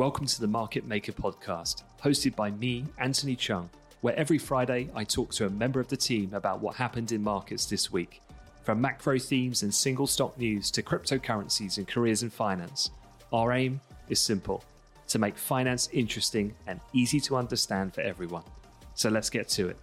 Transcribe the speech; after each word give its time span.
Welcome 0.00 0.24
to 0.24 0.40
the 0.40 0.46
Market 0.46 0.86
Maker 0.86 1.12
podcast, 1.12 1.82
hosted 2.02 2.34
by 2.34 2.52
me, 2.52 2.86
Anthony 2.96 3.36
Cheung, 3.36 3.68
where 4.00 4.16
every 4.16 4.38
Friday 4.38 4.88
I 4.94 5.04
talk 5.04 5.30
to 5.32 5.44
a 5.44 5.50
member 5.50 5.78
of 5.78 5.88
the 5.88 5.96
team 5.98 6.32
about 6.32 6.62
what 6.62 6.74
happened 6.74 7.12
in 7.12 7.22
markets 7.22 7.66
this 7.66 7.92
week. 7.92 8.22
From 8.62 8.80
macro 8.80 9.18
themes 9.18 9.62
and 9.62 9.74
single 9.74 10.06
stock 10.06 10.38
news 10.38 10.70
to 10.70 10.82
cryptocurrencies 10.82 11.76
and 11.76 11.86
careers 11.86 12.22
in 12.22 12.30
finance, 12.30 12.92
our 13.30 13.52
aim 13.52 13.78
is 14.08 14.18
simple 14.18 14.64
to 15.08 15.18
make 15.18 15.36
finance 15.36 15.90
interesting 15.92 16.54
and 16.66 16.80
easy 16.94 17.20
to 17.20 17.36
understand 17.36 17.92
for 17.92 18.00
everyone. 18.00 18.44
So 18.94 19.10
let's 19.10 19.28
get 19.28 19.50
to 19.50 19.68
it. 19.68 19.76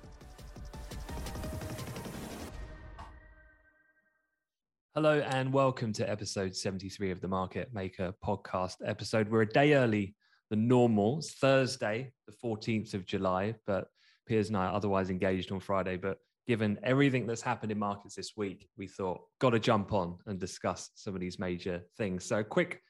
Hello 4.98 5.20
and 5.20 5.54
welcome 5.54 5.94
to 5.94 6.10
episode 6.10 6.56
73 6.56 7.12
of 7.12 7.22
the 7.22 7.28
Market 7.28 7.72
Maker 7.72 8.16
podcast 8.26 8.78
episode. 8.84 9.30
We're 9.30 9.44
a 9.44 9.48
day 9.48 9.76
early 9.76 10.16
than 10.50 10.68
normal. 10.68 11.20
It's 11.20 11.36
Thursday, 11.36 12.12
the 12.26 12.34
14th 12.44 12.96
of 12.96 13.06
July, 13.06 13.54
but 13.68 13.90
Piers 14.26 14.48
and 14.48 14.58
I 14.58 14.66
are 14.66 14.74
otherwise 14.74 15.12
engaged 15.12 15.52
on 15.52 15.60
Friday. 15.60 15.98
But 15.98 16.18
given 16.48 16.80
everything 16.82 17.28
that's 17.28 17.44
happened 17.44 17.72
in 17.72 17.78
markets 17.78 18.16
this 18.16 18.32
week, 18.36 18.68
we 18.76 18.88
thought, 18.88 19.22
got 19.38 19.52
to 19.52 19.60
jump 19.60 19.94
on 19.94 20.18
and 20.26 20.40
discuss 20.40 20.90
some 20.96 21.14
of 21.14 21.22
these 21.22 21.38
major 21.38 21.84
things. 21.96 22.26
So, 22.26 22.44
quick 22.44 22.82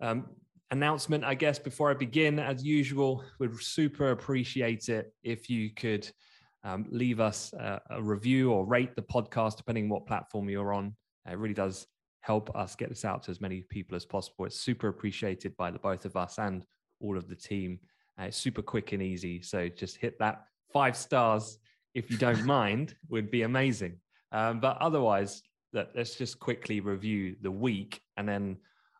um, 0.00 0.24
announcement, 0.70 1.24
I 1.24 1.34
guess, 1.34 1.58
before 1.58 1.90
I 1.90 1.94
begin. 1.94 2.38
As 2.38 2.64
usual, 2.64 3.24
we'd 3.38 3.60
super 3.60 4.12
appreciate 4.12 4.88
it 4.88 5.12
if 5.22 5.50
you 5.50 5.68
could 5.74 6.10
um, 6.64 6.86
leave 6.88 7.20
us 7.20 7.52
a, 7.52 7.78
a 7.90 8.02
review 8.02 8.52
or 8.52 8.64
rate 8.64 8.96
the 8.96 9.02
podcast, 9.02 9.58
depending 9.58 9.84
on 9.84 9.90
what 9.90 10.06
platform 10.06 10.48
you're 10.48 10.72
on. 10.72 10.96
It 11.28 11.38
really 11.38 11.54
does 11.54 11.86
help 12.20 12.54
us 12.54 12.76
get 12.76 12.88
this 12.88 13.04
out 13.04 13.22
to 13.24 13.30
as 13.30 13.40
many 13.40 13.62
people 13.62 13.96
as 13.96 14.04
possible. 14.04 14.44
It's 14.44 14.58
super 14.58 14.88
appreciated 14.88 15.56
by 15.56 15.70
the 15.70 15.78
both 15.78 16.04
of 16.04 16.16
us 16.16 16.38
and 16.38 16.64
all 17.00 17.16
of 17.16 17.28
the 17.28 17.36
team. 17.36 17.80
Uh, 18.20 18.24
it's 18.24 18.36
super 18.36 18.62
quick 18.62 18.92
and 18.92 19.02
easy. 19.02 19.40
So 19.42 19.68
just 19.68 19.96
hit 19.96 20.18
that 20.18 20.44
five 20.72 20.96
stars 20.96 21.58
if 21.94 22.10
you 22.10 22.16
don't 22.16 22.44
mind, 22.58 22.94
would 23.08 23.30
be 23.30 23.42
amazing. 23.42 23.96
Um, 24.32 24.60
but 24.60 24.76
otherwise, 24.80 25.42
let, 25.72 25.90
let's 25.96 26.16
just 26.16 26.38
quickly 26.38 26.80
review 26.80 27.36
the 27.40 27.50
week 27.50 28.00
and 28.16 28.28
then 28.28 28.58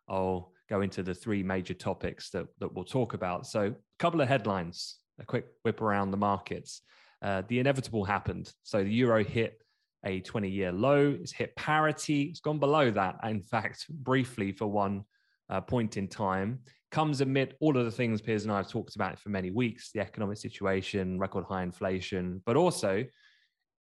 I'll 0.09 0.51
go 0.69 0.81
into 0.81 1.03
the 1.03 1.13
three 1.13 1.43
major 1.43 1.73
topics 1.73 2.29
that, 2.31 2.47
that 2.59 2.73
we'll 2.73 2.85
talk 2.85 3.13
about. 3.13 3.45
So, 3.45 3.67
a 3.67 3.73
couple 3.99 4.21
of 4.21 4.27
headlines, 4.27 4.97
a 5.19 5.25
quick 5.25 5.45
whip 5.63 5.81
around 5.81 6.11
the 6.11 6.17
markets. 6.17 6.81
Uh, 7.21 7.43
the 7.47 7.59
inevitable 7.59 8.03
happened. 8.03 8.51
So, 8.63 8.83
the 8.83 8.91
euro 8.91 9.23
hit 9.23 9.61
a 10.05 10.19
20 10.21 10.49
year 10.49 10.71
low. 10.71 11.15
It's 11.19 11.31
hit 11.31 11.55
parity. 11.55 12.23
It's 12.23 12.39
gone 12.39 12.59
below 12.59 12.91
that, 12.91 13.17
in 13.23 13.41
fact, 13.41 13.85
briefly 13.89 14.51
for 14.51 14.67
one 14.67 15.03
uh, 15.49 15.61
point 15.61 15.97
in 15.97 16.07
time. 16.07 16.59
Comes 16.91 17.21
amid 17.21 17.55
all 17.61 17.77
of 17.77 17.85
the 17.85 17.91
things 17.91 18.21
Piers 18.21 18.43
and 18.43 18.51
I 18.51 18.57
have 18.57 18.69
talked 18.69 18.95
about 18.95 19.17
for 19.19 19.29
many 19.29 19.49
weeks 19.49 19.91
the 19.93 20.01
economic 20.01 20.37
situation, 20.37 21.19
record 21.19 21.45
high 21.45 21.63
inflation, 21.63 22.41
but 22.45 22.57
also 22.57 23.05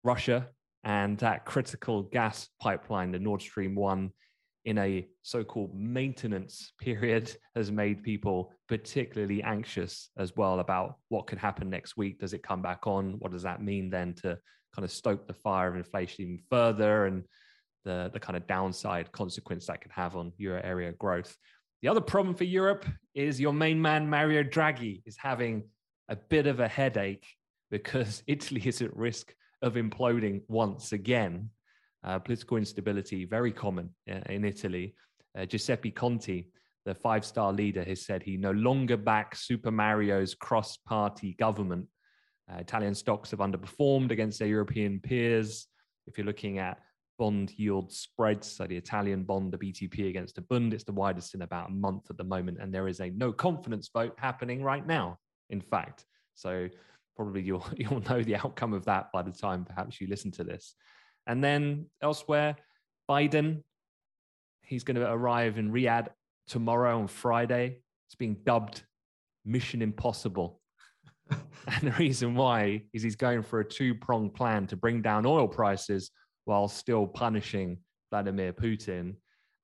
Russia 0.04 0.48
and 0.84 1.18
that 1.18 1.44
critical 1.44 2.02
gas 2.02 2.48
pipeline, 2.60 3.12
the 3.12 3.18
Nord 3.18 3.40
Stream 3.40 3.74
1, 3.74 4.10
in 4.64 4.78
a 4.78 5.06
so 5.22 5.42
called 5.42 5.74
maintenance 5.74 6.72
period, 6.80 7.34
has 7.56 7.70
made 7.70 8.02
people 8.02 8.52
particularly 8.68 9.42
anxious 9.42 10.10
as 10.16 10.36
well 10.36 10.60
about 10.60 10.96
what 11.08 11.26
could 11.26 11.38
happen 11.38 11.68
next 11.70 11.96
week. 11.96 12.18
Does 12.18 12.32
it 12.32 12.42
come 12.42 12.62
back 12.62 12.86
on? 12.86 13.14
What 13.18 13.32
does 13.32 13.42
that 13.42 13.62
mean 13.62 13.90
then 13.90 14.14
to 14.22 14.38
kind 14.74 14.84
of 14.84 14.90
stoke 14.90 15.26
the 15.26 15.34
fire 15.34 15.68
of 15.68 15.76
inflation 15.76 16.24
even 16.24 16.38
further 16.50 17.06
and 17.06 17.24
the, 17.84 18.10
the 18.12 18.20
kind 18.20 18.36
of 18.36 18.46
downside 18.46 19.10
consequence 19.12 19.66
that 19.66 19.80
could 19.80 19.92
have 19.92 20.16
on 20.16 20.32
euro 20.38 20.60
area 20.62 20.92
growth. 20.92 21.36
The 21.82 21.88
other 21.88 22.00
problem 22.00 22.34
for 22.34 22.44
Europe 22.44 22.86
is 23.14 23.40
your 23.40 23.52
main 23.52 23.82
man, 23.82 24.08
Mario 24.08 24.42
Draghi, 24.42 25.02
is 25.04 25.16
having 25.16 25.64
a 26.08 26.16
bit 26.16 26.46
of 26.46 26.60
a 26.60 26.68
headache 26.68 27.26
because 27.70 28.22
Italy 28.28 28.62
is 28.64 28.82
at 28.82 28.96
risk 28.96 29.34
of 29.62 29.74
imploding 29.74 30.42
once 30.48 30.92
again. 30.92 31.50
Uh, 32.04 32.18
political 32.18 32.56
instability, 32.56 33.24
very 33.24 33.52
common 33.52 33.88
uh, 34.10 34.18
in 34.28 34.44
Italy. 34.44 34.94
Uh, 35.38 35.46
Giuseppe 35.46 35.90
Conte, 35.90 36.44
the 36.84 36.94
five 36.94 37.24
star 37.24 37.52
leader, 37.52 37.84
has 37.84 38.04
said 38.04 38.22
he 38.22 38.36
no 38.36 38.50
longer 38.50 38.96
backs 38.96 39.46
Super 39.46 39.70
Mario's 39.70 40.34
cross 40.34 40.76
party 40.76 41.34
government 41.38 41.86
uh, 42.52 42.58
Italian 42.58 42.94
stocks 42.94 43.30
have 43.30 43.40
underperformed 43.40 44.10
against 44.10 44.38
their 44.38 44.48
European 44.48 45.00
peers. 45.00 45.66
If 46.06 46.18
you're 46.18 46.26
looking 46.26 46.58
at 46.58 46.78
bond 47.18 47.52
yield 47.56 47.92
spreads, 47.92 48.50
so 48.50 48.66
the 48.66 48.76
Italian 48.76 49.22
bond, 49.22 49.52
the 49.52 49.58
BTP 49.58 50.08
against 50.08 50.34
the 50.34 50.42
Bund, 50.42 50.74
it's 50.74 50.84
the 50.84 50.92
widest 50.92 51.34
in 51.34 51.42
about 51.42 51.70
a 51.70 51.72
month 51.72 52.10
at 52.10 52.16
the 52.16 52.24
moment. 52.24 52.58
And 52.60 52.74
there 52.74 52.88
is 52.88 53.00
a 53.00 53.10
no 53.10 53.32
confidence 53.32 53.90
vote 53.92 54.14
happening 54.18 54.62
right 54.62 54.86
now, 54.86 55.18
in 55.50 55.60
fact. 55.60 56.04
So 56.34 56.68
probably 57.16 57.42
you'll, 57.48 57.66
you'll 57.76 58.00
know 58.00 58.22
the 58.22 58.36
outcome 58.36 58.72
of 58.72 58.84
that 58.86 59.12
by 59.12 59.22
the 59.22 59.32
time 59.32 59.64
perhaps 59.64 60.00
you 60.00 60.08
listen 60.08 60.30
to 60.32 60.44
this. 60.44 60.74
And 61.26 61.42
then 61.42 61.86
elsewhere, 62.00 62.56
Biden, 63.08 63.62
he's 64.62 64.84
going 64.84 64.96
to 64.96 65.10
arrive 65.10 65.58
in 65.58 65.70
Riyadh 65.70 66.08
tomorrow 66.48 66.98
on 66.98 67.06
Friday. 67.06 67.78
It's 68.08 68.16
being 68.16 68.38
dubbed 68.44 68.82
Mission 69.44 69.82
Impossible 69.82 70.61
and 71.66 71.82
the 71.82 71.96
reason 71.98 72.34
why 72.34 72.82
is 72.92 73.02
he's 73.02 73.16
going 73.16 73.42
for 73.42 73.60
a 73.60 73.64
two 73.64 73.94
pronged 73.94 74.34
plan 74.34 74.66
to 74.68 74.76
bring 74.76 75.02
down 75.02 75.26
oil 75.26 75.48
prices 75.48 76.10
while 76.44 76.68
still 76.68 77.06
punishing 77.06 77.78
Vladimir 78.10 78.52
Putin. 78.52 79.14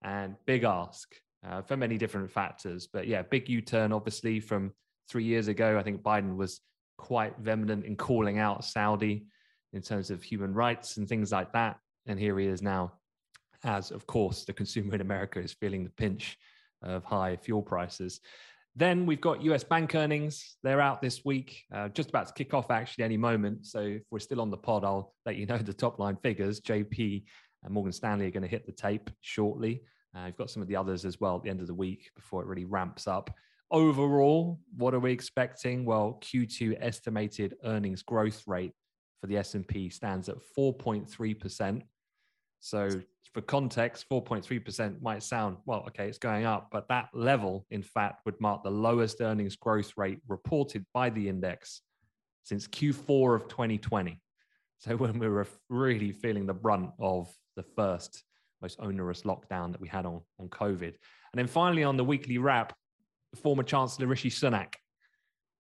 And 0.03 0.37
big 0.47 0.65
ask 0.65 1.13
uh, 1.47 1.63
for 1.63 1.77
many 1.77 1.99
different 1.99 2.31
factors. 2.31 2.89
But 2.93 3.07
yeah, 3.07 3.23
big 3.23 3.49
U 3.49 3.61
turn, 3.61 3.93
obviously, 3.93 4.41
from 4.41 4.73
three 5.09 5.25
years 5.25 5.49
ago. 5.49 5.79
I 5.79 5.83
think 5.83 6.03
Biden 6.03 6.37
was 6.37 6.61
quite 6.99 7.39
vehement 7.39 7.85
in 7.85 7.97
calling 7.97 8.39
out 8.39 8.65
Saudi 8.65 9.27
in 9.73 9.83
terms 9.83 10.11
of 10.11 10.23
human 10.23 10.55
rights 10.55 10.97
and 10.97 11.09
things 11.09 11.33
like 11.33 11.53
that. 11.53 11.79
And 12.07 12.19
here 12.19 12.39
he 12.39 12.47
is 12.47 12.63
now, 12.63 12.93
as 13.65 13.91
of 13.91 14.07
course, 14.07 14.45
the 14.45 14.53
consumer 14.53 14.95
in 14.95 15.01
America 15.01 15.41
is 15.41 15.53
feeling 15.53 15.85
the 15.85 15.91
pinch 15.91 16.39
of 16.83 17.05
high 17.05 17.37
fuel 17.37 17.63
prices. 17.63 18.21
Then 18.79 19.07
we've 19.07 19.21
got 19.21 19.43
US 19.43 19.65
bank 19.65 19.97
earnings. 19.97 20.57
They're 20.63 20.81
out 20.81 21.03
this 21.03 21.25
week, 21.25 21.65
uh, 21.75 21.89
just 21.89 22.11
about 22.11 22.29
to 22.29 22.33
kick 22.33 22.55
off 22.55 22.71
actually 22.71 23.03
any 23.03 23.17
moment. 23.17 23.67
So 23.67 23.81
if 23.81 24.03
we're 24.13 24.21
still 24.21 24.41
on 24.41 24.53
the 24.53 24.57
pod, 24.57 24.85
I'll 24.85 25.15
let 25.27 25.35
you 25.35 25.47
know 25.47 25.59
the 25.59 25.73
top 25.73 25.99
line 25.99 26.17
figures. 26.23 26.61
JP 26.61 27.25
And 27.65 27.75
Morgan 27.75 27.93
Stanley 27.93 28.29
are 28.29 28.31
going 28.31 28.45
to 28.45 28.49
hit 28.49 28.67
the 28.67 28.73
tape 28.73 29.11
shortly. 29.21 29.83
Uh, 30.17 30.27
you've 30.27 30.37
got 30.37 30.49
some 30.49 30.63
of 30.63 30.69
the 30.69 30.77
others 30.77 31.05
as 31.05 31.21
well 31.21 31.37
at 31.37 31.43
the 31.43 31.51
end 31.51 31.61
of 31.61 31.67
the 31.67 31.75
week 31.75 32.09
before 32.15 32.41
it 32.41 32.47
really 32.47 32.67
ramps 32.67 33.09
up. 33.09 33.35
Overall, 33.73 34.61
what 34.77 34.95
are 34.95 35.01
we 35.01 35.11
expecting? 35.11 35.85
Well, 35.85 36.21
Q2 36.23 36.79
estimated 36.81 37.57
earnings 37.65 38.03
growth 38.03 38.45
rate 38.47 38.75
for 39.21 39.27
the 39.27 39.39
S&P 39.39 39.91
stands 39.91 40.29
at 40.29 40.37
4.3%. 40.57 41.83
So 42.61 42.89
for 43.33 43.41
context, 43.43 44.07
4.3% 44.11 45.01
might 45.03 45.23
sound, 45.23 45.59
well, 45.67 45.85
okay, 45.89 46.09
it's 46.09 46.19
going 46.19 46.45
up, 46.45 46.69
but 46.73 46.89
that 46.89 47.09
level, 47.13 47.67
in 47.71 47.83
fact, 47.83 48.23
would 48.25 48.41
mark 48.41 48.63
the 48.63 48.71
lowest 48.71 49.21
earnings 49.21 49.57
growth 49.57 49.93
rate 49.97 50.21
reported 50.29 50.85
by 50.93 51.11
the 51.11 51.29
index 51.29 51.83
since 52.45 52.67
Q4 52.67 53.37
of 53.37 53.49
2020. 53.49 54.21
So 54.79 54.97
when 54.97 55.19
we 55.19 55.29
were 55.29 55.47
really 55.69 56.13
feeling 56.13 56.47
the 56.47 56.55
brunt 56.55 56.91
of 56.99 57.33
the 57.57 57.63
first 57.63 58.23
most 58.61 58.79
onerous 58.81 59.23
lockdown 59.23 59.73
that 59.73 59.81
we 59.81 59.89
had 59.89 60.07
on, 60.07 60.21
on 60.39 60.49
COVID. 60.49 60.83
And 60.83 61.35
then 61.35 61.47
finally, 61.47 61.85
on 61.85 61.97
the 61.97 62.05
weekly 62.05 62.39
wrap, 62.39 62.75
former 63.43 63.63
Chancellor 63.63 64.07
Rishi 64.07 64.31
Sunak 64.31 64.75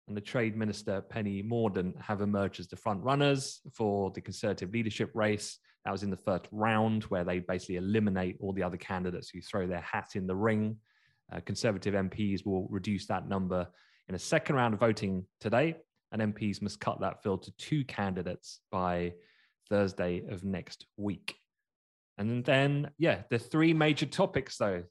and 0.07 0.15
the 0.15 0.21
Trade 0.21 0.55
Minister 0.55 1.01
Penny 1.01 1.43
Mordaunt 1.43 1.99
have 2.01 2.21
emerged 2.21 2.59
as 2.59 2.67
the 2.67 2.75
front 2.75 3.03
runners 3.03 3.61
for 3.73 4.11
the 4.11 4.21
Conservative 4.21 4.71
leadership 4.71 5.11
race. 5.13 5.59
That 5.87 5.93
was 5.93 6.03
in 6.03 6.09
the 6.09 6.17
first 6.17 6.49
round, 6.51 7.03
where 7.03 7.23
they 7.23 7.39
basically 7.39 7.77
eliminate 7.77 8.35
all 8.41 8.51
the 8.51 8.61
other 8.61 8.75
candidates 8.75 9.29
who 9.29 9.39
throw 9.39 9.67
their 9.67 9.79
hat 9.79 10.17
in 10.17 10.27
the 10.27 10.35
ring. 10.35 10.75
Uh, 11.31 11.39
Conservative 11.39 11.93
MPs 11.93 12.45
will 12.45 12.67
reduce 12.67 13.05
that 13.05 13.29
number 13.29 13.65
in 14.09 14.15
a 14.15 14.19
second 14.19 14.57
round 14.57 14.73
of 14.73 14.81
voting 14.81 15.25
today, 15.39 15.77
and 16.11 16.21
MPs 16.21 16.61
must 16.61 16.81
cut 16.81 16.99
that 16.99 17.23
field 17.23 17.43
to 17.43 17.51
two 17.51 17.85
candidates 17.85 18.59
by 18.69 19.13
Thursday 19.69 20.23
of 20.29 20.43
next 20.43 20.85
week. 20.97 21.37
And 22.17 22.43
then, 22.43 22.91
yeah, 22.97 23.21
the 23.29 23.39
three 23.39 23.73
major 23.73 24.07
topics, 24.07 24.57
though, 24.57 24.83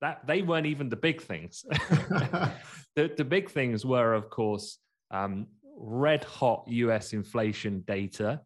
that 0.00 0.26
they 0.26 0.42
weren't 0.42 0.66
even 0.66 0.88
the 0.88 0.96
big 0.96 1.22
things. 1.22 1.64
the, 2.96 3.12
the 3.16 3.24
big 3.24 3.50
things 3.50 3.86
were, 3.86 4.14
of 4.14 4.30
course, 4.30 4.78
um, 5.12 5.46
red 5.76 6.24
hot 6.24 6.64
US 6.66 7.12
inflation 7.12 7.84
data, 7.86 8.40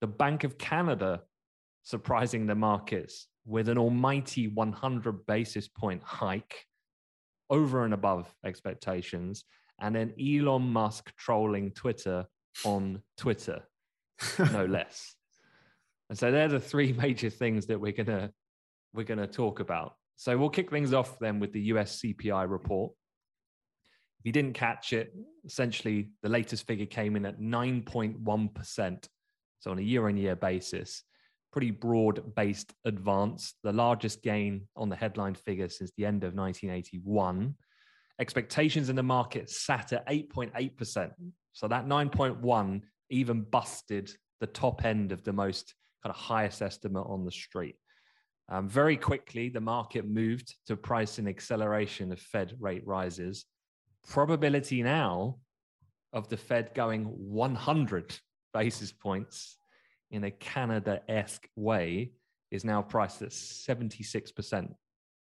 the 0.00 0.08
Bank 0.08 0.42
of 0.42 0.58
Canada 0.58 1.20
surprising 1.84 2.46
the 2.46 2.54
markets 2.54 3.28
with 3.46 3.68
an 3.68 3.78
almighty 3.78 4.48
100 4.48 5.26
basis 5.26 5.68
point 5.68 6.02
hike 6.02 6.66
over 7.50 7.84
and 7.84 7.94
above 7.94 8.34
expectations, 8.44 9.44
and 9.80 9.94
then 9.94 10.12
Elon 10.18 10.62
Musk 10.62 11.12
trolling 11.16 11.70
Twitter 11.72 12.26
on 12.64 13.02
Twitter, 13.16 13.62
no 14.52 14.64
less. 14.68 15.14
And 16.08 16.18
so 16.18 16.30
they're 16.30 16.48
the 16.48 16.60
three 16.60 16.92
major 16.92 17.30
things 17.30 17.66
that 17.66 17.80
we're 17.80 17.92
gonna 17.92 18.30
we're 18.94 19.04
gonna 19.04 19.26
talk 19.26 19.60
about. 19.60 19.94
So 20.16 20.36
we'll 20.38 20.50
kick 20.50 20.70
things 20.70 20.92
off 20.92 21.18
then 21.18 21.40
with 21.40 21.52
the 21.52 21.60
US 21.62 22.00
CPI 22.00 22.48
report. 22.48 22.92
If 24.20 24.26
you 24.26 24.32
didn't 24.32 24.54
catch 24.54 24.92
it, 24.92 25.14
essentially 25.44 26.10
the 26.22 26.28
latest 26.28 26.66
figure 26.66 26.86
came 26.86 27.16
in 27.16 27.26
at 27.26 27.40
9.1%. 27.40 29.08
So 29.58 29.70
on 29.70 29.78
a 29.78 29.82
year-on-year 29.82 30.36
basis, 30.36 31.02
pretty 31.54 31.70
broad-based 31.70 32.74
advance, 32.84 33.54
the 33.62 33.72
largest 33.72 34.24
gain 34.24 34.66
on 34.74 34.88
the 34.88 34.96
headline 34.96 35.36
figure 35.36 35.68
since 35.68 35.92
the 35.96 36.04
end 36.04 36.24
of 36.24 36.34
1981. 36.34 37.54
Expectations 38.20 38.88
in 38.88 38.96
the 38.96 39.02
market 39.04 39.48
sat 39.48 39.92
at 39.92 40.04
8.8%. 40.08 41.12
So 41.52 41.68
that 41.68 41.86
9.1 41.86 42.82
even 43.10 43.42
busted 43.42 44.12
the 44.40 44.48
top 44.48 44.84
end 44.84 45.12
of 45.12 45.22
the 45.22 45.32
most 45.32 45.76
kind 46.02 46.12
of 46.12 46.20
highest 46.20 46.60
estimate 46.60 47.06
on 47.06 47.24
the 47.24 47.30
street. 47.30 47.76
Um, 48.48 48.68
very 48.68 48.96
quickly, 48.96 49.48
the 49.48 49.60
market 49.60 50.04
moved 50.04 50.56
to 50.66 50.76
price 50.76 51.18
an 51.18 51.28
acceleration 51.28 52.10
of 52.10 52.18
Fed 52.18 52.56
rate 52.58 52.84
rises. 52.84 53.44
Probability 54.08 54.82
now 54.82 55.36
of 56.12 56.28
the 56.28 56.36
Fed 56.36 56.74
going 56.74 57.04
100 57.04 58.18
basis 58.52 58.90
points 58.90 59.56
in 60.10 60.24
a 60.24 60.30
Canada 60.30 61.02
esque 61.08 61.48
way 61.56 62.12
is 62.50 62.64
now 62.64 62.82
priced 62.82 63.22
at 63.22 63.30
76% 63.30 64.72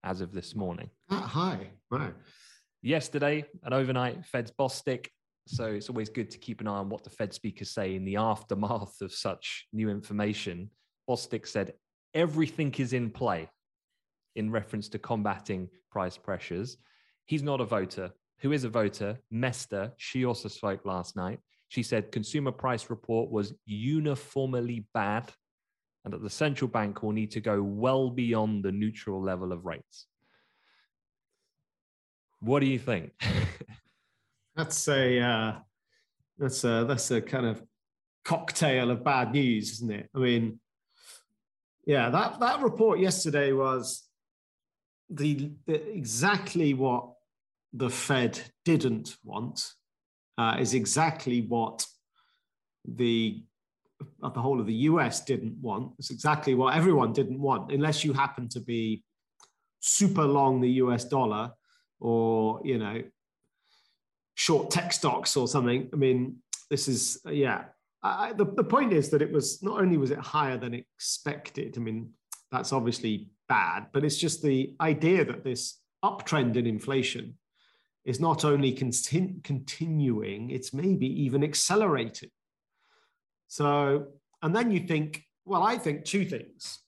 as 0.04 0.22
of 0.22 0.32
this 0.32 0.56
morning. 0.56 0.90
Ah, 1.10 1.20
that 1.20 1.28
high. 1.28 1.68
Wow. 1.92 2.14
Yesterday, 2.82 3.46
an 3.64 3.74
overnight 3.74 4.26
Fed's 4.26 4.52
Bostic 4.52 5.08
so 5.48 5.66
it's 5.66 5.90
always 5.90 6.10
good 6.10 6.30
to 6.32 6.38
keep 6.38 6.62
an 6.62 6.68
eye 6.68 6.78
on 6.78 6.90
what 6.90 7.04
the 7.04 7.10
Fed 7.10 7.34
speakers 7.34 7.72
say 7.72 7.96
in 7.96 8.06
the 8.06 8.18
aftermath 8.18 9.02
of 9.02 9.14
such 9.14 9.68
new 9.72 9.90
information. 9.90 10.70
Bostic 11.10 11.48
said 11.48 11.74
everything 12.14 12.74
is 12.78 12.94
in 12.94 13.10
play 13.10 13.50
in 14.36 14.52
reference 14.52 14.90
to 14.90 15.00
combating 15.00 15.70
price 15.90 16.18
pressures. 16.18 16.78
He's 17.26 17.44
not 17.44 17.62
a 17.62 17.66
voter. 17.66 18.12
Who 18.40 18.52
is 18.52 18.66
a 18.66 18.70
voter? 18.70 19.20
Mester. 19.32 19.94
She 19.98 20.26
also 20.26 20.50
spoke 20.50 20.86
last 20.86 21.16
night. 21.16 21.40
She 21.70 21.84
said 21.84 22.12
consumer 22.12 22.52
price 22.52 22.90
report 22.90 23.30
was 23.30 23.54
uniformly 23.66 24.86
bad 24.94 25.32
and 26.06 26.14
that 26.14 26.24
the 26.24 26.30
central 26.30 26.70
bank 26.70 27.04
will 27.04 27.12
need 27.12 27.32
to 27.32 27.42
go 27.42 27.62
well 27.62 28.10
beyond 28.10 28.64
the 28.64 28.72
neutral 28.72 29.22
level 29.22 29.52
of 29.52 29.66
rates. 29.66 30.08
What 32.40 32.60
do 32.62 32.66
you 32.66 32.80
think? 32.80 33.12
That's 34.56 34.88
a 34.88 35.20
uh, 35.20 35.54
that's 36.40 36.64
a 36.64 36.86
that's 36.88 37.12
a 37.12 37.22
kind 37.22 37.46
of 37.46 37.62
cocktail 38.26 38.90
of 38.90 39.04
bad 39.04 39.32
news, 39.32 39.74
isn't 39.74 39.92
it? 39.92 40.10
I 40.16 40.18
mean, 40.18 40.60
yeah, 41.86 42.10
that 42.10 42.40
that 42.40 42.62
report 42.62 43.00
yesterday 43.00 43.52
was 43.52 44.04
the, 45.10 45.52
the 45.68 45.76
exactly 45.92 46.74
what 46.74 47.12
the 47.72 47.90
Fed 47.90 48.40
didn't 48.66 49.16
want 49.24 49.64
uh, 50.38 50.58
is 50.60 50.74
exactly 50.74 51.42
what 51.42 51.86
the 52.86 53.44
uh, 54.22 54.30
the 54.30 54.40
whole 54.40 54.60
of 54.60 54.68
the 54.68 54.74
US 54.74 55.24
didn't 55.26 55.58
want. 55.62 55.94
It's 55.98 56.12
exactly 56.12 56.54
what 56.54 56.76
everyone 56.76 57.14
didn't 57.14 57.40
want, 57.40 57.72
unless 57.72 58.04
you 58.04 58.14
happen 58.14 58.48
to 58.50 58.60
be 58.60 59.04
super 59.80 60.24
long 60.24 60.62
the 60.62 60.72
US 60.84 61.06
dollar 61.06 61.52
or 62.00 62.62
you 62.64 62.78
know 62.78 63.02
short 64.36 64.70
tech 64.70 64.94
stocks 64.94 65.36
or 65.36 65.48
something. 65.48 65.90
I 65.92 65.96
mean, 65.96 66.38
this 66.70 66.88
is 66.88 67.20
yeah. 67.26 67.66
I, 68.04 68.34
the 68.34 68.46
the 68.46 68.64
point 68.64 68.94
is 68.94 69.10
that 69.10 69.22
it 69.22 69.32
was 69.32 69.64
not 69.64 69.82
only 69.82 69.98
was 69.98 70.12
it 70.12 70.20
higher 70.20 70.58
than 70.58 70.74
expected. 70.74 71.76
I 71.78 71.80
mean, 71.80 72.12
that's 72.52 72.72
obviously 72.72 73.32
bad, 73.50 73.88
but 73.92 74.06
it's 74.06 74.18
just 74.18 74.42
the 74.44 74.76
idea 74.80 75.26
that 75.26 75.44
this 75.44 75.80
uptrend 76.06 76.56
in 76.56 76.68
inflation 76.68 77.36
is 78.08 78.20
not 78.20 78.44
only 78.44 78.74
continu- 78.74 79.44
continuing, 79.44 80.50
it's 80.50 80.74
maybe 80.74 81.06
even 81.26 81.44
accelerating. 81.44 82.32
So, 83.48 84.08
and 84.42 84.56
then 84.56 84.72
you 84.72 84.80
think, 84.80 85.24
well, 85.46 85.62
I 85.62 85.78
think 85.78 86.06
two 86.06 86.26
things 86.26 86.80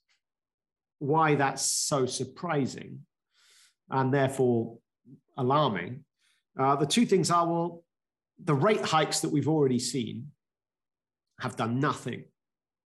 why 0.97 1.35
that's 1.35 1.61
so 1.63 2.05
surprising 2.05 3.01
and 3.89 4.13
therefore 4.13 4.79
alarming 5.38 6.03
uh, 6.59 6.75
the 6.75 6.85
two 6.85 7.05
things 7.05 7.31
are 7.31 7.47
well, 7.47 7.83
the 8.43 8.53
rate 8.53 8.83
hikes 8.85 9.21
that 9.21 9.29
we've 9.29 9.47
already 9.47 9.79
seen 9.79 10.27
have 11.39 11.55
done 11.55 11.79
nothing, 11.79 12.25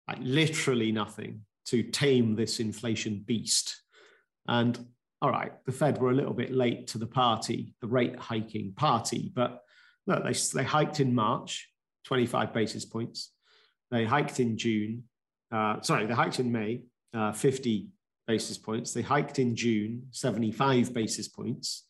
like 0.09 0.19
literally 0.21 0.91
nothing, 0.91 1.43
to 1.67 1.83
tame 1.85 2.35
this 2.35 2.59
inflation 2.59 3.23
beast. 3.25 3.83
And 4.49 4.79
all 5.23 5.31
right, 5.31 5.53
the 5.67 5.73
Fed 5.73 5.99
were 5.99 6.11
a 6.11 6.15
little 6.15 6.33
bit 6.33 6.53
late 6.53 6.87
to 6.89 6.99
the 6.99 7.07
party, 7.07 7.75
the 7.81 7.87
rate 7.87 8.17
hiking 8.17 8.73
party, 8.75 9.31
but 9.35 9.63
look, 10.07 10.25
they, 10.25 10.33
they 10.55 10.65
hiked 10.65 11.01
in 11.01 11.15
March, 11.15 11.69
25 12.07 12.55
basis 12.55 12.85
points. 12.85 13.33
They 13.91 14.05
hiked 14.05 14.41
in 14.41 14.57
June, 14.57 15.05
uh, 15.53 15.81
sorry, 15.83 16.07
they 16.07 16.15
hiked 16.15 16.41
in 16.41 16.51
May, 16.51 16.83
uh, 17.13 17.33
50 17.33 17.89
basis 18.27 18.57
points. 18.57 18.93
They 18.93 19.03
hiked 19.03 19.39
in 19.39 19.57
June, 19.57 20.07
75 20.11 20.95
basis 20.95 21.29
points. 21.29 21.87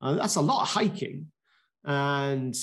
Uh, 0.00 0.14
that's 0.14 0.36
a 0.36 0.40
lot 0.40 0.62
of 0.62 0.68
hiking. 0.68 1.26
And 1.84 2.54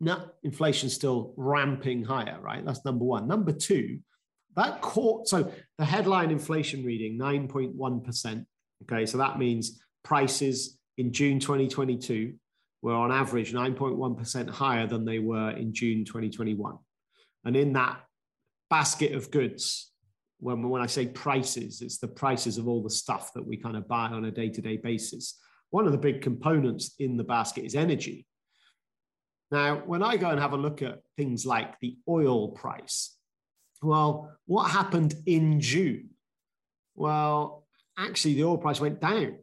now 0.00 0.30
inflation's 0.42 0.94
still 0.94 1.34
ramping 1.36 2.04
higher, 2.04 2.38
right? 2.40 2.64
That's 2.64 2.84
number 2.84 3.04
one. 3.04 3.28
Number 3.28 3.52
two, 3.52 4.00
that 4.56 4.80
caught, 4.80 5.28
so 5.28 5.52
the 5.78 5.84
headline 5.84 6.30
inflation 6.30 6.84
reading 6.84 7.18
9.1%. 7.18 8.46
Okay, 8.84 9.06
so 9.06 9.18
that 9.18 9.38
means 9.38 9.80
prices 10.02 10.78
in 10.98 11.12
June 11.12 11.40
2022 11.40 12.34
were 12.82 12.94
on 12.94 13.10
average 13.10 13.52
9.1% 13.52 14.50
higher 14.50 14.86
than 14.86 15.04
they 15.04 15.18
were 15.18 15.50
in 15.50 15.72
June 15.72 16.04
2021. 16.04 16.76
And 17.44 17.56
in 17.56 17.72
that 17.72 18.00
basket 18.68 19.12
of 19.12 19.30
goods, 19.30 19.90
when, 20.38 20.68
when 20.68 20.82
I 20.82 20.86
say 20.86 21.06
prices, 21.06 21.80
it's 21.80 21.98
the 21.98 22.08
prices 22.08 22.58
of 22.58 22.68
all 22.68 22.82
the 22.82 22.90
stuff 22.90 23.32
that 23.34 23.46
we 23.46 23.56
kind 23.56 23.76
of 23.76 23.88
buy 23.88 24.06
on 24.08 24.26
a 24.26 24.30
day 24.30 24.50
to 24.50 24.60
day 24.60 24.76
basis 24.76 25.38
one 25.74 25.86
of 25.86 25.92
the 25.92 25.98
big 25.98 26.22
components 26.22 26.94
in 27.00 27.16
the 27.16 27.24
basket 27.24 27.64
is 27.64 27.74
energy. 27.74 28.24
Now, 29.50 29.82
when 29.84 30.04
I 30.04 30.16
go 30.16 30.30
and 30.30 30.38
have 30.38 30.52
a 30.52 30.56
look 30.56 30.82
at 30.82 31.00
things 31.16 31.44
like 31.44 31.80
the 31.80 31.96
oil 32.08 32.52
price, 32.52 33.16
well, 33.82 34.30
what 34.46 34.70
happened 34.70 35.16
in 35.26 35.58
June? 35.58 36.10
Well, 36.94 37.63
actually, 37.98 38.34
the 38.34 38.44
oil 38.44 38.58
price 38.58 38.80
went 38.80 39.00
down. 39.00 39.38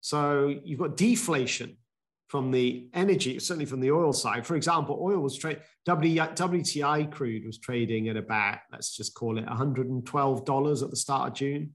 So 0.00 0.54
you've 0.64 0.80
got 0.80 0.96
deflation 0.96 1.76
from 2.28 2.50
the 2.50 2.88
energy, 2.94 3.38
certainly 3.38 3.66
from 3.66 3.80
the 3.80 3.90
oil 3.92 4.12
side. 4.12 4.46
For 4.46 4.56
example, 4.56 4.98
oil 5.00 5.20
was 5.20 5.36
trading, 5.36 5.62
WTI 5.86 7.12
crude 7.12 7.44
was 7.44 7.58
trading 7.58 8.08
at 8.08 8.16
about, 8.16 8.58
let's 8.72 8.96
just 8.96 9.14
call 9.14 9.38
it 9.38 9.46
$112 9.46 10.82
at 10.82 10.90
the 10.90 10.96
start 10.96 11.28
of 11.28 11.34
June. 11.34 11.74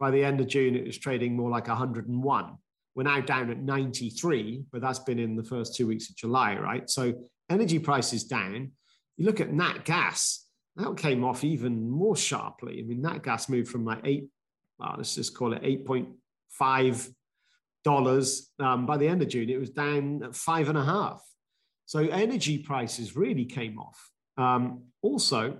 By 0.00 0.10
the 0.10 0.24
end 0.24 0.40
of 0.40 0.48
June, 0.48 0.74
it 0.74 0.84
was 0.84 0.98
trading 0.98 1.36
more 1.36 1.50
like 1.50 1.68
101. 1.68 2.56
We're 2.94 3.02
now 3.04 3.20
down 3.20 3.50
at 3.50 3.58
93, 3.58 4.64
but 4.72 4.82
that's 4.82 4.98
been 4.98 5.18
in 5.20 5.36
the 5.36 5.44
first 5.44 5.76
two 5.76 5.86
weeks 5.86 6.10
of 6.10 6.16
July, 6.16 6.56
right? 6.56 6.90
So 6.90 7.14
energy 7.48 7.78
prices 7.78 8.24
down. 8.24 8.72
You 9.16 9.26
look 9.26 9.40
at 9.40 9.52
nat 9.52 9.84
gas, 9.84 10.46
that 10.76 10.96
came 10.96 11.22
off 11.24 11.44
even 11.44 11.88
more 11.88 12.16
sharply. 12.16 12.80
I 12.80 12.82
mean, 12.82 13.02
nat 13.02 13.22
gas 13.22 13.48
moved 13.48 13.70
from 13.70 13.84
like 13.84 14.00
eight, 14.04 14.28
well, 14.82 14.94
let's 14.96 15.14
just 15.14 15.34
call 15.34 15.52
it 15.52 15.62
8.5 15.62 17.12
dollars. 17.84 18.50
Um, 18.58 18.86
by 18.86 18.96
the 18.96 19.08
end 19.08 19.22
of 19.22 19.28
June, 19.28 19.50
it 19.50 19.58
was 19.58 19.70
down 19.70 20.22
at 20.22 20.36
five 20.36 20.68
and 20.68 20.78
a 20.78 20.84
half. 20.84 21.22
So 21.86 22.00
energy 22.00 22.58
prices 22.58 23.16
really 23.16 23.44
came 23.44 23.78
off. 23.78 24.10
Um, 24.38 24.84
also, 25.02 25.58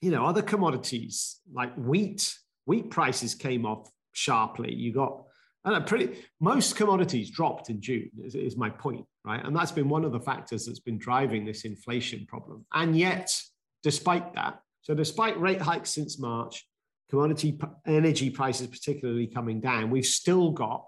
you 0.00 0.10
know, 0.10 0.24
other 0.24 0.42
commodities 0.42 1.40
like 1.52 1.74
wheat, 1.76 2.34
wheat 2.66 2.90
prices 2.90 3.34
came 3.34 3.66
off 3.66 3.90
sharply. 4.12 4.74
You 4.74 4.92
got 4.92 5.24
and 5.64 5.86
pretty 5.86 6.16
most 6.40 6.76
commodities 6.76 7.30
dropped 7.30 7.68
in 7.68 7.82
June, 7.82 8.10
is, 8.24 8.34
is 8.34 8.56
my 8.56 8.70
point, 8.70 9.04
right? 9.26 9.44
And 9.44 9.54
that's 9.54 9.72
been 9.72 9.90
one 9.90 10.04
of 10.04 10.12
the 10.12 10.20
factors 10.20 10.64
that's 10.64 10.80
been 10.80 10.96
driving 10.96 11.44
this 11.44 11.66
inflation 11.66 12.24
problem. 12.26 12.64
And 12.72 12.96
yet, 12.96 13.38
despite 13.82 14.34
that, 14.34 14.60
so 14.80 14.94
despite 14.94 15.38
rate 15.38 15.60
hikes 15.60 15.90
since 15.90 16.18
March, 16.18 16.66
commodity 17.10 17.58
energy 17.86 18.30
prices 18.30 18.68
particularly 18.68 19.26
coming 19.26 19.60
down, 19.60 19.90
we've 19.90 20.06
still 20.06 20.52
got 20.52 20.84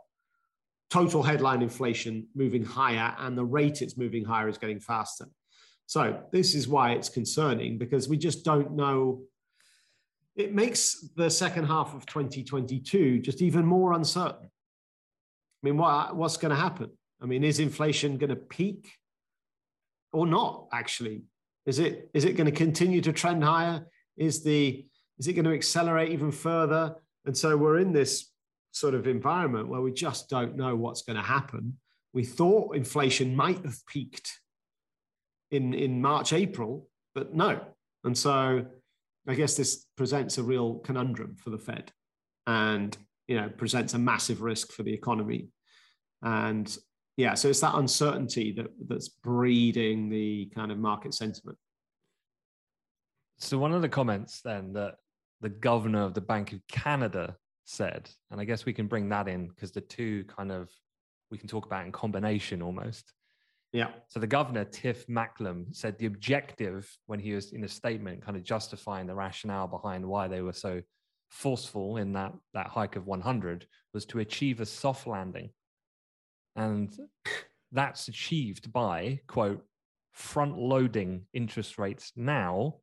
total 0.88 1.22
headline 1.22 1.62
inflation 1.62 2.26
moving 2.34 2.64
higher, 2.64 3.14
and 3.18 3.36
the 3.36 3.44
rate 3.44 3.82
it's 3.82 3.96
moving 3.96 4.24
higher 4.24 4.48
is 4.48 4.58
getting 4.58 4.80
faster. 4.80 5.26
So, 5.86 6.22
this 6.32 6.54
is 6.54 6.68
why 6.68 6.92
it's 6.92 7.08
concerning 7.08 7.78
because 7.78 8.08
we 8.08 8.16
just 8.16 8.44
don't 8.44 8.72
know. 8.72 9.22
It 10.36 10.54
makes 10.54 11.08
the 11.16 11.28
second 11.28 11.66
half 11.66 11.94
of 11.94 12.06
2022 12.06 13.18
just 13.18 13.42
even 13.42 13.66
more 13.66 13.92
uncertain. 13.92 14.48
I 15.62 15.66
mean, 15.66 15.76
what, 15.76 16.16
what's 16.16 16.38
going 16.38 16.50
to 16.50 16.60
happen? 16.60 16.90
I 17.20 17.26
mean, 17.26 17.44
is 17.44 17.60
inflation 17.60 18.16
going 18.16 18.30
to 18.30 18.36
peak 18.36 18.90
or 20.12 20.26
not, 20.26 20.68
actually? 20.72 21.22
Is 21.66 21.78
it, 21.78 22.10
is 22.14 22.24
it 22.24 22.36
going 22.36 22.50
to 22.50 22.56
continue 22.56 23.00
to 23.02 23.12
trend 23.12 23.44
higher? 23.44 23.86
Is, 24.16 24.42
the, 24.42 24.86
is 25.22 25.28
it 25.28 25.34
going 25.34 25.44
to 25.44 25.54
accelerate 25.54 26.10
even 26.10 26.32
further? 26.32 26.96
And 27.26 27.36
so 27.36 27.56
we're 27.56 27.78
in 27.78 27.92
this 27.92 28.32
sort 28.72 28.92
of 28.92 29.06
environment 29.06 29.68
where 29.68 29.80
we 29.80 29.92
just 29.92 30.28
don't 30.28 30.56
know 30.56 30.74
what's 30.74 31.02
going 31.02 31.16
to 31.16 31.22
happen. 31.22 31.78
We 32.12 32.24
thought 32.24 32.74
inflation 32.74 33.36
might 33.36 33.64
have 33.64 33.86
peaked 33.86 34.32
in, 35.52 35.74
in 35.74 36.02
March, 36.02 36.32
April, 36.32 36.88
but 37.14 37.36
no. 37.36 37.60
And 38.02 38.18
so 38.18 38.66
I 39.28 39.34
guess 39.36 39.56
this 39.56 39.86
presents 39.96 40.38
a 40.38 40.42
real 40.42 40.80
conundrum 40.80 41.36
for 41.36 41.50
the 41.50 41.58
Fed 41.58 41.92
and 42.48 42.98
you 43.28 43.40
know 43.40 43.48
presents 43.48 43.94
a 43.94 44.00
massive 44.00 44.42
risk 44.42 44.72
for 44.72 44.82
the 44.82 44.92
economy. 44.92 45.50
And 46.22 46.76
yeah, 47.16 47.34
so 47.34 47.48
it's 47.48 47.60
that 47.60 47.76
uncertainty 47.76 48.50
that 48.56 48.66
that's 48.88 49.08
breeding 49.08 50.08
the 50.08 50.50
kind 50.52 50.72
of 50.72 50.78
market 50.78 51.14
sentiment. 51.14 51.58
So 53.38 53.56
one 53.56 53.72
of 53.72 53.82
the 53.82 53.88
comments 53.88 54.40
then 54.42 54.72
that 54.72 54.96
the 55.42 55.50
governor 55.50 56.02
of 56.02 56.14
the 56.14 56.20
Bank 56.20 56.52
of 56.52 56.60
Canada 56.68 57.36
said. 57.64 58.08
And 58.30 58.40
I 58.40 58.44
guess 58.44 58.64
we 58.64 58.72
can 58.72 58.86
bring 58.86 59.08
that 59.10 59.28
in 59.28 59.48
because 59.48 59.72
the 59.72 59.80
two 59.80 60.24
kind 60.24 60.50
of 60.50 60.70
we 61.30 61.38
can 61.38 61.48
talk 61.48 61.66
about 61.66 61.84
in 61.84 61.92
combination 61.92 62.62
almost. 62.62 63.12
Yeah. 63.72 63.88
So 64.08 64.20
the 64.20 64.26
governor, 64.26 64.64
Tiff 64.64 65.06
Macklem, 65.08 65.74
said 65.74 65.98
the 65.98 66.06
objective 66.06 66.94
when 67.06 67.18
he 67.18 67.32
was 67.32 67.52
in 67.52 67.64
a 67.64 67.68
statement 67.68 68.22
kind 68.22 68.36
of 68.36 68.42
justifying 68.42 69.06
the 69.06 69.14
rationale 69.14 69.66
behind 69.66 70.06
why 70.06 70.28
they 70.28 70.42
were 70.42 70.52
so 70.52 70.82
forceful 71.30 71.96
in 71.96 72.12
that, 72.12 72.34
that 72.52 72.66
hike 72.66 72.96
of 72.96 73.06
100 73.06 73.66
was 73.94 74.04
to 74.06 74.18
achieve 74.18 74.60
a 74.60 74.66
soft 74.66 75.06
landing. 75.06 75.48
And 76.54 76.94
that's 77.72 78.08
achieved 78.08 78.70
by, 78.70 79.20
quote, 79.26 79.64
front 80.12 80.58
loading 80.58 81.22
interest 81.32 81.78
rates 81.78 82.12
now. 82.14 82.76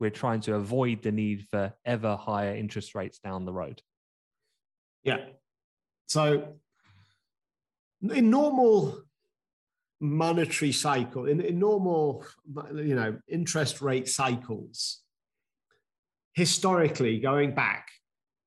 We're 0.00 0.10
trying 0.10 0.40
to 0.42 0.54
avoid 0.54 1.02
the 1.02 1.12
need 1.12 1.46
for 1.48 1.72
ever 1.84 2.16
higher 2.16 2.54
interest 2.54 2.94
rates 2.94 3.18
down 3.18 3.44
the 3.44 3.52
road. 3.52 3.80
Yeah. 5.02 5.18
So 6.06 6.54
in 8.02 8.30
normal 8.30 9.02
monetary 10.00 10.72
cycle, 10.72 11.26
in, 11.26 11.40
in 11.40 11.58
normal, 11.58 12.24
you 12.74 12.94
know, 12.94 13.18
interest 13.28 13.80
rate 13.80 14.08
cycles, 14.08 15.00
historically 16.34 17.18
going 17.20 17.54
back, 17.54 17.88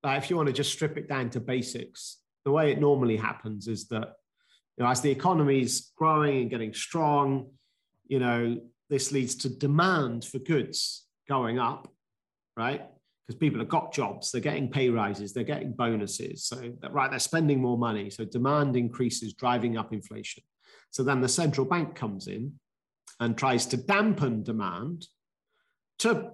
if 0.03 0.29
you 0.29 0.35
want 0.35 0.47
to 0.47 0.53
just 0.53 0.71
strip 0.71 0.97
it 0.97 1.09
down 1.09 1.29
to 1.31 1.39
basics, 1.39 2.17
the 2.45 2.51
way 2.51 2.71
it 2.71 2.79
normally 2.79 3.17
happens 3.17 3.67
is 3.67 3.87
that 3.87 4.13
you 4.77 4.83
know, 4.83 4.89
as 4.89 5.01
the 5.01 5.11
economy 5.11 5.61
is 5.61 5.91
growing 5.97 6.41
and 6.41 6.49
getting 6.49 6.73
strong, 6.73 7.49
you 8.07 8.19
know, 8.19 8.61
this 8.89 9.11
leads 9.11 9.35
to 9.35 9.49
demand 9.49 10.23
for 10.23 10.39
goods 10.39 11.06
going 11.27 11.59
up, 11.59 11.91
right? 12.55 12.87
because 13.27 13.39
people 13.39 13.59
have 13.59 13.67
got 13.67 13.91
jobs, 13.93 14.31
they're 14.31 14.39
getting 14.39 14.69
pay 14.69 14.89
rises, 14.89 15.33
they're 15.33 15.43
getting 15.43 15.73
bonuses. 15.73 16.45
So, 16.45 16.73
right, 16.89 17.09
they're 17.09 17.19
spending 17.19 17.61
more 17.61 17.77
money. 17.77 18.09
So, 18.09 18.23
demand 18.23 18.77
increases, 18.77 19.33
driving 19.33 19.77
up 19.77 19.91
inflation. 19.91 20.43
So, 20.91 21.03
then 21.03 21.19
the 21.19 21.27
central 21.27 21.65
bank 21.65 21.93
comes 21.93 22.27
in 22.27 22.53
and 23.19 23.37
tries 23.37 23.65
to 23.67 23.77
dampen 23.77 24.43
demand 24.43 25.07
to 25.99 26.31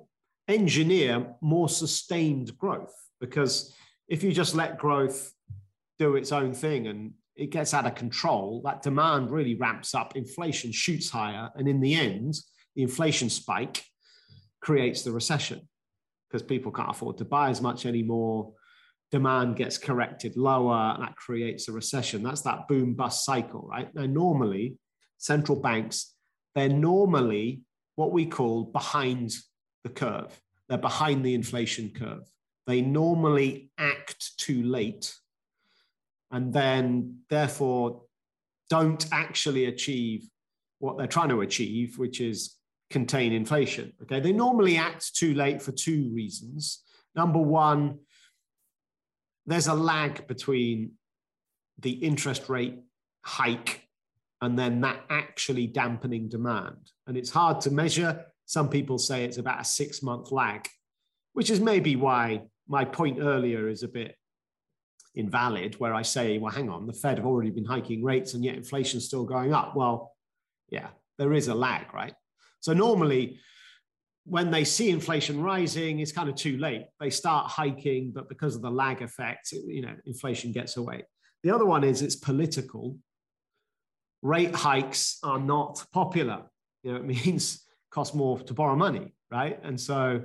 engineer 0.48 1.34
more 1.42 1.68
sustained 1.68 2.56
growth. 2.58 2.94
Because 3.20 3.74
if 4.08 4.22
you 4.22 4.32
just 4.32 4.54
let 4.54 4.78
growth 4.78 5.34
do 5.98 6.16
its 6.16 6.32
own 6.32 6.54
thing 6.54 6.88
and 6.88 7.14
it 7.36 7.50
gets 7.50 7.74
out 7.74 7.88
of 7.88 7.96
control, 7.96 8.62
that 8.66 8.84
demand 8.84 9.32
really 9.32 9.56
ramps 9.56 9.96
up, 9.96 10.16
inflation 10.16 10.72
shoots 10.72 11.10
higher. 11.10 11.50
And 11.56 11.68
in 11.68 11.80
the 11.80 11.96
end, 11.96 12.36
the 12.76 12.84
inflation 12.84 13.32
spike 13.32 13.84
creates 14.64 15.04
the 15.04 15.12
recession 15.12 15.68
because 16.28 16.42
people 16.42 16.72
can't 16.72 16.90
afford 16.90 17.18
to 17.20 17.26
buy 17.26 17.50
as 17.50 17.62
much 17.62 17.86
anymore. 17.86 18.54
Demand 19.12 19.56
gets 19.56 19.78
corrected 19.78 20.36
lower, 20.36 20.94
and 20.96 21.04
that 21.04 21.16
creates 21.16 21.68
a 21.68 21.72
recession. 21.72 22.24
That's 22.24 22.42
that 22.42 22.68
boom 22.68 22.96
bust 22.96 23.24
cycle, 23.24 23.68
right? 23.70 23.94
Now, 23.94 24.08
normally, 24.08 24.78
central 25.20 25.60
banks, 25.60 26.16
they're 26.56 26.70
normally 26.70 27.62
what 27.96 28.12
we 28.12 28.26
call 28.26 28.64
behind 28.64 29.36
the 29.84 29.92
curve. 29.92 30.36
They're 30.68 30.80
behind 30.80 31.24
the 31.24 31.36
inflation 31.36 31.92
curve. 31.92 32.24
They 32.66 32.82
normally 32.82 33.70
act 33.78 34.38
too 34.38 34.64
late 34.64 35.14
and 36.34 36.52
then, 36.52 37.20
therefore, 37.30 38.02
don't 38.68 39.06
actually 39.12 39.66
achieve 39.66 40.28
what 40.80 40.98
they're 40.98 41.06
trying 41.06 41.30
to 41.30 41.42
achieve, 41.42 42.00
which 42.00 42.20
is 42.20 42.56
contain 42.94 43.34
inflation. 43.34 43.92
Okay, 44.04 44.20
they 44.20 44.32
normally 44.32 44.78
act 44.78 45.16
too 45.16 45.34
late 45.34 45.62
for 45.62 45.72
two 45.72 46.12
reasons. 46.14 46.84
Number 47.16 47.40
one, 47.40 48.00
there's 49.48 49.68
a 49.68 49.74
lag 49.74 50.28
between 50.28 50.92
the 51.80 51.92
interest 51.92 52.50
rate 52.50 52.80
hike 53.24 53.82
and 54.42 54.58
then 54.58 54.82
that 54.82 55.00
actually 55.10 55.66
dampening 55.66 56.30
demand. 56.30 56.92
And 57.08 57.18
it's 57.18 57.32
hard 57.32 57.62
to 57.62 57.72
measure. 57.72 58.26
Some 58.46 58.70
people 58.70 59.00
say 59.00 59.26
it's 59.26 59.40
about 59.40 59.62
a 59.62 59.66
six 59.66 60.04
month 60.04 60.32
lag, 60.32 60.68
which 61.34 61.50
is 61.50 61.60
maybe 61.60 61.96
why 61.96 62.44
my 62.68 62.86
point 62.86 63.18
earlier 63.20 63.68
is 63.70 63.82
a 63.82 63.88
bit 63.88 64.16
invalid, 65.16 65.80
where 65.80 65.96
I 65.96 66.04
say, 66.04 66.38
well, 66.38 66.54
hang 66.54 66.70
on, 66.70 66.86
the 66.86 66.94
Fed 66.94 67.18
have 67.18 67.26
already 67.26 67.50
been 67.50 67.66
hiking 67.66 68.04
rates 68.04 68.36
and 68.36 68.46
yet 68.46 68.56
inflation's 68.56 69.06
still 69.06 69.26
going 69.26 69.52
up. 69.52 69.76
Well, 69.76 70.12
yeah, 70.70 70.90
there 71.18 71.34
is 71.34 71.48
a 71.48 71.56
lag, 71.56 71.92
right? 71.92 72.14
So 72.64 72.72
normally, 72.72 73.40
when 74.26 74.50
they 74.50 74.64
see 74.64 74.90
inflation 74.90 75.42
rising, 75.42 76.00
it's 76.00 76.14
kind 76.14 76.30
of 76.30 76.36
too 76.36 76.58
late. 76.58 76.86
They 76.98 77.10
start 77.10 77.52
hiking, 77.52 78.12
but 78.16 78.30
because 78.30 78.56
of 78.56 78.62
the 78.62 78.72
lag 78.72 79.02
effect, 79.02 79.52
you 79.52 79.82
know, 79.82 79.94
inflation 80.06 80.54
gets 80.54 80.78
away. 80.78 81.04
The 81.44 81.52
other 81.54 81.66
one 81.66 81.84
is 81.84 82.02
it's 82.02 82.16
political. 82.16 82.98
Rate 84.22 84.56
hikes 84.56 85.18
are 85.24 85.40
not 85.40 85.84
popular. 85.92 86.44
You 86.84 86.94
know, 86.94 86.98
it 87.00 87.06
means 87.26 87.66
cost 87.92 88.16
more 88.16 88.40
to 88.40 88.54
borrow 88.54 88.78
money, 88.78 89.14
right? 89.30 89.60
And 89.62 89.78
so 89.78 90.24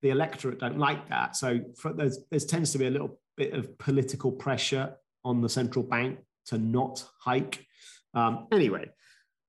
the 0.00 0.08
electorate 0.08 0.60
don't 0.60 0.78
like 0.78 1.10
that. 1.10 1.36
So 1.36 1.60
for, 1.76 1.92
there's, 1.92 2.18
there 2.30 2.40
tends 2.40 2.72
to 2.72 2.78
be 2.78 2.86
a 2.86 2.90
little 2.90 3.20
bit 3.36 3.52
of 3.52 3.76
political 3.76 4.32
pressure 4.32 4.94
on 5.22 5.42
the 5.42 5.50
central 5.50 5.84
bank 5.84 6.18
to 6.46 6.56
not 6.56 7.06
hike. 7.20 7.66
Um, 8.14 8.46
anyway, 8.50 8.88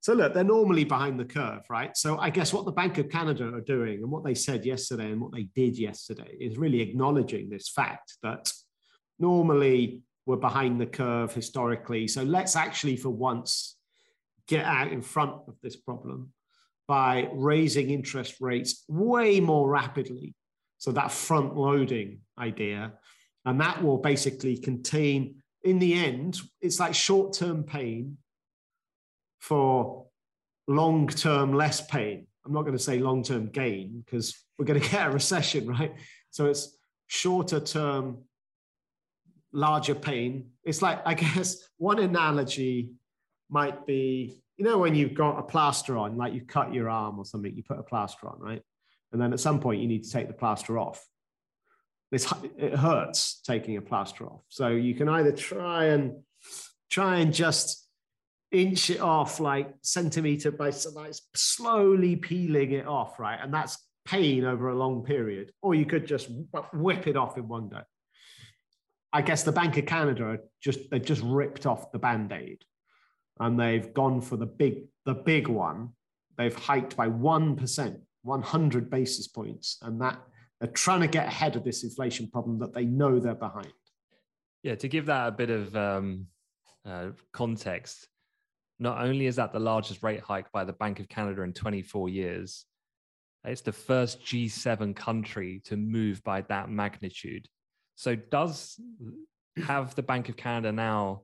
So 0.06 0.14
look, 0.14 0.36
they're 0.36 0.44
normally 0.44 0.84
behind 0.84 1.20
the 1.20 1.26
curve, 1.26 1.64
right? 1.68 1.98
So 1.98 2.20
I 2.20 2.30
guess 2.30 2.54
what 2.54 2.66
the 2.66 2.72
Bank 2.72 3.00
of 3.00 3.10
Canada 3.10 3.46
are 3.46 3.60
doing 3.60 4.04
and 4.04 4.12
what 4.12 4.24
they 4.24 4.36
said 4.36 4.64
yesterday 4.64 5.06
and 5.12 5.20
what 5.20 5.32
they 5.32 5.50
did 5.56 5.80
yesterday 5.80 6.38
is 6.40 6.60
really 6.60 6.80
acknowledging 6.80 7.50
this 7.50 7.70
fact 7.70 8.16
that 8.22 8.54
normally 9.18 10.04
we're 10.28 10.36
behind 10.36 10.80
the 10.80 10.86
curve 10.86 11.34
historically. 11.34 12.08
So 12.08 12.22
let's 12.22 12.56
actually, 12.56 12.98
for 12.98 13.10
once, 13.10 13.78
get 14.48 14.64
out 14.64 14.92
in 14.92 15.02
front 15.02 15.42
of 15.48 15.56
this 15.64 15.76
problem 15.76 16.32
by 16.88 17.28
raising 17.34 17.90
interest 17.90 18.36
rates 18.40 18.86
way 18.88 19.40
more 19.40 19.68
rapidly. 19.68 20.36
So 20.78 20.92
that 20.92 21.12
front 21.12 21.58
loading 21.58 22.20
idea, 22.38 22.94
and 23.44 23.60
that 23.60 23.82
will 23.82 23.98
basically 23.98 24.56
contain, 24.56 25.38
in 25.64 25.80
the 25.80 25.96
end, 25.96 26.40
it's 26.62 26.80
like 26.80 26.94
short 26.94 27.34
term 27.34 27.64
pain 27.64 28.20
for 29.48 30.08
long 30.68 31.08
term 31.08 31.54
less 31.54 31.82
pain. 31.82 32.28
I'm 32.46 32.54
not 32.54 32.62
going 32.62 32.78
to 32.78 32.84
say 32.84 33.00
long 33.00 33.24
term 33.24 33.48
gain 33.48 34.04
because 34.06 34.36
we're 34.58 34.66
going 34.66 34.82
to 34.82 34.90
get 34.90 35.08
a 35.08 35.12
recession, 35.12 35.68
right? 35.68 35.94
So 36.32 36.48
it's 36.48 36.78
shorter 37.08 37.60
term, 37.60 38.24
larger 39.54 39.96
pain. 39.96 40.52
It's 40.64 40.82
like, 40.82 41.02
I 41.06 41.14
guess, 41.14 41.70
one 41.78 42.00
analogy 42.00 42.92
might 43.50 43.86
be 43.86 44.42
you 44.58 44.64
know, 44.64 44.78
when 44.78 44.96
you've 44.96 45.14
got 45.14 45.38
a 45.38 45.44
plaster 45.44 45.98
on, 45.98 46.18
like 46.18 46.34
you 46.34 46.42
cut 46.42 46.74
your 46.74 46.90
arm 46.90 47.20
or 47.20 47.26
something, 47.26 47.54
you 47.54 47.64
put 47.64 47.80
a 47.80 47.84
plaster 47.84 48.30
on, 48.30 48.40
right? 48.40 48.62
And 49.12 49.22
then 49.22 49.34
at 49.34 49.40
some 49.40 49.60
point 49.60 49.82
you 49.82 49.88
need 49.88 50.04
to 50.04 50.12
take 50.12 50.28
the 50.28 50.34
plaster 50.34 50.80
off. 50.80 51.06
It's, 52.12 52.32
it 52.58 52.74
hurts 52.74 53.42
taking 53.46 53.76
a 53.78 53.82
plaster 53.82 54.26
off. 54.26 54.42
So 54.48 54.70
you 54.70 54.96
can 54.96 55.10
either 55.10 55.34
try 55.34 55.86
and 55.86 56.24
try 56.90 57.18
and 57.18 57.34
just 57.34 57.85
inch 58.52 58.90
it 58.90 59.02
off 59.02 59.40
like 59.40 59.74
centimeter 59.82 60.52
by 60.52 60.70
centimeter, 60.70 61.20
slowly 61.36 62.16
peeling 62.16 62.72
it 62.72 62.88
off, 62.88 63.20
right? 63.20 63.40
And 63.42 63.54
that's 63.54 63.78
pain 64.06 64.46
over 64.46 64.70
a 64.70 64.76
long 64.76 65.04
period. 65.04 65.52
Or 65.62 65.76
you 65.76 65.86
could 65.86 66.06
just 66.06 66.30
whip 66.74 67.08
it 67.08 67.18
off 67.18 67.38
in 67.38 67.48
one 67.48 67.70
go. 67.70 67.82
I 69.12 69.22
guess 69.22 69.44
the 69.44 69.52
Bank 69.52 69.78
of 69.78 69.86
Canada 69.86 70.40
just 70.62 70.90
they've 70.92 71.04
just 71.04 71.22
ripped 71.24 71.66
off 71.66 71.92
the 71.92 72.00
band-aid 72.00 72.64
and 73.40 73.60
they've 73.60 73.94
gone 73.94 74.22
for 74.22 74.38
the 74.38 74.46
big 74.46 74.88
the 75.06 75.14
big 75.14 75.48
one 75.48 75.90
they've 76.38 76.56
hiked 76.56 76.98
by 76.98 77.08
1% 77.08 78.02
100 78.24 78.90
basis 78.90 79.28
points 79.28 79.78
and 79.84 80.02
that 80.02 80.20
they're 80.60 80.70
trying 80.72 81.02
to 81.02 81.08
get 81.08 81.28
ahead 81.28 81.56
of 81.56 81.64
this 81.64 81.84
inflation 81.84 82.30
problem 82.30 82.60
that 82.60 82.74
they 82.74 82.86
know 82.86 83.20
they're 83.20 83.36
behind 83.36 83.72
yeah 84.64 84.76
to 84.76 84.88
give 84.88 85.06
that 85.06 85.28
a 85.28 85.32
bit 85.32 85.50
of 85.50 85.76
um, 85.76 86.28
uh, 86.86 87.08
context 87.32 88.08
not 88.80 89.02
only 89.02 89.26
is 89.26 89.38
that 89.38 89.54
the 89.54 89.60
largest 89.60 90.04
rate 90.04 90.22
hike 90.22 90.52
by 90.52 90.64
the 90.64 90.74
bank 90.74 91.00
of 91.00 91.08
canada 91.08 91.42
in 91.42 91.54
24 91.54 92.10
years 92.10 92.66
it's 93.44 93.62
the 93.62 93.72
first 93.72 94.22
g7 94.24 94.96
country 94.96 95.62
to 95.66 95.78
move 95.78 96.24
by 96.24 96.42
that 96.42 96.70
magnitude 96.70 97.48
so 97.96 98.16
does 98.16 98.80
have 99.66 99.96
the 99.96 100.04
bank 100.04 100.30
of 100.30 100.36
canada 100.36 100.72
now 100.72 101.22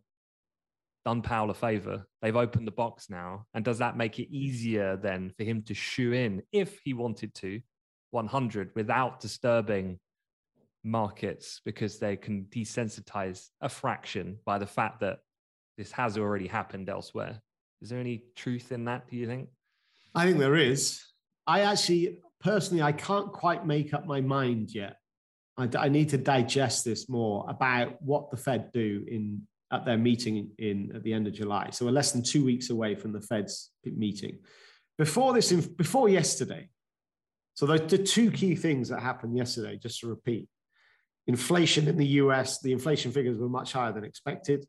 done 1.03 1.21
Powell 1.21 1.49
a 1.49 1.53
favor. 1.53 2.05
They've 2.21 2.35
opened 2.35 2.67
the 2.67 2.71
box 2.71 3.09
now. 3.09 3.45
And 3.53 3.65
does 3.65 3.79
that 3.79 3.97
make 3.97 4.19
it 4.19 4.31
easier 4.31 4.97
then 4.97 5.31
for 5.37 5.43
him 5.43 5.63
to 5.63 5.73
shoe 5.73 6.13
in, 6.13 6.43
if 6.51 6.79
he 6.83 6.93
wanted 6.93 7.33
to, 7.35 7.61
100 8.11 8.71
without 8.75 9.19
disturbing 9.19 9.99
markets 10.83 11.61
because 11.63 11.99
they 11.99 12.17
can 12.17 12.45
desensitize 12.49 13.49
a 13.61 13.69
fraction 13.69 14.37
by 14.45 14.57
the 14.57 14.65
fact 14.65 14.99
that 14.99 15.19
this 15.77 15.91
has 15.91 16.17
already 16.17 16.47
happened 16.47 16.89
elsewhere? 16.89 17.41
Is 17.81 17.89
there 17.89 17.99
any 17.99 18.23
truth 18.35 18.71
in 18.71 18.85
that, 18.85 19.09
do 19.09 19.17
you 19.17 19.27
think? 19.27 19.49
I 20.13 20.25
think 20.25 20.37
there 20.37 20.55
is. 20.55 21.03
I 21.47 21.61
actually, 21.61 22.19
personally, 22.39 22.83
I 22.83 22.91
can't 22.91 23.31
quite 23.31 23.65
make 23.65 23.93
up 23.93 24.05
my 24.05 24.21
mind 24.21 24.73
yet. 24.73 24.97
I, 25.57 25.69
I 25.77 25.89
need 25.89 26.09
to 26.09 26.17
digest 26.17 26.85
this 26.85 27.09
more 27.09 27.45
about 27.49 28.01
what 28.01 28.29
the 28.31 28.37
Fed 28.37 28.71
do 28.71 29.03
in 29.07 29.41
at 29.71 29.85
their 29.85 29.97
meeting 29.97 30.51
in 30.57 30.91
at 30.93 31.03
the 31.03 31.13
end 31.13 31.27
of 31.27 31.33
July. 31.33 31.69
So 31.71 31.85
we're 31.85 31.91
less 31.91 32.11
than 32.11 32.23
two 32.23 32.43
weeks 32.43 32.69
away 32.69 32.93
from 32.95 33.13
the 33.13 33.21
Fed's 33.21 33.71
meeting. 33.85 34.39
Before 34.97 35.33
this, 35.33 35.51
before 35.51 36.09
yesterday, 36.09 36.69
so 37.53 37.65
the, 37.65 37.77
the 37.77 37.97
two 37.97 38.31
key 38.31 38.55
things 38.55 38.89
that 38.89 39.01
happened 39.01 39.35
yesterday, 39.35 39.77
just 39.77 40.01
to 40.01 40.07
repeat, 40.07 40.47
inflation 41.27 41.87
in 41.87 41.97
the 41.97 42.05
US, 42.05 42.59
the 42.59 42.71
inflation 42.71 43.11
figures 43.11 43.37
were 43.37 43.49
much 43.49 43.73
higher 43.73 43.93
than 43.93 44.03
expected. 44.03 44.65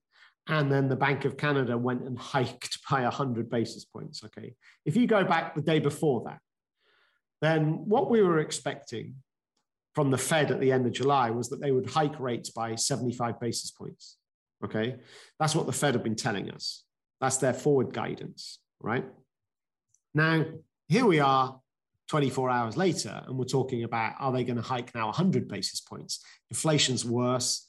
And 0.48 0.72
then 0.72 0.88
the 0.88 0.96
Bank 0.96 1.24
of 1.24 1.36
Canada 1.36 1.78
went 1.78 2.02
and 2.02 2.18
hiked 2.18 2.78
by 2.90 3.02
100 3.02 3.48
basis 3.48 3.84
points. 3.84 4.24
Okay. 4.24 4.54
If 4.84 4.96
you 4.96 5.06
go 5.06 5.24
back 5.24 5.54
the 5.54 5.62
day 5.62 5.78
before 5.78 6.24
that, 6.26 6.40
then 7.40 7.88
what 7.88 8.10
we 8.10 8.22
were 8.22 8.38
expecting 8.38 9.16
from 9.94 10.10
the 10.10 10.18
Fed 10.18 10.50
at 10.50 10.60
the 10.60 10.72
end 10.72 10.86
of 10.86 10.92
July 10.92 11.30
was 11.30 11.48
that 11.50 11.60
they 11.60 11.70
would 11.70 11.90
hike 11.90 12.18
rates 12.18 12.50
by 12.50 12.74
75 12.74 13.38
basis 13.40 13.70
points. 13.70 14.16
Okay. 14.64 14.96
That's 15.38 15.54
what 15.54 15.66
the 15.66 15.72
Fed 15.72 15.94
have 15.94 16.04
been 16.04 16.16
telling 16.16 16.50
us. 16.50 16.84
That's 17.20 17.36
their 17.36 17.54
forward 17.54 17.92
guidance, 17.92 18.58
right? 18.80 19.04
Now, 20.14 20.44
here 20.88 21.06
we 21.06 21.20
are 21.20 21.58
24 22.08 22.50
hours 22.50 22.76
later, 22.76 23.22
and 23.26 23.38
we're 23.38 23.44
talking 23.44 23.84
about 23.84 24.14
are 24.18 24.32
they 24.32 24.44
going 24.44 24.56
to 24.56 24.62
hike 24.62 24.94
now 24.94 25.06
100 25.06 25.48
basis 25.48 25.80
points? 25.80 26.24
Inflation's 26.50 27.04
worse. 27.04 27.68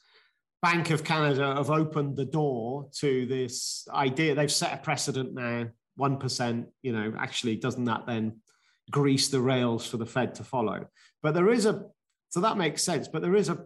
Bank 0.64 0.92
of 0.92 1.04
Canada 1.04 1.56
have 1.58 1.70
opened 1.70 2.16
the 2.16 2.24
door 2.24 2.88
to 3.00 3.26
this 3.26 3.86
idea. 3.94 4.34
They've 4.34 4.50
set 4.50 4.74
a 4.74 4.78
precedent 4.78 5.34
now, 5.34 5.68
1%, 6.00 6.66
you 6.82 6.94
know, 6.94 7.14
actually, 7.20 7.58
doesn't 7.58 7.84
that 7.84 8.08
then 8.08 8.40
grease 8.90 9.28
the 9.28 9.42
rails 9.42 9.86
for 9.86 9.98
the 9.98 10.06
Fed 10.06 10.36
to 10.36 10.46
follow? 10.46 10.88
But 11.22 11.34
there 11.34 11.50
is 11.50 11.66
a, 11.66 11.84
so 12.30 12.40
that 12.40 12.56
makes 12.56 12.82
sense, 12.82 13.10
but 13.10 13.22
there 13.22 13.36
is 13.36 13.50
a 13.50 13.66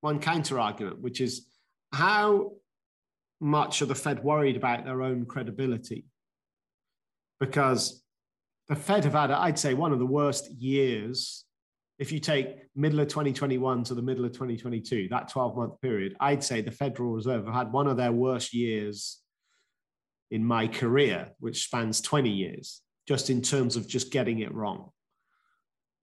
one 0.00 0.18
counter 0.18 0.58
argument, 0.58 1.02
which 1.02 1.20
is 1.20 1.46
how 1.92 2.52
much 3.38 3.82
are 3.82 3.86
the 3.86 3.94
Fed 3.94 4.24
worried 4.24 4.56
about 4.56 4.86
their 4.86 5.02
own 5.02 5.26
credibility? 5.26 6.06
Because 7.38 8.02
the 8.70 8.76
Fed 8.76 9.04
have 9.04 9.12
had, 9.12 9.30
I'd 9.30 9.58
say, 9.58 9.74
one 9.74 9.92
of 9.92 9.98
the 9.98 10.06
worst 10.06 10.50
years. 10.50 11.44
If 12.00 12.10
you 12.10 12.18
take 12.18 12.56
middle 12.74 12.98
of 13.00 13.08
2021 13.08 13.84
to 13.84 13.94
the 13.94 14.00
middle 14.00 14.24
of 14.24 14.32
2022, 14.32 15.08
that 15.10 15.28
12 15.28 15.54
month 15.54 15.80
period, 15.82 16.16
I'd 16.18 16.42
say 16.42 16.62
the 16.62 16.70
Federal 16.70 17.12
Reserve 17.12 17.44
have 17.44 17.54
had 17.54 17.72
one 17.72 17.86
of 17.86 17.98
their 17.98 18.10
worst 18.10 18.54
years 18.54 19.18
in 20.30 20.42
my 20.42 20.66
career, 20.66 21.32
which 21.40 21.62
spans 21.64 22.00
20 22.00 22.30
years, 22.30 22.80
just 23.06 23.28
in 23.28 23.42
terms 23.42 23.76
of 23.76 23.86
just 23.86 24.10
getting 24.10 24.38
it 24.38 24.54
wrong. 24.54 24.92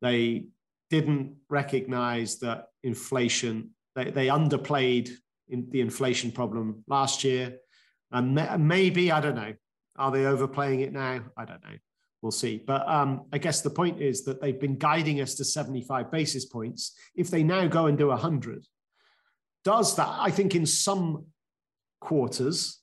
They 0.03 0.45
didn't 0.91 1.37
recognize 1.49 2.37
that 2.39 2.65
inflation, 2.83 3.71
they, 3.95 4.11
they 4.11 4.27
underplayed 4.27 5.09
in 5.49 5.67
the 5.71 5.81
inflation 5.81 6.31
problem 6.31 6.83
last 6.87 7.23
year. 7.23 7.57
And 8.11 8.35
maybe, 8.59 9.11
I 9.11 9.19
don't 9.19 9.35
know, 9.35 9.53
are 9.97 10.11
they 10.11 10.27
overplaying 10.27 10.81
it 10.81 10.93
now? 10.93 11.21
I 11.35 11.45
don't 11.45 11.63
know. 11.63 11.77
We'll 12.21 12.31
see. 12.31 12.63
But 12.65 12.87
um, 12.87 13.25
I 13.31 13.37
guess 13.37 13.61
the 13.61 13.69
point 13.69 14.01
is 14.01 14.23
that 14.25 14.41
they've 14.41 14.59
been 14.59 14.77
guiding 14.77 15.21
us 15.21 15.35
to 15.35 15.45
75 15.45 16.11
basis 16.11 16.45
points. 16.45 16.93
If 17.15 17.29
they 17.29 17.43
now 17.43 17.67
go 17.67 17.85
and 17.85 17.97
do 17.97 18.07
100, 18.07 18.65
does 19.63 19.95
that, 19.97 20.09
I 20.09 20.31
think 20.31 20.55
in 20.55 20.65
some 20.65 21.25
quarters, 22.01 22.79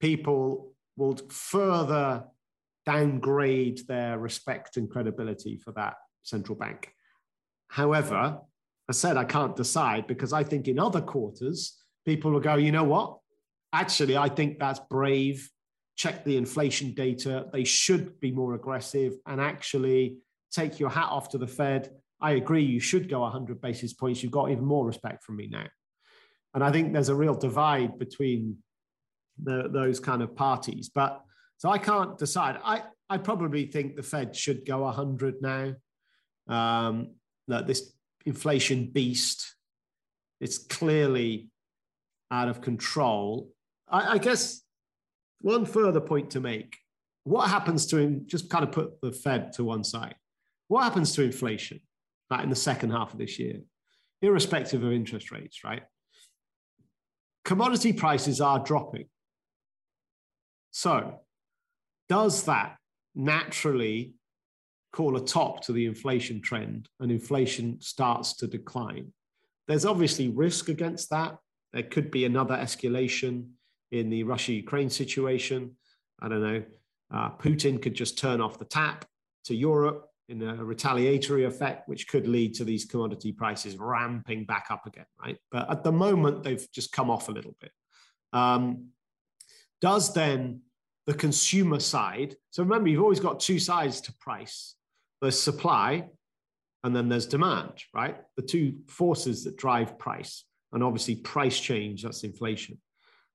people 0.00 0.72
will 0.96 1.16
further 1.28 2.24
downgrade 2.86 3.86
their 3.86 4.18
respect 4.18 4.76
and 4.76 4.90
credibility 4.90 5.56
for 5.56 5.72
that 5.72 5.94
central 6.22 6.56
bank. 6.56 6.90
However, 7.68 8.38
I 8.88 8.92
said 8.92 9.16
I 9.16 9.24
can't 9.24 9.56
decide 9.56 10.06
because 10.06 10.32
I 10.32 10.44
think 10.44 10.68
in 10.68 10.78
other 10.78 11.00
quarters, 11.00 11.76
people 12.04 12.32
will 12.32 12.40
go, 12.40 12.56
you 12.56 12.72
know 12.72 12.84
what? 12.84 13.18
Actually, 13.72 14.16
I 14.16 14.28
think 14.28 14.58
that's 14.58 14.80
brave. 14.90 15.50
Check 15.96 16.24
the 16.24 16.36
inflation 16.36 16.92
data. 16.92 17.46
They 17.52 17.64
should 17.64 18.20
be 18.20 18.32
more 18.32 18.54
aggressive 18.54 19.14
and 19.26 19.40
actually 19.40 20.18
take 20.52 20.80
your 20.80 20.90
hat 20.90 21.08
off 21.10 21.30
to 21.30 21.38
the 21.38 21.46
Fed. 21.46 21.90
I 22.20 22.32
agree, 22.32 22.64
you 22.64 22.80
should 22.80 23.08
go 23.08 23.20
100 23.20 23.60
basis 23.60 23.92
points. 23.92 24.22
You've 24.22 24.32
got 24.32 24.50
even 24.50 24.64
more 24.64 24.86
respect 24.86 25.24
from 25.24 25.36
me 25.36 25.48
now. 25.50 25.66
And 26.54 26.62
I 26.62 26.70
think 26.70 26.92
there's 26.92 27.08
a 27.08 27.14
real 27.14 27.34
divide 27.34 27.98
between 27.98 28.58
the, 29.42 29.68
those 29.68 30.00
kind 30.00 30.22
of 30.22 30.34
parties. 30.34 30.88
But 30.88 31.20
so 31.58 31.70
I 31.70 31.78
can't 31.78 32.16
decide. 32.16 32.58
I, 32.64 32.82
I 33.10 33.18
probably 33.18 33.66
think 33.66 33.96
the 33.96 34.02
Fed 34.02 34.34
should 34.34 34.64
go 34.64 34.80
100 34.82 35.42
now. 35.42 35.74
Um, 36.46 37.14
that 37.48 37.66
this 37.66 37.92
inflation 38.26 38.90
beast, 38.90 39.54
it's 40.40 40.58
clearly 40.58 41.50
out 42.30 42.48
of 42.48 42.60
control. 42.60 43.50
I, 43.88 44.12
I 44.12 44.18
guess 44.18 44.62
one 45.44 45.66
further 45.66 46.00
point 46.00 46.30
to 46.30 46.40
make 46.40 46.78
what 47.24 47.50
happens 47.50 47.84
to 47.86 47.98
him, 47.98 48.22
just 48.26 48.48
kind 48.48 48.64
of 48.64 48.72
put 48.72 48.98
the 49.02 49.12
Fed 49.12 49.52
to 49.52 49.64
one 49.64 49.84
side. 49.84 50.14
What 50.68 50.84
happens 50.84 51.12
to 51.14 51.22
inflation 51.22 51.80
right, 52.30 52.42
in 52.42 52.48
the 52.48 52.56
second 52.56 52.90
half 52.90 53.12
of 53.12 53.18
this 53.18 53.38
year, 53.38 53.60
irrespective 54.22 54.82
of 54.82 54.90
interest 54.90 55.30
rates, 55.30 55.62
right? 55.62 55.82
Commodity 57.44 57.92
prices 57.92 58.40
are 58.40 58.58
dropping. 58.58 59.04
So 60.70 61.20
does 62.08 62.44
that 62.44 62.78
naturally 63.14 64.14
call 64.94 65.14
a 65.16 65.24
top 65.24 65.62
to 65.64 65.72
the 65.72 65.84
inflation 65.84 66.40
trend 66.40 66.88
and 67.00 67.12
inflation 67.12 67.82
starts 67.82 68.34
to 68.36 68.46
decline? 68.46 69.12
There's 69.68 69.84
obviously 69.84 70.30
risk 70.30 70.70
against 70.70 71.10
that. 71.10 71.36
There 71.74 71.82
could 71.82 72.10
be 72.10 72.24
another 72.24 72.54
escalation 72.54 73.50
in 73.90 74.10
the 74.10 74.22
Russia 74.24 74.52
Ukraine 74.52 74.90
situation. 74.90 75.76
I 76.20 76.28
don't 76.28 76.42
know. 76.42 76.62
Uh, 77.12 77.30
Putin 77.30 77.80
could 77.80 77.94
just 77.94 78.18
turn 78.18 78.40
off 78.40 78.58
the 78.58 78.64
tap 78.64 79.04
to 79.44 79.54
Europe 79.54 80.08
in 80.28 80.42
a 80.42 80.64
retaliatory 80.64 81.44
effect, 81.44 81.88
which 81.88 82.08
could 82.08 82.26
lead 82.26 82.54
to 82.54 82.64
these 82.64 82.84
commodity 82.84 83.30
prices 83.30 83.76
ramping 83.76 84.44
back 84.44 84.66
up 84.70 84.86
again, 84.86 85.04
right? 85.22 85.36
But 85.50 85.70
at 85.70 85.84
the 85.84 85.92
moment, 85.92 86.42
they've 86.42 86.66
just 86.72 86.92
come 86.92 87.10
off 87.10 87.28
a 87.28 87.32
little 87.32 87.54
bit. 87.60 87.72
Um, 88.32 88.88
does 89.80 90.14
then 90.14 90.62
the 91.06 91.14
consumer 91.14 91.78
side, 91.78 92.36
so 92.50 92.62
remember, 92.62 92.88
you've 92.88 93.02
always 93.02 93.20
got 93.20 93.38
two 93.38 93.58
sides 93.58 94.00
to 94.02 94.14
price 94.14 94.76
there's 95.24 95.40
supply 95.40 96.04
and 96.84 96.94
then 96.94 97.08
there's 97.08 97.26
demand, 97.26 97.72
right? 97.94 98.16
The 98.36 98.42
two 98.42 98.74
forces 98.88 99.42
that 99.44 99.56
drive 99.56 99.98
price. 99.98 100.44
And 100.72 100.82
obviously, 100.82 101.16
price 101.16 101.58
change, 101.58 102.02
that's 102.02 102.24
inflation. 102.24 102.78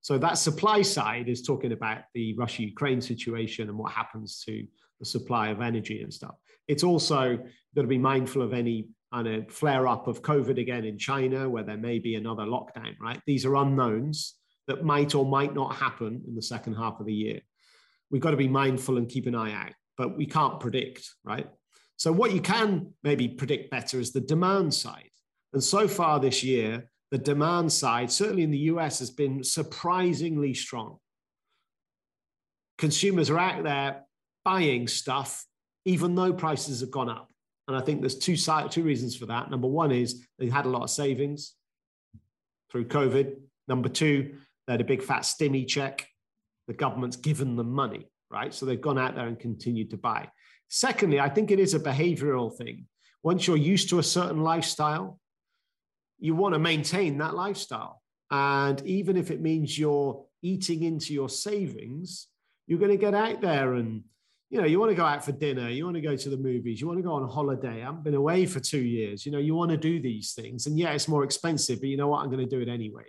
So 0.02 0.18
that 0.18 0.38
supply 0.38 0.82
side 0.82 1.28
is 1.28 1.42
talking 1.42 1.72
about 1.72 2.04
the 2.14 2.34
Russia 2.36 2.64
Ukraine 2.64 3.02
situation 3.02 3.70
and 3.70 3.78
what 3.78 3.92
happens 3.92 4.44
to 4.46 4.66
the 5.00 5.06
supply 5.06 5.50
of 5.50 5.62
energy 5.62 6.02
and 6.02 6.14
stuff. 6.14 6.36
It's 6.68 6.84
also 6.84 7.38
got 7.76 7.82
to 7.82 7.88
be 7.88 7.98
mindful 7.98 8.42
of 8.42 8.54
any 8.54 8.88
kind 9.14 9.28
of 9.28 9.52
flare 9.52 9.88
up 9.88 10.08
of 10.08 10.22
COVID 10.22 10.60
again 10.60 10.86
in 10.86 10.98
China, 10.98 11.50
where 11.50 11.64
there 11.64 11.78
may 11.78 12.00
be 12.00 12.16
another 12.16 12.44
lockdown, 12.44 12.96
right? 13.02 13.20
These 13.26 13.46
are 13.46 13.56
unknowns 13.56 14.36
that 14.68 14.84
might 14.84 15.16
or 15.16 15.26
might 15.26 15.54
not 15.54 15.76
happen 15.76 16.22
in 16.28 16.36
the 16.36 16.42
second 16.42 16.76
half 16.76 17.00
of 17.00 17.06
the 17.06 17.14
year. 17.14 17.42
We've 18.12 18.22
got 18.22 18.32
to 18.32 18.38
be 18.38 18.48
mindful 18.48 18.98
and 18.98 19.10
keep 19.10 19.26
an 19.26 19.36
eye 19.36 19.54
out, 19.54 19.74
but 19.98 20.16
we 20.16 20.26
can't 20.26 20.60
predict, 20.60 21.10
right? 21.24 21.48
So, 21.98 22.12
what 22.12 22.34
you 22.34 22.42
can 22.42 22.94
maybe 23.04 23.28
predict 23.28 23.72
better 23.72 24.00
is 24.00 24.12
the 24.12 24.22
demand 24.22 24.74
side. 24.74 25.10
And 25.54 25.64
so 25.64 25.88
far 25.88 26.20
this 26.20 26.44
year, 26.44 26.90
the 27.12 27.18
demand 27.18 27.72
side, 27.72 28.12
certainly 28.12 28.44
in 28.44 28.52
the 28.52 28.70
US, 28.74 29.00
has 29.00 29.10
been 29.10 29.44
surprisingly 29.44 30.54
strong. 30.54 30.98
Consumers 32.78 33.30
are 33.30 33.40
out 33.40 33.64
there 33.64 34.04
buying 34.46 34.88
stuff 34.88 35.46
even 35.86 36.16
though 36.16 36.34
prices 36.34 36.82
have 36.82 36.92
gone 36.92 37.10
up. 37.10 37.30
And 37.68 37.78
I 37.78 37.82
think 37.82 38.02
there's 38.02 38.18
two, 38.18 38.36
two 38.70 38.84
reasons 38.84 39.16
for 39.16 39.28
that. 39.28 39.50
Number 39.50 39.68
one 39.68 39.92
is 39.92 40.26
they 40.38 40.48
had 40.48 40.66
a 40.66 40.70
lot 40.70 40.84
of 40.84 40.90
savings 40.90 41.56
through 42.72 42.88
COVID. 42.88 43.36
Number 43.68 43.90
two, 43.90 44.36
they 44.66 44.74
had 44.74 44.82
a 44.82 44.86
big 44.86 45.04
fat 45.04 45.22
stimmy 45.22 45.68
check. 45.68 46.08
The 46.68 46.74
government's 46.74 47.16
given 47.16 47.56
them 47.56 47.72
money, 47.72 48.08
right? 48.30 48.54
So 48.54 48.66
they've 48.66 48.80
gone 48.80 48.98
out 48.98 49.16
there 49.16 49.28
and 49.28 49.40
continued 49.40 49.92
to 49.92 49.98
buy. 49.98 50.30
Secondly, 50.70 51.20
I 51.20 51.30
think 51.30 51.52
it 51.52 51.60
is 51.60 51.74
a 51.74 51.80
behavioral 51.80 52.56
thing. 52.56 52.86
Once 53.24 53.48
you're 53.48 53.58
used 53.58 53.90
to 53.90 54.00
a 54.00 54.04
certain 54.04 54.44
lifestyle, 54.44 55.19
you 56.20 56.36
want 56.36 56.54
to 56.54 56.60
maintain 56.60 57.18
that 57.18 57.36
lifestyle. 57.36 58.02
And 58.32 58.82
even 58.86 59.18
if 59.18 59.32
it 59.32 59.42
means 59.42 59.78
you're 59.78 60.26
eating 60.42 60.84
into 60.84 61.14
your 61.14 61.30
savings, 61.30 62.28
you're 62.68 62.80
going 62.80 62.92
to 62.92 62.98
get 62.98 63.16
out 63.16 63.42
there 63.42 63.74
and 63.74 64.04
you 64.50 64.60
know, 64.60 64.66
you 64.66 64.80
want 64.80 64.90
to 64.90 64.96
go 64.96 65.06
out 65.06 65.24
for 65.24 65.32
dinner, 65.32 65.70
you 65.70 65.84
want 65.86 65.96
to 65.96 66.02
go 66.02 66.16
to 66.16 66.30
the 66.30 66.38
movies, 66.38 66.82
you 66.82 66.88
want 66.88 66.98
to 66.98 67.04
go 67.04 67.14
on 67.14 67.30
holiday. 67.30 67.82
I 67.82 67.86
haven't 67.86 68.04
been 68.04 68.16
away 68.16 68.48
for 68.48 68.60
two 68.60 68.82
years. 68.82 69.26
You 69.26 69.32
know, 69.32 69.38
you 69.38 69.54
want 69.54 69.70
to 69.72 69.78
do 69.78 70.02
these 70.02 70.34
things. 70.34 70.66
And 70.66 70.78
yeah, 70.78 70.92
it's 70.92 71.08
more 71.08 71.24
expensive, 71.24 71.80
but 71.80 71.90
you 71.90 71.98
know 71.98 72.08
what? 72.08 72.24
I'm 72.24 72.32
going 72.32 72.48
to 72.48 72.56
do 72.56 72.62
it 72.62 72.68
anyway. 72.68 73.04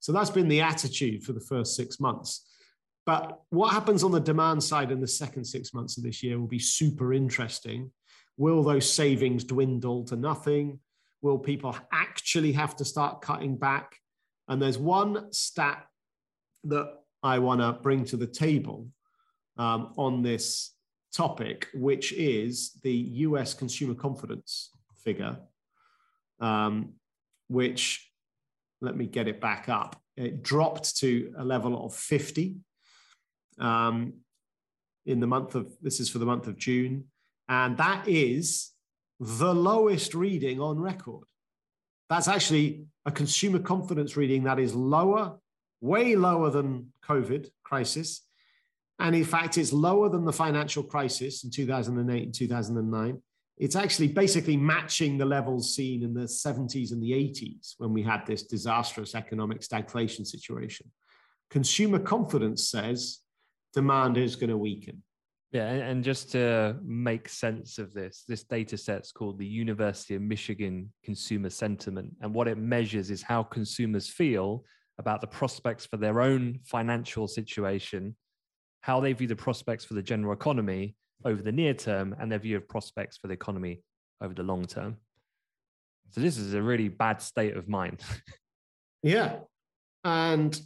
So 0.00 0.12
that's 0.12 0.30
been 0.30 0.48
the 0.48 0.62
attitude 0.62 1.22
for 1.22 1.32
the 1.32 1.40
first 1.40 1.76
six 1.76 2.00
months. 2.00 2.46
But 3.06 3.40
what 3.50 3.72
happens 3.72 4.02
on 4.02 4.10
the 4.10 4.20
demand 4.20 4.62
side 4.62 4.90
in 4.90 5.00
the 5.00 5.06
second 5.06 5.44
six 5.44 5.72
months 5.72 5.96
of 5.96 6.02
this 6.02 6.22
year 6.22 6.40
will 6.40 6.48
be 6.48 6.58
super 6.58 7.12
interesting. 7.12 7.92
Will 8.36 8.62
those 8.62 8.90
savings 8.90 9.44
dwindle 9.44 10.04
to 10.06 10.16
nothing? 10.16 10.80
Will 11.22 11.38
people 11.38 11.76
actually 11.92 12.52
have 12.52 12.76
to 12.76 12.84
start 12.84 13.20
cutting 13.20 13.56
back? 13.56 13.96
And 14.48 14.60
there's 14.60 14.78
one 14.78 15.32
stat 15.32 15.86
that 16.64 16.94
I 17.22 17.38
want 17.38 17.60
to 17.60 17.72
bring 17.72 18.04
to 18.06 18.16
the 18.16 18.26
table 18.26 18.88
um, 19.56 19.92
on 19.96 20.22
this 20.22 20.72
topic, 21.14 21.68
which 21.74 22.12
is 22.12 22.72
the 22.82 22.92
US 22.92 23.54
consumer 23.54 23.94
confidence 23.94 24.70
figure, 25.04 25.38
um, 26.40 26.94
which, 27.48 28.10
let 28.80 28.96
me 28.96 29.06
get 29.06 29.28
it 29.28 29.40
back 29.40 29.68
up. 29.68 30.00
It 30.16 30.42
dropped 30.42 30.96
to 30.98 31.32
a 31.38 31.44
level 31.44 31.84
of 31.84 31.94
50 31.94 32.56
um, 33.58 34.14
in 35.06 35.20
the 35.20 35.26
month 35.26 35.54
of, 35.54 35.72
this 35.82 36.00
is 36.00 36.08
for 36.08 36.18
the 36.18 36.26
month 36.26 36.46
of 36.46 36.56
June. 36.56 37.04
And 37.48 37.76
that 37.76 38.06
is 38.06 38.70
the 39.20 39.54
lowest 39.54 40.14
reading 40.14 40.60
on 40.60 40.80
record. 40.80 41.24
That's 42.08 42.26
actually 42.26 42.86
a 43.06 43.12
consumer 43.12 43.58
confidence 43.58 44.16
reading 44.16 44.44
that 44.44 44.58
is 44.58 44.74
lower, 44.74 45.38
way 45.80 46.16
lower 46.16 46.50
than 46.50 46.92
COVID 47.06 47.48
crisis, 47.62 48.22
and 49.00 49.16
in 49.16 49.24
fact, 49.24 49.56
it's 49.56 49.72
lower 49.72 50.10
than 50.10 50.26
the 50.26 50.32
financial 50.32 50.82
crisis 50.82 51.42
in 51.42 51.50
2008 51.50 52.22
and 52.22 52.34
2009. 52.34 53.22
It's 53.56 53.76
actually 53.76 54.08
basically 54.08 54.58
matching 54.58 55.16
the 55.16 55.24
levels 55.24 55.74
seen 55.74 56.02
in 56.02 56.12
the 56.12 56.22
70s 56.22 56.92
and 56.92 57.02
the 57.02 57.12
80s 57.12 57.74
when 57.78 57.92
we 57.94 58.02
had 58.02 58.26
this 58.26 58.42
disastrous 58.42 59.14
economic 59.14 59.60
stagflation 59.60 60.26
situation. 60.26 60.90
Consumer 61.50 61.98
confidence 61.98 62.68
says 62.68 63.20
demand 63.72 64.18
is 64.18 64.36
going 64.36 64.50
to 64.50 64.58
weaken. 64.58 65.02
Yeah, 65.52 65.68
and 65.68 66.04
just 66.04 66.30
to 66.32 66.76
make 66.82 67.28
sense 67.28 67.78
of 67.78 67.92
this, 67.92 68.24
this 68.28 68.44
data 68.44 68.76
set's 68.76 69.10
called 69.10 69.38
the 69.38 69.46
University 69.46 70.14
of 70.14 70.22
Michigan 70.22 70.92
Consumer 71.04 71.50
Sentiment. 71.50 72.12
And 72.20 72.32
what 72.32 72.46
it 72.46 72.56
measures 72.56 73.10
is 73.10 73.20
how 73.20 73.42
consumers 73.42 74.08
feel 74.08 74.64
about 74.98 75.20
the 75.20 75.26
prospects 75.26 75.86
for 75.86 75.96
their 75.96 76.20
own 76.20 76.60
financial 76.64 77.26
situation 77.26 78.14
how 78.80 79.00
they 79.00 79.12
view 79.12 79.26
the 79.26 79.36
prospects 79.36 79.84
for 79.84 79.94
the 79.94 80.02
general 80.02 80.32
economy 80.32 80.94
over 81.24 81.42
the 81.42 81.52
near 81.52 81.74
term 81.74 82.14
and 82.18 82.30
their 82.30 82.38
view 82.38 82.56
of 82.56 82.68
prospects 82.68 83.16
for 83.16 83.28
the 83.28 83.34
economy 83.34 83.82
over 84.22 84.34
the 84.34 84.42
long 84.42 84.64
term. 84.64 84.96
So 86.10 86.20
this 86.20 86.38
is 86.38 86.54
a 86.54 86.62
really 86.62 86.88
bad 86.88 87.22
state 87.22 87.56
of 87.56 87.68
mind. 87.68 88.02
yeah. 89.02 89.40
And 90.02 90.58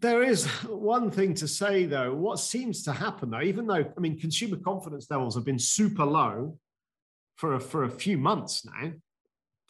there 0.00 0.22
is 0.22 0.46
one 0.68 1.10
thing 1.10 1.34
to 1.34 1.48
say 1.48 1.86
though, 1.86 2.14
what 2.14 2.38
seems 2.38 2.82
to 2.84 2.92
happen 2.92 3.30
though, 3.30 3.42
even 3.42 3.66
though 3.66 3.84
I 3.96 4.00
mean 4.00 4.18
consumer 4.18 4.56
confidence 4.56 5.10
levels 5.10 5.34
have 5.34 5.44
been 5.44 5.58
super 5.58 6.04
low 6.04 6.58
for 7.36 7.54
a, 7.54 7.60
for 7.60 7.84
a 7.84 7.90
few 7.90 8.18
months 8.18 8.64
now, 8.64 8.92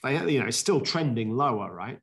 they 0.02 0.32
you 0.32 0.40
know 0.40 0.46
it's 0.46 0.56
still 0.56 0.80
trending 0.80 1.30
lower, 1.30 1.72
right? 1.72 1.98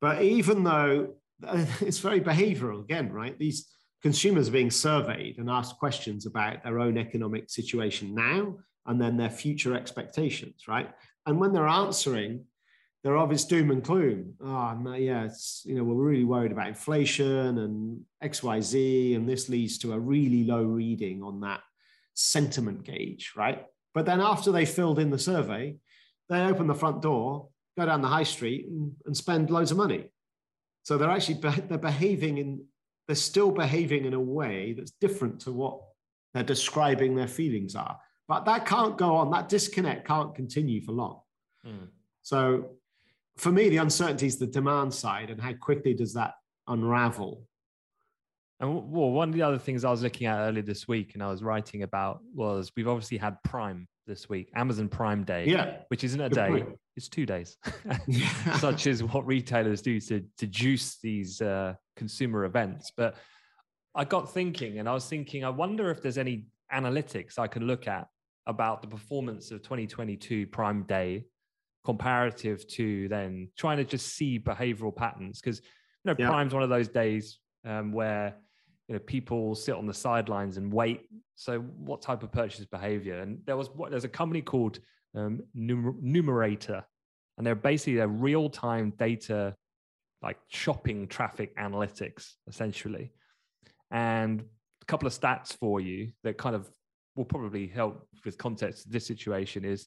But 0.00 0.22
even 0.22 0.64
though 0.64 1.14
it's 1.42 1.98
very 1.98 2.20
behavioral 2.20 2.80
again, 2.80 3.12
right? 3.12 3.38
These 3.38 3.68
consumers 4.02 4.48
are 4.48 4.52
being 4.52 4.70
surveyed 4.70 5.38
and 5.38 5.50
asked 5.50 5.78
questions 5.78 6.26
about 6.26 6.62
their 6.62 6.78
own 6.78 6.96
economic 6.96 7.50
situation 7.50 8.14
now 8.14 8.56
and 8.86 9.00
then 9.00 9.16
their 9.16 9.30
future 9.30 9.74
expectations, 9.74 10.62
right? 10.68 10.90
And 11.26 11.38
when 11.38 11.52
they're 11.52 11.68
answering, 11.68 12.44
they're 13.02 13.16
obvious 13.16 13.44
doom 13.44 13.70
and 13.70 13.82
gloom. 13.82 14.34
Oh, 14.40 14.76
no, 14.80 14.94
yeah, 14.94 15.24
it's, 15.24 15.62
you 15.64 15.74
know, 15.74 15.84
we're 15.84 15.94
really 15.94 16.24
worried 16.24 16.52
about 16.52 16.68
inflation 16.68 17.58
and 17.58 18.00
XYZ, 18.22 19.14
and 19.14 19.28
this 19.28 19.48
leads 19.48 19.78
to 19.78 19.92
a 19.92 19.98
really 19.98 20.44
low 20.44 20.64
reading 20.64 21.22
on 21.22 21.40
that 21.40 21.60
sentiment 22.14 22.82
gauge, 22.84 23.32
right? 23.36 23.64
But 23.94 24.06
then 24.06 24.20
after 24.20 24.50
they 24.50 24.66
filled 24.66 24.98
in 24.98 25.10
the 25.10 25.18
survey, 25.18 25.76
they 26.28 26.42
open 26.42 26.66
the 26.66 26.74
front 26.74 27.00
door, 27.02 27.48
go 27.78 27.86
down 27.86 28.02
the 28.02 28.08
high 28.08 28.24
street 28.24 28.66
and, 28.66 28.92
and 29.06 29.16
spend 29.16 29.50
loads 29.50 29.70
of 29.70 29.76
money. 29.76 30.10
So 30.82 30.98
they're 30.98 31.10
actually 31.10 31.40
they're 31.68 31.78
behaving 31.78 32.38
in 32.38 32.64
they're 33.06 33.16
still 33.16 33.50
behaving 33.50 34.04
in 34.04 34.14
a 34.14 34.20
way 34.20 34.74
that's 34.76 34.90
different 34.90 35.40
to 35.40 35.52
what 35.52 35.80
they're 36.34 36.42
describing 36.42 37.14
their 37.14 37.28
feelings 37.28 37.74
are. 37.74 37.98
But 38.26 38.44
that 38.44 38.66
can't 38.66 38.98
go 38.98 39.16
on. 39.16 39.30
That 39.30 39.48
disconnect 39.48 40.06
can't 40.06 40.34
continue 40.34 40.82
for 40.82 40.92
long. 40.92 41.20
Mm. 41.66 41.88
So 42.22 42.72
for 43.38 43.52
me, 43.52 43.68
the 43.68 43.76
uncertainty 43.78 44.26
is 44.26 44.36
the 44.36 44.46
demand 44.46 44.92
side 44.92 45.30
and 45.30 45.40
how 45.40 45.52
quickly 45.54 45.94
does 45.94 46.12
that 46.14 46.34
unravel? 46.66 47.44
And 48.60 48.90
well, 48.90 49.10
one 49.10 49.28
of 49.28 49.34
the 49.34 49.42
other 49.42 49.58
things 49.58 49.84
I 49.84 49.90
was 49.90 50.02
looking 50.02 50.26
at 50.26 50.40
earlier 50.40 50.62
this 50.62 50.88
week 50.88 51.14
and 51.14 51.22
I 51.22 51.28
was 51.28 51.42
writing 51.42 51.84
about 51.84 52.20
was 52.34 52.72
we've 52.76 52.88
obviously 52.88 53.16
had 53.16 53.40
Prime 53.44 53.86
this 54.08 54.28
week, 54.28 54.50
Amazon 54.56 54.88
Prime 54.88 55.22
Day, 55.22 55.46
yeah, 55.46 55.76
which 55.88 56.02
isn't 56.02 56.20
a 56.20 56.28
day, 56.28 56.48
point. 56.48 56.68
it's 56.96 57.08
two 57.08 57.26
days, 57.26 57.56
such 58.58 58.88
as 58.88 59.04
what 59.04 59.24
retailers 59.26 59.82
do 59.82 60.00
to, 60.00 60.24
to 60.38 60.46
juice 60.46 60.98
these 61.00 61.40
uh, 61.40 61.74
consumer 61.94 62.44
events. 62.44 62.90
But 62.96 63.16
I 63.94 64.04
got 64.04 64.32
thinking, 64.32 64.80
and 64.80 64.88
I 64.88 64.94
was 64.94 65.06
thinking, 65.06 65.44
I 65.44 65.50
wonder 65.50 65.90
if 65.90 66.02
there's 66.02 66.18
any 66.18 66.46
analytics 66.72 67.38
I 67.38 67.46
can 67.46 67.66
look 67.66 67.86
at 67.86 68.08
about 68.46 68.82
the 68.82 68.88
performance 68.88 69.50
of 69.50 69.62
2022 69.62 70.46
Prime 70.48 70.82
Day 70.84 71.26
comparative 71.88 72.68
to 72.68 73.08
then 73.08 73.48
trying 73.56 73.78
to 73.78 73.84
just 73.84 74.14
see 74.14 74.38
behavioral 74.38 74.94
patterns 74.94 75.40
because 75.40 75.58
you 76.04 76.10
know 76.10 76.14
yep. 76.18 76.28
Prime's 76.28 76.52
one 76.52 76.62
of 76.62 76.68
those 76.68 76.88
days 76.88 77.38
um, 77.64 77.92
where 77.92 78.34
you 78.88 78.94
know 78.94 78.98
people 78.98 79.54
sit 79.54 79.74
on 79.74 79.86
the 79.86 79.94
sidelines 79.94 80.58
and 80.58 80.70
wait. 80.70 81.08
So 81.36 81.60
what 81.60 82.02
type 82.02 82.22
of 82.22 82.30
purchase 82.30 82.66
behavior? 82.66 83.20
And 83.20 83.38
there 83.46 83.56
was 83.56 83.70
what 83.70 83.90
there's 83.90 84.04
a 84.04 84.14
company 84.20 84.42
called 84.42 84.80
um, 85.14 85.40
Numerator, 85.54 86.84
and 87.38 87.46
they're 87.46 87.54
basically 87.54 88.00
a 88.00 88.06
real 88.06 88.50
time 88.50 88.92
data 88.98 89.54
like 90.20 90.36
shopping 90.48 91.08
traffic 91.08 91.56
analytics 91.56 92.32
essentially. 92.46 93.14
And 93.90 94.42
a 94.82 94.84
couple 94.84 95.06
of 95.06 95.14
stats 95.14 95.56
for 95.56 95.80
you 95.80 96.10
that 96.22 96.36
kind 96.36 96.54
of 96.54 96.68
will 97.16 97.24
probably 97.24 97.66
help 97.66 98.06
with 98.26 98.36
context 98.36 98.92
this 98.92 99.06
situation 99.06 99.64
is 99.64 99.86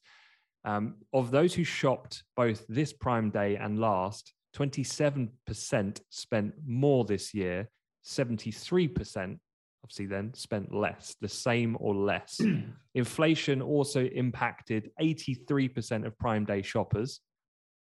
um, 0.65 0.95
of 1.13 1.31
those 1.31 1.53
who 1.53 1.63
shopped 1.63 2.23
both 2.35 2.65
this 2.67 2.93
Prime 2.93 3.29
Day 3.29 3.55
and 3.55 3.79
last, 3.79 4.33
27% 4.55 6.01
spent 6.09 6.53
more 6.65 7.05
this 7.05 7.33
year, 7.33 7.69
73% 8.05 9.37
obviously 9.83 10.05
then 10.05 10.33
spent 10.33 10.73
less, 10.73 11.15
the 11.21 11.27
same 11.27 11.75
or 11.79 11.95
less. 11.95 12.39
Inflation 12.95 13.61
also 13.61 14.05
impacted 14.05 14.91
83% 15.01 16.05
of 16.05 16.17
Prime 16.19 16.45
Day 16.45 16.61
shoppers. 16.61 17.21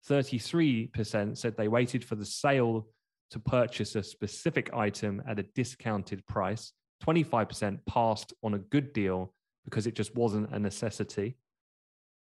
33% 0.08 1.36
said 1.36 1.56
they 1.56 1.68
waited 1.68 2.04
for 2.04 2.14
the 2.14 2.24
sale 2.24 2.88
to 3.30 3.38
purchase 3.38 3.94
a 3.94 4.02
specific 4.02 4.72
item 4.74 5.22
at 5.28 5.38
a 5.38 5.44
discounted 5.54 6.26
price. 6.26 6.72
25% 7.04 7.78
passed 7.86 8.32
on 8.42 8.54
a 8.54 8.58
good 8.58 8.92
deal 8.92 9.32
because 9.64 9.86
it 9.86 9.94
just 9.94 10.14
wasn't 10.14 10.52
a 10.52 10.58
necessity. 10.58 11.36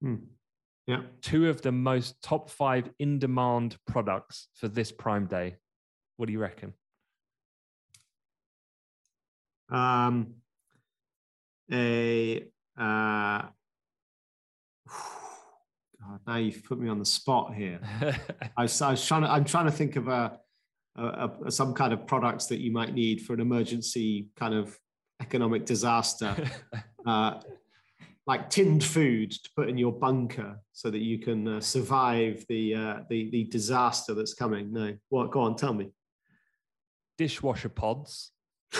Hmm. 0.02 0.16
Yeah. 0.88 1.02
Two 1.20 1.50
of 1.50 1.60
the 1.60 1.70
most 1.70 2.22
top 2.22 2.48
five 2.48 2.88
in 2.98 3.18
demand 3.18 3.76
products 3.86 4.48
for 4.54 4.68
this 4.68 4.90
Prime 4.90 5.26
Day. 5.26 5.56
What 6.16 6.26
do 6.26 6.32
you 6.32 6.38
reckon? 6.38 6.72
Um, 9.70 10.36
a 11.70 12.42
uh, 12.78 13.42
God, 16.08 16.20
now 16.26 16.36
you've 16.36 16.64
put 16.64 16.78
me 16.78 16.88
on 16.88 16.98
the 16.98 17.04
spot 17.04 17.54
here. 17.54 17.80
I, 18.56 18.62
was, 18.62 18.80
I 18.80 18.92
was 18.92 19.06
trying 19.06 19.22
to. 19.22 19.30
I'm 19.30 19.44
trying 19.44 19.66
to 19.66 19.72
think 19.72 19.96
of 19.96 20.08
a, 20.08 20.38
a, 20.96 21.30
a, 21.44 21.50
some 21.50 21.74
kind 21.74 21.92
of 21.92 22.06
products 22.06 22.46
that 22.46 22.60
you 22.60 22.72
might 22.72 22.94
need 22.94 23.20
for 23.20 23.34
an 23.34 23.40
emergency 23.40 24.28
kind 24.36 24.54
of 24.54 24.78
economic 25.20 25.66
disaster. 25.66 26.34
uh, 27.06 27.40
like 28.28 28.50
tinned 28.50 28.84
food 28.84 29.32
to 29.32 29.50
put 29.56 29.70
in 29.70 29.78
your 29.78 29.90
bunker 29.90 30.60
so 30.72 30.90
that 30.90 30.98
you 30.98 31.18
can 31.18 31.48
uh, 31.48 31.60
survive 31.60 32.44
the, 32.50 32.74
uh, 32.74 32.96
the 33.08 33.30
the 33.30 33.44
disaster 33.44 34.12
that's 34.12 34.34
coming. 34.34 34.70
No, 34.70 34.94
what? 35.08 35.30
Go 35.30 35.40
on, 35.40 35.56
tell 35.56 35.72
me. 35.72 35.88
Dishwasher 37.16 37.70
pods. 37.70 38.30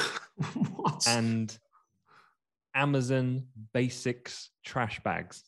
what? 0.77 1.09
And 1.09 1.59
Amazon 2.75 3.45
Basics 3.73 4.51
trash 4.65 5.01
bags. 5.03 5.43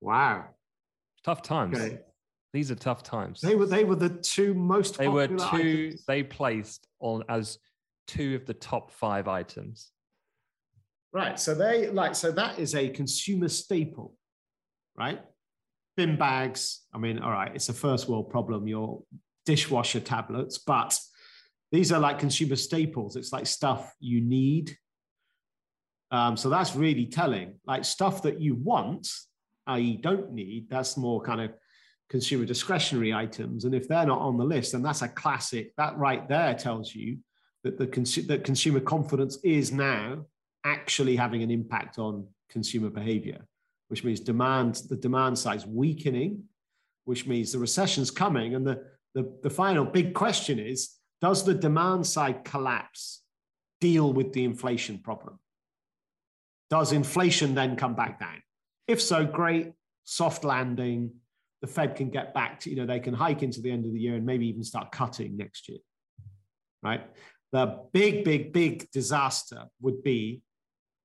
Wow. 0.00 0.46
Tough 1.22 1.42
times. 1.42 1.78
Okay. 1.78 2.00
These 2.54 2.70
are 2.70 2.74
tough 2.74 3.02
times. 3.02 3.42
They 3.42 3.54
were 3.54 3.66
they 3.66 3.84
were 3.84 3.96
the 3.96 4.08
two 4.08 4.54
most. 4.54 4.96
They 4.96 5.08
were 5.08 5.28
two. 5.28 5.90
Items. 5.90 6.04
They 6.06 6.22
placed 6.22 6.86
on 7.00 7.22
as 7.28 7.58
two 8.06 8.34
of 8.34 8.46
the 8.46 8.54
top 8.54 8.90
five 8.90 9.28
items. 9.28 9.91
Right. 11.12 11.38
So 11.38 11.54
they 11.54 11.90
like 11.90 12.14
so 12.14 12.32
that 12.32 12.58
is 12.58 12.74
a 12.74 12.88
consumer 12.88 13.48
staple, 13.48 14.14
right? 14.96 15.20
Bin 15.96 16.16
bags. 16.16 16.86
I 16.94 16.98
mean, 16.98 17.18
all 17.18 17.30
right, 17.30 17.52
it's 17.54 17.68
a 17.68 17.74
first 17.74 18.08
world 18.08 18.30
problem. 18.30 18.66
Your 18.66 19.02
dishwasher 19.44 20.00
tablets, 20.00 20.58
but 20.58 20.98
these 21.70 21.92
are 21.92 22.00
like 22.00 22.18
consumer 22.18 22.56
staples. 22.56 23.16
It's 23.16 23.32
like 23.32 23.46
stuff 23.46 23.94
you 24.00 24.20
need. 24.20 24.76
Um, 26.10 26.36
so 26.36 26.48
that's 26.48 26.76
really 26.76 27.06
telling. 27.06 27.54
Like 27.66 27.84
stuff 27.84 28.22
that 28.22 28.40
you 28.40 28.54
want, 28.54 29.08
i.e., 29.66 29.98
don't 30.00 30.32
need, 30.32 30.68
that's 30.68 30.96
more 30.96 31.22
kind 31.22 31.40
of 31.40 31.52
consumer 32.10 32.44
discretionary 32.44 33.14
items. 33.14 33.64
And 33.64 33.74
if 33.74 33.88
they're 33.88 34.06
not 34.06 34.20
on 34.20 34.36
the 34.36 34.44
list, 34.44 34.72
then 34.72 34.82
that's 34.82 35.00
a 35.00 35.08
classic. 35.08 35.74
That 35.76 35.96
right 35.96 36.28
there 36.28 36.54
tells 36.54 36.94
you 36.94 37.18
that 37.64 37.78
the 37.78 37.86
cons- 37.86 38.26
that 38.26 38.44
consumer 38.44 38.80
confidence 38.80 39.38
is 39.42 39.72
now 39.72 40.26
actually 40.64 41.16
having 41.16 41.42
an 41.42 41.50
impact 41.50 41.98
on 41.98 42.26
consumer 42.48 42.90
behavior, 42.90 43.46
which 43.88 44.04
means 44.04 44.20
demand 44.20 44.82
the 44.88 44.96
demand 44.96 45.38
side's 45.38 45.66
weakening, 45.66 46.44
which 47.04 47.26
means 47.26 47.52
the 47.52 47.58
recession's 47.58 48.10
coming. 48.10 48.54
And 48.54 48.66
the, 48.66 48.84
the, 49.14 49.32
the 49.42 49.50
final 49.50 49.84
big 49.84 50.14
question 50.14 50.58
is 50.58 50.96
does 51.20 51.44
the 51.44 51.54
demand 51.54 52.06
side 52.06 52.44
collapse 52.44 53.22
deal 53.80 54.12
with 54.12 54.32
the 54.32 54.44
inflation 54.44 54.98
problem? 54.98 55.38
Does 56.68 56.92
inflation 56.92 57.54
then 57.54 57.76
come 57.76 57.94
back 57.94 58.18
down? 58.18 58.42
If 58.88 59.00
so, 59.00 59.24
great, 59.24 59.72
soft 60.04 60.44
landing. 60.44 61.12
The 61.60 61.68
Fed 61.68 61.94
can 61.94 62.10
get 62.10 62.34
back 62.34 62.58
to, 62.60 62.70
you 62.70 62.76
know, 62.76 62.86
they 62.86 62.98
can 62.98 63.14
hike 63.14 63.44
into 63.44 63.60
the 63.60 63.70
end 63.70 63.86
of 63.86 63.92
the 63.92 64.00
year 64.00 64.16
and 64.16 64.26
maybe 64.26 64.48
even 64.48 64.64
start 64.64 64.90
cutting 64.90 65.36
next 65.36 65.68
year. 65.68 65.78
Right? 66.82 67.02
The 67.52 67.84
big, 67.92 68.24
big, 68.24 68.52
big 68.52 68.90
disaster 68.90 69.66
would 69.80 70.02
be 70.02 70.42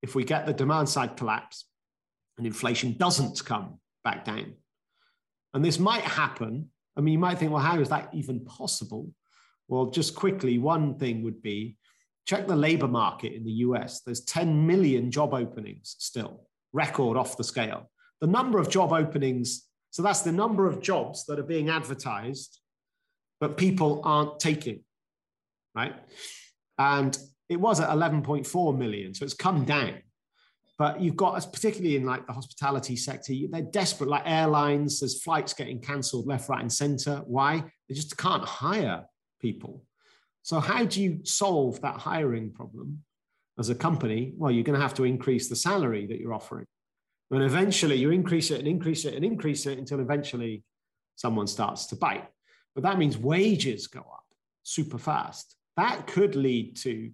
if 0.01 0.15
we 0.15 0.23
get 0.23 0.45
the 0.45 0.53
demand 0.53 0.89
side 0.89 1.17
collapse 1.17 1.65
and 2.37 2.45
inflation 2.45 2.95
doesn't 2.97 3.43
come 3.45 3.79
back 4.03 4.25
down. 4.25 4.53
And 5.53 5.63
this 5.63 5.79
might 5.79 6.03
happen. 6.03 6.69
I 6.95 7.01
mean, 7.01 7.13
you 7.13 7.19
might 7.19 7.39
think, 7.39 7.51
well, 7.51 7.61
how 7.61 7.79
is 7.79 7.89
that 7.89 8.09
even 8.13 8.45
possible? 8.45 9.11
Well, 9.67 9.87
just 9.87 10.15
quickly, 10.15 10.57
one 10.57 10.97
thing 10.97 11.23
would 11.23 11.41
be 11.41 11.77
check 12.27 12.45
the 12.45 12.55
labor 12.55 12.87
market 12.87 13.33
in 13.33 13.43
the 13.43 13.51
US. 13.51 14.01
There's 14.01 14.21
10 14.21 14.67
million 14.67 15.09
job 15.09 15.33
openings 15.33 15.95
still, 15.97 16.47
record 16.73 17.17
off 17.17 17.37
the 17.37 17.43
scale. 17.43 17.89
The 18.19 18.27
number 18.27 18.59
of 18.59 18.69
job 18.69 18.91
openings, 18.91 19.65
so 19.91 20.03
that's 20.03 20.21
the 20.21 20.31
number 20.31 20.67
of 20.67 20.81
jobs 20.81 21.25
that 21.25 21.39
are 21.39 21.43
being 21.43 21.69
advertised, 21.69 22.59
but 23.39 23.57
people 23.57 24.01
aren't 24.03 24.39
taking, 24.39 24.81
right? 25.73 25.95
And 26.77 27.17
it 27.49 27.59
was 27.59 27.79
at 27.79 27.89
11.4 27.89 28.77
million, 28.77 29.13
so 29.13 29.23
it's 29.25 29.33
come 29.33 29.65
down. 29.65 29.95
But 30.77 31.01
you've 31.01 31.15
got, 31.15 31.35
us 31.35 31.45
particularly 31.45 31.95
in 31.95 32.05
like 32.05 32.27
the 32.27 32.33
hospitality 32.33 32.95
sector, 32.95 33.33
they're 33.49 33.61
desperate, 33.63 34.09
like 34.09 34.23
airlines, 34.25 34.99
there's 34.99 35.21
flights 35.23 35.53
getting 35.53 35.79
cancelled 35.79 36.27
left, 36.27 36.49
right, 36.49 36.61
and 36.61 36.71
center. 36.71 37.23
Why? 37.25 37.63
They 37.89 37.95
just 37.95 38.15
can't 38.17 38.43
hire 38.43 39.05
people. 39.41 39.83
So, 40.43 40.59
how 40.59 40.85
do 40.85 41.01
you 41.01 41.21
solve 41.23 41.81
that 41.81 41.97
hiring 41.97 42.51
problem 42.51 43.03
as 43.57 43.69
a 43.69 43.75
company? 43.75 44.33
Well, 44.37 44.51
you're 44.51 44.63
going 44.63 44.77
to 44.77 44.81
have 44.81 44.93
to 44.95 45.03
increase 45.03 45.49
the 45.49 45.55
salary 45.55 46.05
that 46.05 46.19
you're 46.19 46.33
offering. 46.33 46.67
And 47.31 47.43
eventually 47.43 47.95
you 47.95 48.11
increase 48.11 48.51
it 48.51 48.59
and 48.59 48.67
increase 48.67 49.03
it 49.03 49.15
and 49.15 49.25
increase 49.25 49.65
it 49.65 49.77
until 49.77 49.99
eventually 49.99 50.63
someone 51.15 51.47
starts 51.47 51.87
to 51.87 51.95
bite. 51.95 52.27
But 52.73 52.83
that 52.83 52.97
means 52.97 53.17
wages 53.17 53.87
go 53.87 53.99
up 53.99 54.23
super 54.63 54.97
fast. 54.97 55.55
That 55.75 56.07
could 56.07 56.35
lead 56.35 56.77
to 56.77 57.11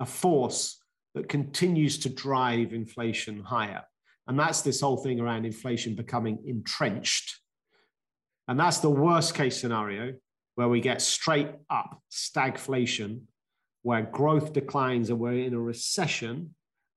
a 0.00 0.06
force 0.06 0.80
that 1.14 1.28
continues 1.28 1.98
to 1.98 2.08
drive 2.08 2.72
inflation 2.72 3.40
higher. 3.40 3.82
And 4.26 4.38
that's 4.38 4.60
this 4.60 4.80
whole 4.80 4.98
thing 4.98 5.20
around 5.20 5.46
inflation 5.46 5.94
becoming 5.94 6.38
entrenched. 6.46 7.38
And 8.46 8.60
that's 8.60 8.78
the 8.78 8.90
worst 8.90 9.34
case 9.34 9.58
scenario 9.60 10.14
where 10.54 10.68
we 10.68 10.80
get 10.80 11.00
straight 11.00 11.50
up 11.70 12.02
stagflation, 12.10 13.20
where 13.82 14.02
growth 14.02 14.52
declines 14.52 15.08
and 15.08 15.18
we're 15.18 15.44
in 15.44 15.54
a 15.54 15.60
recession, 15.60 16.54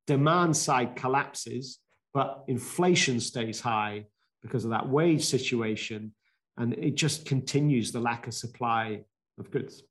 demand 0.08 0.58
side 0.58 0.96
collapses, 0.96 1.80
but 2.14 2.44
inflation 2.48 3.20
stays 3.20 3.62
high 3.62 4.06
because 4.42 4.66
of 4.66 4.72
that 4.72 4.90
wage 4.90 5.24
situation. 5.24 6.14
And 6.58 6.74
it 6.74 6.96
just 6.96 7.26
continues 7.26 7.92
the 7.92 8.00
lack 8.00 8.28
of 8.28 8.34
supply 8.34 9.04
of 9.40 9.52
goods. 9.52 9.84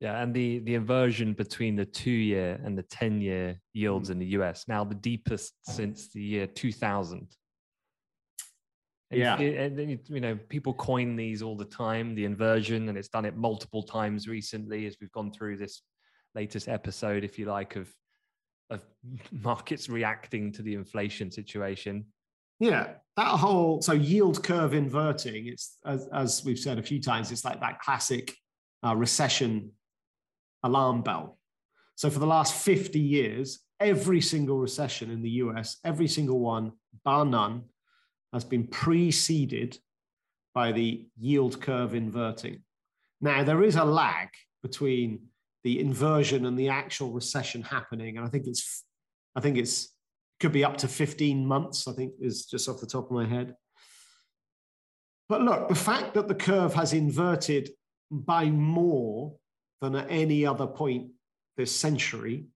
Yeah, 0.00 0.20
and 0.22 0.34
the 0.34 0.58
the 0.60 0.74
inversion 0.74 1.32
between 1.32 1.74
the 1.74 1.86
two 1.86 2.10
year 2.10 2.60
and 2.62 2.76
the 2.76 2.82
ten 2.82 3.20
year 3.20 3.58
yields 3.72 4.08
mm. 4.08 4.12
in 4.12 4.18
the 4.18 4.26
US 4.26 4.66
now 4.68 4.84
the 4.84 4.94
deepest 4.94 5.54
since 5.62 6.12
the 6.12 6.22
year 6.22 6.46
two 6.46 6.72
thousand. 6.72 7.28
Yeah, 9.10 9.38
and 9.38 9.78
then 9.78 10.00
you 10.08 10.20
know 10.20 10.36
people 10.48 10.74
coin 10.74 11.16
these 11.16 11.40
all 11.40 11.56
the 11.56 11.64
time, 11.64 12.14
the 12.14 12.24
inversion, 12.24 12.88
and 12.88 12.98
it's 12.98 13.08
done 13.08 13.24
it 13.24 13.36
multiple 13.36 13.82
times 13.82 14.26
recently 14.26 14.86
as 14.86 14.96
we've 15.00 15.12
gone 15.12 15.32
through 15.32 15.56
this 15.58 15.80
latest 16.34 16.68
episode, 16.68 17.22
if 17.22 17.38
you 17.38 17.46
like, 17.46 17.76
of 17.76 17.88
of 18.68 18.84
markets 19.30 19.88
reacting 19.88 20.52
to 20.52 20.62
the 20.62 20.74
inflation 20.74 21.30
situation. 21.30 22.04
Yeah, 22.58 22.94
that 23.16 23.28
whole 23.28 23.80
so 23.80 23.92
yield 23.92 24.42
curve 24.42 24.74
inverting. 24.74 25.46
It's 25.46 25.78
as, 25.86 26.08
as 26.12 26.44
we've 26.44 26.58
said 26.58 26.78
a 26.78 26.82
few 26.82 27.00
times. 27.00 27.30
It's 27.30 27.44
like 27.44 27.60
that 27.60 27.80
classic 27.80 28.34
uh, 28.84 28.96
recession 28.96 29.70
alarm 30.62 31.02
bell. 31.02 31.38
So 31.94 32.10
for 32.10 32.18
the 32.18 32.26
last 32.26 32.54
fifty 32.54 33.00
years, 33.00 33.60
every 33.80 34.20
single 34.20 34.58
recession 34.58 35.10
in 35.10 35.22
the 35.22 35.30
US, 35.30 35.78
every 35.84 36.08
single 36.08 36.40
one, 36.40 36.72
bar 37.04 37.24
none, 37.24 37.64
has 38.32 38.44
been 38.44 38.66
preceded 38.66 39.78
by 40.54 40.72
the 40.72 41.06
yield 41.18 41.60
curve 41.60 41.94
inverting. 41.94 42.62
Now, 43.20 43.44
there 43.44 43.62
is 43.62 43.76
a 43.76 43.84
lag 43.84 44.28
between 44.62 45.20
the 45.64 45.80
inversion 45.80 46.46
and 46.46 46.58
the 46.58 46.68
actual 46.68 47.12
recession 47.12 47.62
happening. 47.62 48.16
And 48.16 48.26
I 48.26 48.28
think 48.28 48.46
it's, 48.46 48.84
I 49.34 49.40
think 49.40 49.58
it's 49.58 49.92
could 50.38 50.52
be 50.52 50.64
up 50.64 50.76
to 50.78 50.88
15 50.88 51.46
months. 51.46 51.88
I 51.88 51.92
think 51.92 52.12
is 52.20 52.46
just 52.46 52.68
off 52.68 52.80
the 52.80 52.86
top 52.86 53.06
of 53.06 53.10
my 53.10 53.26
head. 53.26 53.54
But 55.28 55.42
look, 55.42 55.68
the 55.68 55.74
fact 55.74 56.14
that 56.14 56.28
the 56.28 56.34
curve 56.34 56.74
has 56.74 56.92
inverted 56.92 57.70
by 58.10 58.46
more 58.46 59.34
than 59.80 59.94
at 59.96 60.06
any 60.10 60.46
other 60.46 60.66
point 60.66 61.10
this 61.56 61.74
century 61.74 62.46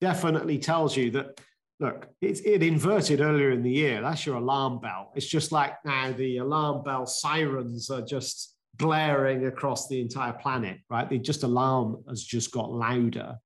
definitely 0.00 0.58
tells 0.58 0.96
you 0.96 1.10
that 1.10 1.40
look, 1.80 2.08
it, 2.20 2.44
it 2.44 2.62
inverted 2.62 3.20
earlier 3.20 3.50
in 3.50 3.62
the 3.62 3.70
year. 3.70 4.02
That's 4.02 4.26
your 4.26 4.36
alarm 4.36 4.80
bell. 4.80 5.12
It's 5.16 5.26
just 5.26 5.50
like 5.50 5.74
now 5.84 6.12
the 6.12 6.38
alarm 6.38 6.84
bell 6.84 7.06
sirens 7.06 7.90
are 7.90 8.02
just 8.02 8.54
blaring 8.76 9.46
across 9.46 9.88
the 9.88 10.00
entire 10.00 10.34
planet, 10.34 10.78
right? 10.90 11.08
The 11.08 11.18
just 11.18 11.42
alarm 11.42 12.04
has 12.08 12.22
just 12.22 12.52
got 12.52 12.70
louder. 12.70 13.36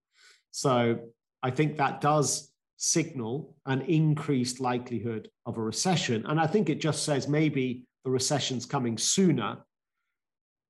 So 0.50 0.98
I 1.42 1.50
think 1.50 1.76
that 1.76 2.00
does 2.00 2.50
signal 2.76 3.56
an 3.66 3.82
increased 3.82 4.60
likelihood 4.60 5.30
of 5.46 5.56
a 5.56 5.62
recession. 5.62 6.26
And 6.26 6.40
I 6.40 6.46
think 6.46 6.68
it 6.68 6.80
just 6.80 7.04
says 7.04 7.28
maybe 7.28 7.84
the 8.04 8.10
recession's 8.10 8.66
coming 8.66 8.98
sooner, 8.98 9.58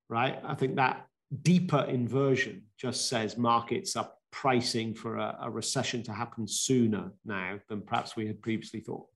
right? 0.08 0.38
I 0.44 0.54
think 0.54 0.76
that 0.76 1.06
deeper 1.42 1.84
inversion 1.84 2.62
just 2.78 3.08
says 3.08 3.36
markets 3.36 3.96
are 3.96 4.10
pricing 4.30 4.94
for 4.94 5.16
a, 5.16 5.36
a 5.42 5.50
recession 5.50 6.02
to 6.02 6.12
happen 6.12 6.46
sooner 6.46 7.12
now 7.24 7.58
than 7.68 7.80
perhaps 7.80 8.16
we 8.16 8.26
had 8.26 8.42
previously 8.42 8.80
thought. 8.80 9.06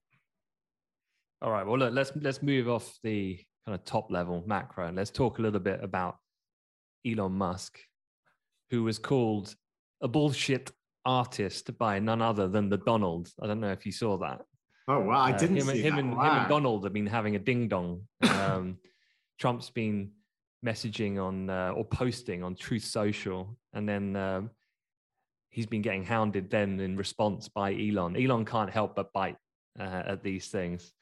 All 1.42 1.50
right. 1.50 1.66
Well, 1.66 1.78
look, 1.78 1.92
let's 1.92 2.12
let's 2.16 2.42
move 2.42 2.68
off 2.68 2.98
the 3.02 3.38
kind 3.66 3.74
of 3.74 3.84
top 3.84 4.10
level 4.10 4.42
macro 4.46 4.86
and 4.86 4.96
let's 4.96 5.10
talk 5.10 5.38
a 5.38 5.42
little 5.42 5.60
bit 5.60 5.82
about 5.82 6.16
Elon 7.06 7.32
Musk, 7.32 7.78
who 8.70 8.82
was 8.82 8.98
called 8.98 9.54
a 10.00 10.08
bullshit 10.08 10.70
artist 11.04 11.76
by 11.78 11.98
none 11.98 12.22
other 12.22 12.48
than 12.48 12.68
the 12.68 12.78
Donald. 12.78 13.28
I 13.40 13.46
don't 13.46 13.60
know 13.60 13.70
if 13.70 13.86
you 13.86 13.92
saw 13.92 14.18
that. 14.18 14.42
Oh 14.88 15.00
wow, 15.00 15.20
I 15.20 15.32
uh, 15.32 15.38
didn't 15.38 15.58
uh, 15.58 15.64
him, 15.64 15.66
see 15.68 15.82
him 15.82 15.94
that. 15.94 16.00
And, 16.00 16.16
wow. 16.16 16.22
him 16.22 16.38
and 16.38 16.48
Donald 16.48 16.84
have 16.84 16.92
been 16.92 17.06
having 17.06 17.36
a 17.36 17.38
ding 17.38 17.68
dong. 17.68 18.02
Um, 18.22 18.78
Trump's 19.38 19.70
been 19.70 20.10
messaging 20.64 21.22
on 21.22 21.50
uh, 21.50 21.72
or 21.74 21.84
posting 21.84 22.42
on 22.42 22.54
Truth 22.54 22.84
Social, 22.84 23.56
and 23.72 23.88
then 23.88 24.16
um, 24.16 24.50
he's 25.50 25.66
been 25.66 25.82
getting 25.82 26.04
hounded 26.04 26.50
then 26.50 26.80
in 26.80 26.96
response 26.96 27.48
by 27.48 27.72
Elon. 27.72 28.16
Elon 28.16 28.44
can't 28.44 28.70
help 28.70 28.96
but 28.96 29.12
bite 29.12 29.36
uh, 29.78 30.02
at 30.06 30.22
these 30.22 30.48
things. 30.48 30.92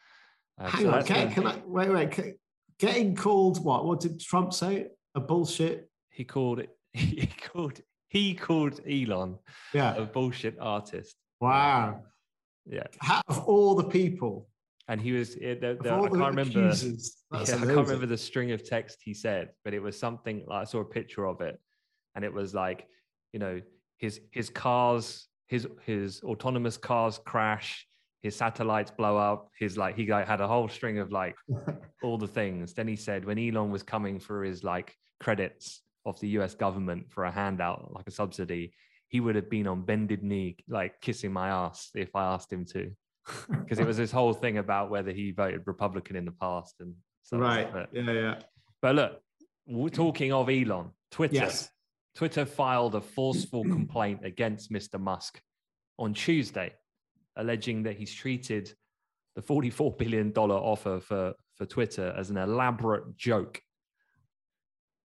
Uh, 0.60 0.68
Hang 0.68 0.82
so 0.82 0.90
on, 0.90 1.04
can, 1.04 1.32
can 1.32 1.46
I 1.46 1.56
wait? 1.66 1.90
Wait, 1.90 2.36
getting 2.78 3.14
called 3.14 3.62
what? 3.64 3.84
What 3.84 4.00
did 4.00 4.20
Trump 4.20 4.52
say? 4.52 4.88
A 5.14 5.20
bullshit. 5.20 5.88
He 6.10 6.24
called 6.24 6.60
it. 6.60 6.70
He 6.92 7.26
called. 7.26 7.80
He 8.08 8.34
called 8.34 8.80
Elon. 8.88 9.38
Yeah. 9.74 9.96
A 9.96 10.04
bullshit 10.04 10.56
artist. 10.60 11.16
Wow. 11.40 12.04
Yeah. 12.64 12.86
of 13.28 13.44
all 13.44 13.74
the 13.74 13.84
people. 13.84 14.48
And 14.88 15.00
he 15.00 15.12
was. 15.12 15.34
The, 15.34 15.78
the, 15.82 15.92
I 15.92 16.08
can't 16.08 16.12
remember. 16.12 16.72
Yeah, 17.32 17.40
I 17.40 17.44
can't 17.44 17.68
remember 17.68 18.06
the 18.06 18.16
string 18.16 18.52
of 18.52 18.64
text 18.64 18.98
he 19.02 19.12
said, 19.12 19.50
but 19.64 19.74
it 19.74 19.80
was 19.80 19.98
something 19.98 20.44
like 20.46 20.62
I 20.62 20.64
saw 20.64 20.80
a 20.80 20.84
picture 20.84 21.26
of 21.26 21.40
it, 21.40 21.58
and 22.14 22.24
it 22.24 22.32
was 22.32 22.54
like, 22.54 22.86
you 23.32 23.40
know, 23.40 23.60
his 23.98 24.20
his 24.30 24.48
cars, 24.48 25.26
his 25.48 25.66
his 25.84 26.22
autonomous 26.22 26.76
cars 26.76 27.18
crash, 27.24 27.86
his 28.22 28.36
satellites 28.36 28.90
blow 28.90 29.16
up, 29.16 29.50
his 29.58 29.76
like 29.76 29.96
he 29.96 30.06
like 30.06 30.26
had 30.26 30.40
a 30.40 30.48
whole 30.48 30.68
string 30.68 30.98
of 30.98 31.10
like 31.12 31.34
all 32.02 32.18
the 32.18 32.28
things. 32.28 32.74
Then 32.74 32.88
he 32.88 32.96
said 32.96 33.24
when 33.24 33.38
Elon 33.38 33.70
was 33.70 33.82
coming 33.82 34.18
for 34.20 34.44
his 34.44 34.62
like 34.62 34.94
credits 35.20 35.82
of 36.04 36.18
the 36.20 36.28
US 36.38 36.54
government 36.54 37.10
for 37.10 37.24
a 37.24 37.30
handout, 37.30 37.92
like 37.92 38.06
a 38.06 38.10
subsidy, 38.10 38.72
he 39.08 39.20
would 39.20 39.36
have 39.36 39.50
been 39.50 39.66
on 39.66 39.82
bended 39.82 40.22
knee, 40.22 40.56
like 40.68 41.00
kissing 41.00 41.32
my 41.32 41.48
ass 41.48 41.90
if 41.94 42.14
I 42.14 42.24
asked 42.24 42.52
him 42.52 42.64
to. 42.66 42.92
Because 43.48 43.78
it 43.78 43.86
was 43.86 43.96
this 43.96 44.12
whole 44.12 44.32
thing 44.32 44.58
about 44.58 44.90
whether 44.90 45.10
he 45.10 45.32
voted 45.32 45.62
Republican 45.66 46.16
in 46.16 46.24
the 46.24 46.32
past 46.32 46.76
and 46.80 46.94
stuff. 47.22 47.40
Right. 47.40 47.72
But, 47.72 47.88
yeah, 47.92 48.12
yeah. 48.12 48.38
But 48.80 48.94
look, 48.94 49.20
we're 49.66 49.88
talking 49.88 50.32
of 50.32 50.48
Elon, 50.48 50.90
Twitter. 51.10 51.34
Yes. 51.34 51.70
Twitter 52.14 52.46
filed 52.46 52.94
a 52.94 53.00
forceful 53.00 53.62
complaint 53.62 54.20
against 54.24 54.72
Mr. 54.72 54.98
Musk 54.98 55.40
on 55.98 56.14
Tuesday, 56.14 56.72
alleging 57.36 57.82
that 57.82 57.96
he's 57.96 58.14
treated 58.14 58.72
the 59.34 59.42
$44 59.42 59.98
billion 59.98 60.32
offer 60.32 60.98
for, 60.98 61.34
for 61.56 61.66
Twitter 61.66 62.14
as 62.16 62.30
an 62.30 62.38
elaborate 62.38 63.16
joke. 63.16 63.60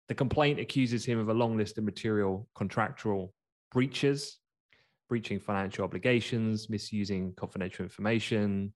The 0.08 0.16
complaint 0.16 0.60
accuses 0.60 1.06
him 1.06 1.20
of 1.20 1.30
a 1.30 1.34
long 1.34 1.58
list 1.58 1.78
of 1.78 1.84
material 1.84 2.48
contractual 2.56 3.34
breaches, 3.72 4.40
breaching 5.08 5.40
financial 5.40 5.84
obligations, 5.84 6.70
misusing 6.70 7.34
confidential 7.36 7.84
information. 7.84 8.74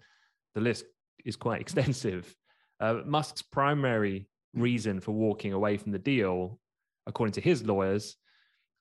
The 0.55 0.61
list 0.61 0.85
is 1.25 1.35
quite 1.35 1.61
extensive. 1.65 2.33
Uh, 2.79 3.01
Musk's 3.05 3.41
primary 3.41 4.27
reason 4.53 4.99
for 4.99 5.11
walking 5.11 5.53
away 5.53 5.77
from 5.77 5.91
the 5.91 5.99
deal 5.99 6.59
according 7.09 7.33
to 7.33 7.41
his 7.41 7.63
lawyers, 7.63 8.15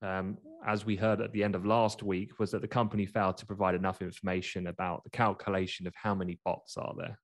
um, 0.02 0.38
as 0.66 0.84
we 0.84 0.96
heard 0.96 1.20
at 1.20 1.32
the 1.32 1.42
end 1.42 1.54
of 1.54 1.66
last 1.66 2.02
week, 2.02 2.38
was 2.38 2.50
that 2.50 2.60
the 2.60 2.68
company 2.68 3.06
failed 3.06 3.36
to 3.38 3.46
provide 3.46 3.74
enough 3.74 4.02
information 4.02 4.66
about 4.68 5.02
the 5.02 5.10
calculation 5.10 5.86
of 5.86 5.94
how 5.96 6.14
many 6.14 6.38
bots 6.44 6.76
are 6.76 6.94
there. 6.96 7.18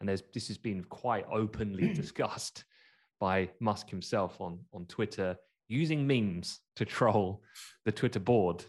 And 0.00 0.08
this 0.08 0.48
has 0.48 0.58
been 0.58 0.84
quite 0.84 1.24
openly 1.32 1.92
discussed 1.94 2.64
by 3.20 3.48
Musk 3.60 3.88
himself 3.88 4.40
on, 4.40 4.58
on 4.72 4.86
Twitter, 4.86 5.36
using 5.68 6.06
memes 6.06 6.60
to 6.76 6.84
troll 6.84 7.42
the 7.84 7.92
Twitter 7.92 8.20
board, 8.20 8.64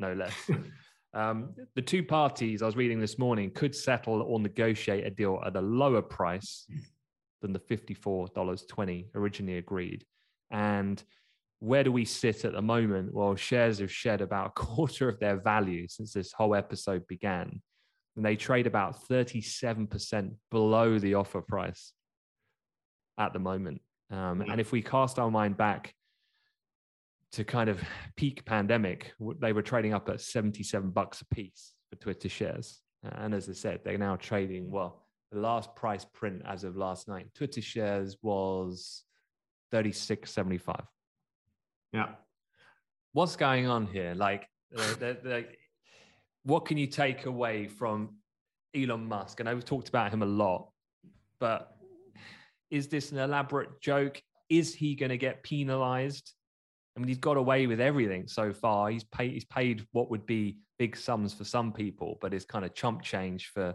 no 0.00 0.14
less. 0.14 0.34
um, 1.14 1.54
the 1.74 1.82
two 1.82 2.02
parties 2.02 2.62
I 2.62 2.66
was 2.66 2.76
reading 2.76 3.00
this 3.00 3.18
morning 3.18 3.50
could 3.50 3.74
settle 3.74 4.22
or 4.22 4.40
negotiate 4.40 5.06
a 5.06 5.10
deal 5.10 5.40
at 5.44 5.56
a 5.56 5.60
lower 5.60 6.02
price 6.02 6.66
than 7.42 7.52
the 7.52 7.60
$54.20 7.60 9.06
originally 9.14 9.58
agreed. 9.58 10.04
And 10.50 11.02
where 11.60 11.84
do 11.84 11.92
we 11.92 12.04
sit 12.04 12.44
at 12.44 12.52
the 12.52 12.62
moment? 12.62 13.14
Well, 13.14 13.36
shares 13.36 13.78
have 13.78 13.92
shed 13.92 14.20
about 14.20 14.48
a 14.48 14.50
quarter 14.60 15.08
of 15.08 15.20
their 15.20 15.36
value 15.36 15.86
since 15.88 16.12
this 16.12 16.32
whole 16.32 16.54
episode 16.54 17.06
began. 17.06 17.60
And 18.16 18.24
they 18.24 18.36
trade 18.36 18.66
about 18.66 19.08
37% 19.08 20.32
below 20.50 20.98
the 20.98 21.14
offer 21.14 21.40
price 21.40 21.92
at 23.18 23.32
the 23.32 23.38
moment. 23.38 23.80
Um, 24.10 24.40
and 24.40 24.60
if 24.60 24.72
we 24.72 24.82
cast 24.82 25.18
our 25.18 25.30
mind 25.30 25.56
back 25.56 25.94
to 27.32 27.44
kind 27.44 27.70
of 27.70 27.80
peak 28.16 28.44
pandemic, 28.44 29.12
they 29.40 29.52
were 29.52 29.62
trading 29.62 29.94
up 29.94 30.08
at 30.08 30.20
77 30.20 30.90
bucks 30.90 31.20
a 31.20 31.34
piece 31.34 31.74
for 31.88 31.96
Twitter 31.96 32.28
shares. 32.28 32.80
And 33.02 33.34
as 33.34 33.48
I 33.48 33.52
said, 33.52 33.80
they're 33.84 33.98
now 33.98 34.16
trading, 34.16 34.70
well, 34.70 35.06
the 35.30 35.38
last 35.38 35.74
price 35.76 36.04
print 36.04 36.42
as 36.44 36.64
of 36.64 36.76
last 36.76 37.08
night, 37.08 37.28
Twitter 37.34 37.62
shares 37.62 38.16
was 38.22 39.04
36.75. 39.72 40.84
Yeah. 41.92 42.08
What's 43.12 43.36
going 43.36 43.66
on 43.66 43.86
here? 43.86 44.14
Like, 44.14 44.48
uh, 44.76 45.14
like, 45.24 45.58
what 46.44 46.64
can 46.64 46.78
you 46.78 46.86
take 46.86 47.26
away 47.26 47.68
from 47.68 48.16
Elon 48.74 49.06
Musk? 49.06 49.40
And 49.40 49.48
I've 49.48 49.64
talked 49.64 49.88
about 49.88 50.12
him 50.12 50.22
a 50.22 50.26
lot, 50.26 50.70
but 51.38 51.76
is 52.70 52.88
this 52.88 53.12
an 53.12 53.18
elaborate 53.18 53.80
joke? 53.80 54.20
Is 54.48 54.74
he 54.74 54.94
going 54.94 55.10
to 55.10 55.18
get 55.18 55.42
penalized? 55.42 56.32
I 57.00 57.02
mean, 57.02 57.08
he's 57.08 57.16
got 57.16 57.38
away 57.38 57.66
with 57.66 57.80
everything 57.80 58.28
so 58.28 58.52
far. 58.52 58.90
He's 58.90 59.04
paid. 59.04 59.32
He's 59.32 59.46
paid 59.46 59.86
what 59.92 60.10
would 60.10 60.26
be 60.26 60.58
big 60.78 60.98
sums 60.98 61.32
for 61.32 61.44
some 61.44 61.72
people, 61.72 62.18
but 62.20 62.34
it's 62.34 62.44
kind 62.44 62.62
of 62.62 62.74
chump 62.74 63.00
change 63.00 63.46
for 63.54 63.74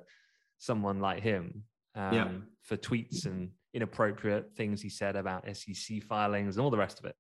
someone 0.60 1.00
like 1.00 1.24
him 1.24 1.64
um, 1.96 2.14
yeah. 2.14 2.28
for 2.62 2.78
tweets 2.78 3.26
and 3.26 3.50
inappropriate 3.74 4.54
things 4.56 4.80
he 4.80 4.90
said 4.90 5.16
about 5.16 5.44
SEC 5.58 6.04
filings 6.04 6.56
and 6.56 6.64
all 6.64 6.70
the 6.70 6.78
rest 6.78 7.00
of 7.00 7.06
it. 7.06 7.16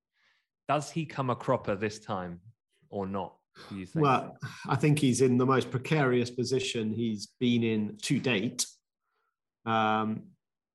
Does 0.68 0.92
he 0.92 1.08
come 1.08 1.32
a 1.32 1.36
cropper 1.36 1.76
this 1.76 1.98
time 1.98 2.40
or 2.90 3.08
not? 3.08 3.34
Do 3.70 3.76
you 3.76 3.88
think? 3.88 4.06
Well, 4.06 4.38
I 4.68 4.76
think 4.76 5.00
he's 5.00 5.22
in 5.22 5.40
the 5.40 5.46
most 5.48 5.72
precarious 5.72 6.30
position 6.30 6.94
he's 6.94 7.30
been 7.40 7.64
in 7.64 7.98
to 8.04 8.20
date. 8.20 8.68
Um, 9.66 10.26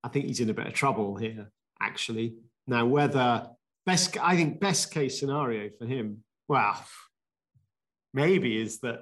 I 0.02 0.08
think 0.08 0.26
he's 0.26 0.40
in 0.40 0.50
a 0.50 0.54
bit 0.54 0.66
of 0.66 0.72
trouble 0.72 1.14
here, 1.14 1.52
actually. 1.80 2.34
Now, 2.66 2.84
whether 2.86 3.46
best, 3.86 4.16
I 4.20 4.36
think 4.36 4.60
best 4.60 4.92
case 4.92 5.18
scenario 5.18 5.70
for 5.78 5.86
him, 5.86 6.24
well, 6.48 6.82
maybe 8.12 8.60
is 8.60 8.80
that 8.80 9.00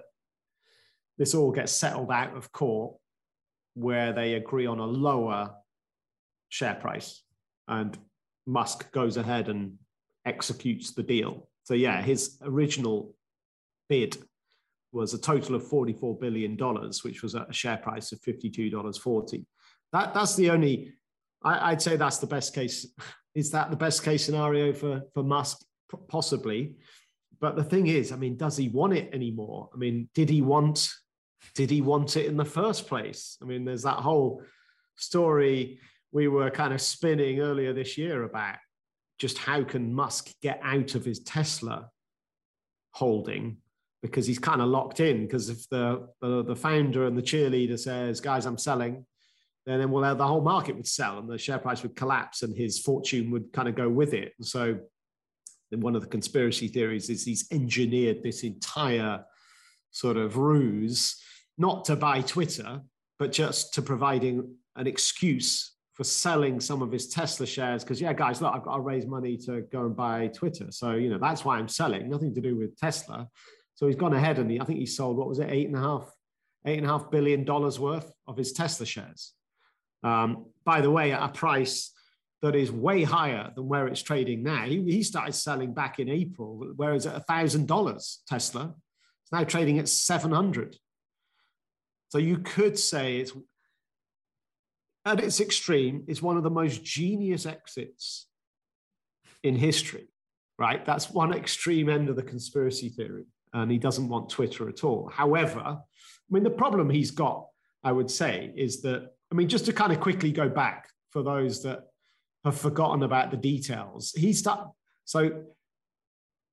this 1.18 1.34
all 1.34 1.52
gets 1.52 1.72
settled 1.72 2.10
out 2.10 2.36
of 2.36 2.52
court 2.52 2.94
where 3.74 4.12
they 4.12 4.34
agree 4.34 4.66
on 4.66 4.78
a 4.78 4.86
lower 4.86 5.54
share 6.48 6.74
price 6.74 7.22
and 7.66 7.98
Musk 8.46 8.90
goes 8.92 9.16
ahead 9.16 9.48
and 9.48 9.74
executes 10.24 10.92
the 10.92 11.02
deal. 11.02 11.48
So, 11.64 11.74
yeah, 11.74 12.00
his 12.00 12.38
original 12.42 13.14
bid 13.88 14.16
was 14.92 15.12
a 15.12 15.20
total 15.20 15.54
of 15.54 15.64
$44 15.64 16.18
billion, 16.18 16.56
which 17.02 17.22
was 17.22 17.34
at 17.34 17.50
a 17.50 17.52
share 17.52 17.76
price 17.76 18.10
of 18.12 18.20
$52.40. 18.20 19.44
That, 19.92 20.14
that's 20.14 20.34
the 20.34 20.50
only, 20.50 20.94
I, 21.42 21.70
would 21.70 21.82
say 21.82 21.96
that's 21.96 22.18
the 22.18 22.26
best 22.26 22.54
case. 22.54 22.86
Is 23.34 23.50
that 23.52 23.70
the 23.70 23.76
best 23.76 24.02
case 24.02 24.24
scenario 24.24 24.72
for, 24.72 25.02
for 25.14 25.22
Musk? 25.22 25.60
Possibly. 26.08 26.74
but 27.40 27.56
the 27.56 27.64
thing 27.64 27.86
is, 27.86 28.12
I 28.12 28.16
mean, 28.16 28.36
does 28.36 28.56
he 28.56 28.68
want 28.68 28.92
it 28.92 29.08
anymore? 29.14 29.70
I 29.72 29.78
mean, 29.78 30.08
did 30.14 30.28
he 30.28 30.42
want 30.42 30.90
did 31.54 31.70
he 31.70 31.80
want 31.80 32.16
it 32.16 32.26
in 32.26 32.36
the 32.36 32.44
first 32.44 32.86
place? 32.88 33.38
I 33.42 33.46
mean, 33.46 33.64
there's 33.64 33.84
that 33.84 33.98
whole 33.98 34.42
story 34.96 35.80
we 36.12 36.28
were 36.28 36.50
kind 36.50 36.74
of 36.74 36.80
spinning 36.80 37.40
earlier 37.40 37.72
this 37.72 37.96
year 37.96 38.24
about 38.24 38.56
just 39.18 39.38
how 39.38 39.64
can 39.64 39.94
Musk 39.94 40.30
get 40.42 40.60
out 40.62 40.94
of 40.94 41.04
his 41.04 41.20
Tesla 41.20 41.88
holding 42.92 43.58
because 44.02 44.26
he's 44.26 44.38
kind 44.38 44.60
of 44.60 44.68
locked 44.68 45.00
in. 45.00 45.22
Because 45.22 45.48
if 45.48 45.68
the, 45.68 46.08
the, 46.20 46.44
the 46.44 46.56
founder 46.56 47.06
and 47.06 47.16
the 47.16 47.22
cheerleader 47.22 47.78
says, 47.78 48.20
"Guys, 48.20 48.46
I'm 48.46 48.58
selling," 48.58 49.04
then 49.68 49.80
then 49.80 49.90
well, 49.90 50.14
the 50.14 50.26
whole 50.26 50.40
market 50.40 50.76
would 50.76 50.86
sell 50.86 51.18
and 51.18 51.28
the 51.28 51.36
share 51.36 51.58
price 51.58 51.82
would 51.82 51.94
collapse 51.94 52.42
and 52.42 52.56
his 52.56 52.78
fortune 52.78 53.30
would 53.30 53.52
kind 53.52 53.68
of 53.68 53.74
go 53.74 53.88
with 53.88 54.14
it. 54.14 54.32
And 54.38 54.46
so, 54.46 54.78
one 55.70 55.94
of 55.94 56.00
the 56.00 56.08
conspiracy 56.08 56.68
theories 56.68 57.10
is 57.10 57.24
he's 57.24 57.46
engineered 57.52 58.22
this 58.22 58.42
entire 58.42 59.24
sort 59.90 60.16
of 60.16 60.38
ruse 60.38 61.22
not 61.58 61.84
to 61.84 61.96
buy 61.96 62.22
Twitter, 62.22 62.80
but 63.18 63.32
just 63.32 63.74
to 63.74 63.82
providing 63.82 64.54
an 64.76 64.86
excuse 64.86 65.74
for 65.92 66.04
selling 66.04 66.60
some 66.60 66.80
of 66.80 66.92
his 66.92 67.08
Tesla 67.08 67.44
shares. 67.44 67.82
Because 67.82 68.00
yeah, 68.00 68.12
guys, 68.12 68.40
look, 68.40 68.54
I've 68.54 68.62
got 68.62 68.76
to 68.76 68.80
raise 68.80 69.04
money 69.04 69.36
to 69.38 69.62
go 69.72 69.84
and 69.84 69.94
buy 69.94 70.28
Twitter. 70.28 70.70
So 70.70 70.92
you 70.92 71.10
know 71.10 71.18
that's 71.18 71.44
why 71.44 71.58
I'm 71.58 71.68
selling. 71.68 72.08
Nothing 72.08 72.34
to 72.34 72.40
do 72.40 72.56
with 72.56 72.78
Tesla. 72.78 73.28
So 73.74 73.86
he's 73.86 73.96
gone 73.96 74.14
ahead 74.14 74.38
and 74.38 74.50
he, 74.50 74.60
I 74.60 74.64
think 74.64 74.78
he 74.78 74.86
sold 74.86 75.16
what 75.16 75.28
was 75.28 75.38
it, 75.38 75.50
eight 75.50 75.66
and 75.66 75.76
a 75.76 75.80
half, 75.80 76.10
eight 76.64 76.78
and 76.78 76.86
a 76.86 76.90
half 76.90 77.10
billion 77.10 77.44
dollars 77.44 77.78
worth 77.78 78.10
of 78.26 78.36
his 78.36 78.52
Tesla 78.52 78.86
shares. 78.86 79.34
Um, 80.02 80.46
by 80.64 80.80
the 80.80 80.90
way, 80.90 81.12
at 81.12 81.22
a 81.22 81.28
price 81.28 81.92
that 82.42 82.54
is 82.54 82.70
way 82.70 83.02
higher 83.02 83.50
than 83.54 83.66
where 83.66 83.88
it's 83.88 84.02
trading 84.02 84.42
now. 84.42 84.64
He, 84.64 84.82
he 84.82 85.02
started 85.02 85.32
selling 85.32 85.74
back 85.74 85.98
in 85.98 86.08
April, 86.08 86.72
whereas 86.76 87.06
at 87.06 87.16
a 87.16 87.20
thousand 87.20 87.66
dollars 87.66 88.22
Tesla, 88.28 88.74
it's 89.22 89.32
now 89.32 89.44
trading 89.44 89.78
at 89.78 89.88
seven 89.88 90.30
hundred. 90.30 90.76
So 92.10 92.18
you 92.18 92.38
could 92.38 92.78
say 92.78 93.18
it's 93.18 93.32
at 95.04 95.20
its 95.20 95.40
extreme, 95.40 96.04
it's 96.06 96.22
one 96.22 96.36
of 96.36 96.42
the 96.42 96.50
most 96.50 96.84
genius 96.84 97.44
exits 97.44 98.26
in 99.42 99.56
history, 99.56 100.08
right? 100.58 100.84
That's 100.84 101.10
one 101.10 101.34
extreme 101.34 101.88
end 101.88 102.08
of 102.08 102.16
the 102.16 102.22
conspiracy 102.22 102.88
theory. 102.88 103.26
And 103.52 103.70
he 103.70 103.78
doesn't 103.78 104.08
want 104.08 104.28
Twitter 104.28 104.68
at 104.68 104.84
all. 104.84 105.10
However, 105.12 105.60
I 105.60 105.78
mean, 106.30 106.42
the 106.42 106.50
problem 106.50 106.90
he's 106.90 107.10
got, 107.10 107.46
I 107.82 107.92
would 107.92 108.10
say, 108.10 108.52
is 108.54 108.82
that, 108.82 109.12
I 109.30 109.34
mean, 109.34 109.48
just 109.48 109.66
to 109.66 109.72
kind 109.72 109.92
of 109.92 110.00
quickly 110.00 110.32
go 110.32 110.48
back 110.48 110.88
for 111.10 111.22
those 111.22 111.62
that 111.62 111.80
have 112.44 112.58
forgotten 112.58 113.02
about 113.02 113.30
the 113.30 113.36
details, 113.36 114.12
he 114.16 114.32
started, 114.32 114.70
so 115.04 115.44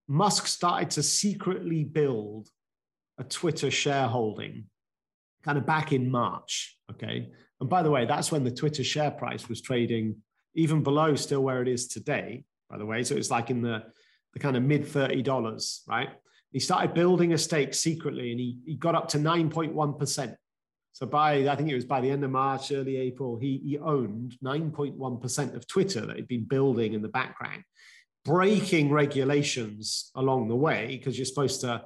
Musk 0.07 0.47
started 0.47 0.91
to 0.91 1.03
secretly 1.03 1.83
build 1.83 2.49
a 3.17 3.23
Twitter 3.23 3.71
shareholding 3.71 4.65
kind 5.43 5.57
of 5.57 5.65
back 5.65 5.93
in 5.93 6.09
March. 6.09 6.77
Okay. 6.91 7.29
And 7.61 7.69
by 7.69 7.83
the 7.83 7.91
way, 7.91 8.05
that's 8.05 8.31
when 8.31 8.43
the 8.43 8.51
Twitter 8.51 8.83
share 8.83 9.11
price 9.11 9.47
was 9.47 9.61
trading 9.61 10.17
even 10.55 10.83
below 10.83 11.15
still 11.15 11.41
where 11.41 11.61
it 11.61 11.67
is 11.67 11.87
today, 11.87 12.43
by 12.69 12.77
the 12.77 12.85
way. 12.85 13.03
So 13.03 13.15
it's 13.15 13.31
like 13.31 13.49
in 13.49 13.61
the, 13.61 13.83
the 14.33 14.39
kind 14.39 14.57
of 14.57 14.63
mid 14.63 14.83
$30, 14.83 15.87
right? 15.87 16.09
He 16.51 16.59
started 16.59 16.93
building 16.93 17.33
a 17.33 17.37
stake 17.37 17.73
secretly 17.73 18.31
and 18.31 18.39
he, 18.39 18.59
he 18.65 18.75
got 18.75 18.95
up 18.95 19.09
to 19.09 19.17
9.1%. 19.17 20.35
So 20.95 21.05
by, 21.05 21.49
I 21.49 21.57
think 21.57 21.69
it 21.69 21.75
was 21.75 21.83
by 21.83 21.99
the 21.99 22.09
end 22.09 22.23
of 22.23 22.31
March, 22.31 22.71
early 22.71 22.95
April, 22.95 23.37
he, 23.37 23.61
he 23.65 23.77
owned 23.77 24.37
9.1% 24.41 25.53
of 25.53 25.67
Twitter 25.67 26.05
that 26.05 26.15
he'd 26.15 26.29
been 26.29 26.45
building 26.45 26.93
in 26.93 27.01
the 27.01 27.09
background, 27.09 27.63
breaking 28.23 28.89
regulations 28.89 30.09
along 30.15 30.47
the 30.47 30.55
way 30.55 30.87
because 30.87 31.17
you're 31.17 31.25
supposed 31.25 31.59
to 31.61 31.83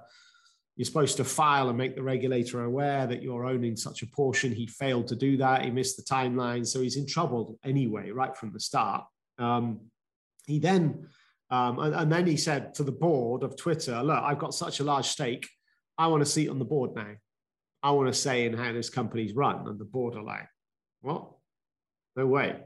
you're 0.75 0.85
supposed 0.85 1.17
to 1.17 1.25
file 1.25 1.69
and 1.69 1.77
make 1.77 1.95
the 1.95 2.03
regulator 2.03 2.63
aware 2.63 3.07
that 3.07 3.23
you're 3.23 3.45
owning 3.45 3.75
such 3.75 4.03
a 4.03 4.07
portion. 4.07 4.53
He 4.53 4.67
failed 4.67 5.07
to 5.07 5.15
do 5.15 5.37
that. 5.37 5.65
He 5.65 5.71
missed 5.71 5.97
the 5.97 6.03
timeline. 6.03 6.65
So 6.65 6.79
he's 6.79 6.95
in 6.95 7.07
trouble 7.07 7.59
anyway, 7.65 8.11
right 8.11 8.37
from 8.37 8.53
the 8.53 8.61
start. 8.61 9.03
Um, 9.39 9.81
he 10.45 10.59
then, 10.59 11.07
um, 11.49 11.79
and, 11.79 11.95
and, 11.95 12.11
then 12.11 12.27
he 12.27 12.37
said 12.37 12.75
to 12.75 12.83
the 12.83 12.93
board 12.93 13.43
of 13.43 13.57
Twitter, 13.57 14.01
look, 14.01 14.23
I've 14.23 14.39
got 14.39 14.53
such 14.53 14.79
a 14.79 14.85
large 14.85 15.07
stake. 15.07 15.49
I 15.97 16.07
want 16.07 16.21
a 16.21 16.25
seat 16.25 16.47
on 16.47 16.59
the 16.59 16.65
board 16.65 16.95
now. 16.95 17.15
I 17.81 17.91
want 17.91 18.07
to 18.07 18.13
say 18.13 18.45
in 18.45 18.53
how 18.53 18.71
this 18.73 18.89
company's 18.89 19.33
run. 19.33 19.67
And 19.67 19.79
the 19.79 19.85
board 19.85 20.15
are 20.15 20.23
like, 20.23 20.47
what? 21.01 21.29
No 22.15 22.27
way. 22.27 22.57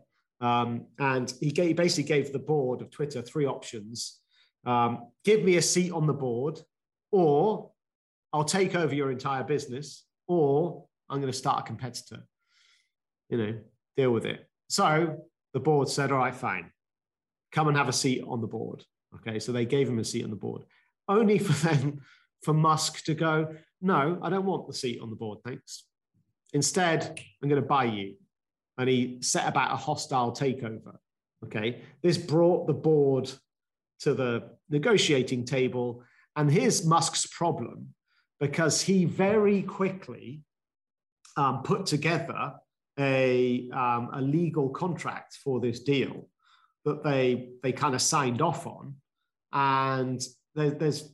Um, 0.41 0.87
and 0.99 1.31
he, 1.39 1.51
gave, 1.51 1.67
he 1.67 1.73
basically 1.73 2.03
gave 2.05 2.33
the 2.33 2.39
board 2.39 2.81
of 2.81 2.89
Twitter 2.89 3.21
three 3.21 3.45
options. 3.45 4.19
Um, 4.65 5.07
give 5.23 5.43
me 5.43 5.57
a 5.57 5.61
seat 5.61 5.91
on 5.91 6.07
the 6.07 6.13
board 6.13 6.59
or 7.13 7.69
I'll 8.33 8.43
take 8.43 8.75
over 8.75 8.93
your 8.93 9.11
entire 9.11 9.43
business, 9.43 10.03
or 10.27 10.85
I'm 11.07 11.21
going 11.21 11.31
to 11.31 11.37
start 11.37 11.59
a 11.59 11.63
competitor. 11.63 12.25
You 13.29 13.37
know, 13.37 13.59
deal 13.95 14.11
with 14.11 14.25
it. 14.25 14.49
So 14.67 15.17
the 15.53 15.59
board 15.59 15.87
said, 15.87 16.11
all 16.11 16.17
right, 16.17 16.35
fine, 16.35 16.71
come 17.51 17.67
and 17.67 17.77
have 17.77 17.87
a 17.87 17.93
seat 17.93 18.23
on 18.27 18.41
the 18.41 18.47
board. 18.47 18.83
Okay, 19.15 19.37
so 19.37 19.51
they 19.51 19.65
gave 19.65 19.87
him 19.87 19.99
a 19.99 20.03
seat 20.03 20.23
on 20.23 20.31
the 20.31 20.35
board, 20.35 20.63
only 21.07 21.37
for 21.45 21.53
then 21.67 22.01
for 22.43 22.53
Musk 22.53 23.05
to 23.05 23.13
go, 23.13 23.55
no, 23.83 24.17
I 24.21 24.29
don't 24.29 24.45
want 24.45 24.67
the 24.67 24.73
seat 24.73 24.99
on 25.01 25.09
the 25.09 25.15
board, 25.15 25.39
thanks. 25.45 25.85
Instead, 26.53 27.19
I'm 27.41 27.49
going 27.49 27.61
to 27.61 27.67
buy 27.67 27.83
you. 27.83 28.15
And 28.77 28.89
he 28.89 29.19
set 29.21 29.47
about 29.47 29.71
a 29.71 29.75
hostile 29.75 30.31
takeover. 30.31 30.95
Okay, 31.45 31.81
this 32.01 32.17
brought 32.17 32.65
the 32.65 32.73
board 32.73 33.29
to 33.99 34.13
the 34.13 34.49
negotiating 34.69 35.45
table. 35.45 36.03
And 36.35 36.49
here's 36.49 36.85
Musk's 36.85 37.27
problem 37.27 37.93
because 38.39 38.81
he 38.81 39.05
very 39.05 39.61
quickly 39.61 40.41
um, 41.37 41.61
put 41.63 41.85
together 41.85 42.53
a, 42.99 43.69
um, 43.71 44.09
a 44.13 44.21
legal 44.21 44.69
contract 44.69 45.37
for 45.43 45.59
this 45.59 45.81
deal 45.81 46.29
that 46.85 47.03
they 47.03 47.49
they 47.61 47.71
kind 47.71 47.95
of 47.95 48.01
signed 48.01 48.41
off 48.41 48.67
on, 48.67 48.95
and 49.53 50.21
there, 50.55 50.71
there's, 50.71 51.09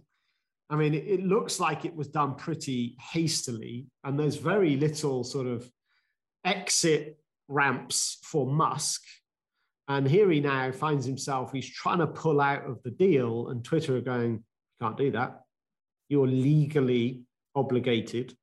I 0.69 0.75
mean, 0.75 0.93
it, 0.93 1.05
it 1.07 1.23
looks 1.23 1.59
like 1.59 1.85
it 1.85 1.95
was 1.95 2.07
done 2.07 2.35
pretty 2.35 2.95
hastily, 3.11 3.87
and 4.03 4.19
there's 4.19 4.35
very 4.35 4.77
little 4.77 5.23
sort 5.23 5.47
of 5.47 5.69
exit 6.45 7.19
ramps 7.47 8.19
for 8.23 8.45
Musk. 8.45 9.01
And 9.87 10.07
here 10.07 10.29
he 10.29 10.39
now 10.39 10.71
finds 10.71 11.05
himself, 11.05 11.51
he's 11.51 11.69
trying 11.69 11.97
to 11.99 12.07
pull 12.07 12.39
out 12.39 12.65
of 12.65 12.81
the 12.83 12.91
deal, 12.91 13.49
and 13.49 13.63
Twitter 13.63 13.97
are 13.97 14.01
going, 14.01 14.33
You 14.33 14.41
can't 14.85 14.97
do 14.97 15.11
that 15.11 15.41
you're 16.09 16.27
legally 16.27 17.21
obligated 17.55 18.35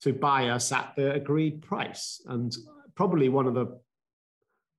to 0.00 0.12
buy 0.12 0.48
us 0.48 0.72
at 0.72 0.94
the 0.96 1.12
agreed 1.12 1.60
price. 1.60 2.22
And 2.26 2.54
probably 2.94 3.28
one 3.28 3.46
of 3.46 3.54
the 3.54 3.78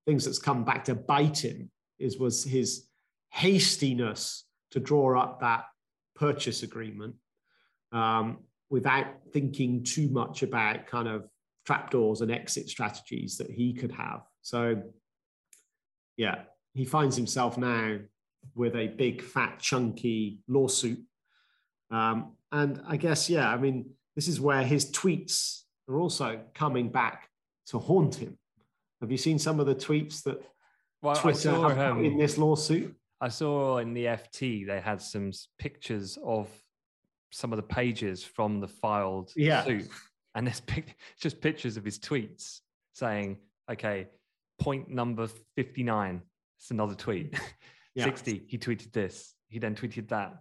things 0.06 0.26
that's 0.26 0.40
come 0.40 0.64
back 0.64 0.86
to 0.86 0.96
bite 0.96 1.44
him 1.44 1.70
is 2.00 2.18
was 2.18 2.44
his 2.44 2.88
hastiness 3.30 4.46
to 4.72 4.80
draw 4.80 5.20
up 5.20 5.42
that 5.42 5.66
purchase 6.16 6.64
agreement 6.64 7.16
um, 7.92 8.40
without 8.70 9.08
thinking 9.32 9.84
too 9.84 10.10
much 10.10 10.44
about 10.44 10.88
kind 10.88 11.08
of 11.08 11.28
trapdoors 11.66 12.22
and 12.22 12.32
exit 12.32 12.70
strategies 12.70 13.38
that 13.38 13.50
he 13.50 13.74
could 13.74 13.92
have. 13.92 14.22
So, 14.42 14.82
yeah, 16.18 16.44
he 16.74 16.86
finds 16.86 17.16
himself 17.16 17.58
now 17.58 18.00
with 18.56 18.76
a 18.76 18.88
big, 18.88 19.22
fat, 19.22 19.60
chunky 19.60 20.40
lawsuit 20.48 21.00
um, 21.94 22.34
and 22.52 22.82
I 22.88 22.98
guess, 22.98 23.30
yeah, 23.30 23.50
I 23.50 23.58
mean, 23.58 23.92
this 24.16 24.28
is 24.28 24.42
where 24.42 24.64
his 24.64 24.92
tweets 24.92 25.62
are 25.88 26.00
also 26.00 26.42
coming 26.56 26.90
back 26.90 27.30
to 27.68 27.78
haunt 27.78 28.16
him. 28.16 28.38
Have 29.00 29.12
you 29.12 29.18
seen 29.18 29.38
some 29.38 29.60
of 29.60 29.68
the 29.68 29.76
tweets 29.76 30.24
that 30.24 30.42
well, 31.04 31.16
Twitter 31.16 31.52
have 31.52 31.98
um, 31.98 32.04
in 32.04 32.18
this 32.18 32.38
lawsuit? 32.38 32.96
I 33.24 33.30
saw 33.30 33.78
in 33.78 33.94
the 33.94 34.04
FT 34.04 34.68
they 34.68 34.82
had 34.82 35.02
some 35.02 35.32
pictures 35.58 36.18
of 36.26 36.50
some 37.32 37.54
of 37.54 37.58
the 37.58 37.64
pages 37.64 38.22
from 38.22 38.60
the 38.60 38.68
filed 38.68 39.32
yeah. 39.38 39.64
suit, 39.64 39.88
and 40.36 40.46
there's 40.46 40.60
pic- 40.60 40.98
just 41.22 41.40
pictures 41.40 41.78
of 41.78 41.86
his 41.86 41.98
tweets 41.98 42.60
saying, 42.92 43.38
"Okay, 43.72 44.10
point 44.60 44.90
number 44.90 45.30
fifty-nine. 45.56 46.22
It's 46.60 46.72
another 46.72 46.96
tweet. 46.96 47.32
Mm. 47.32 47.40
Yeah. 47.96 48.06
Sixty. 48.06 48.42
He 48.48 48.58
tweeted 48.58 48.92
this. 48.92 49.36
He 49.50 49.60
then 49.60 49.76
tweeted 49.76 50.08
that. 50.08 50.34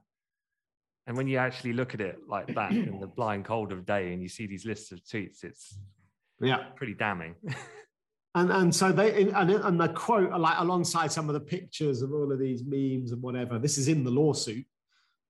And 1.07 1.19
when 1.19 1.27
you 1.29 1.37
actually 1.37 1.75
look 1.75 1.93
at 1.93 2.01
it 2.01 2.21
like 2.27 2.47
that 2.55 2.73
in 2.73 2.99
the 2.99 3.07
blind 3.19 3.45
cold 3.45 3.73
of 3.73 3.85
day 3.85 4.15
and 4.15 4.23
you 4.23 4.29
see 4.31 4.47
these 4.47 4.65
lists 4.65 4.91
of 4.91 5.05
tweets, 5.05 5.45
it's 5.45 5.77
yeah 6.41 6.69
pretty 6.77 6.95
damning. 6.95 7.35
and 8.35 8.51
and 8.51 8.75
so 8.75 8.93
they 8.93 9.23
and, 9.23 9.51
and 9.51 9.81
the 9.81 9.89
quote 9.89 10.31
like 10.41 10.59
alongside 10.59 11.13
some 11.13 11.29
of 11.29 11.35
the 11.35 11.41
pictures 11.41 12.03
of 12.03 12.13
all 12.13 12.33
of 12.33 12.39
these 12.39 12.63
memes 12.65 13.13
and 13.13 13.23
whatever. 13.23 13.59
This 13.59 13.79
is 13.79 13.89
in 13.89 14.05
the 14.05 14.11
lawsuit. 14.11 14.65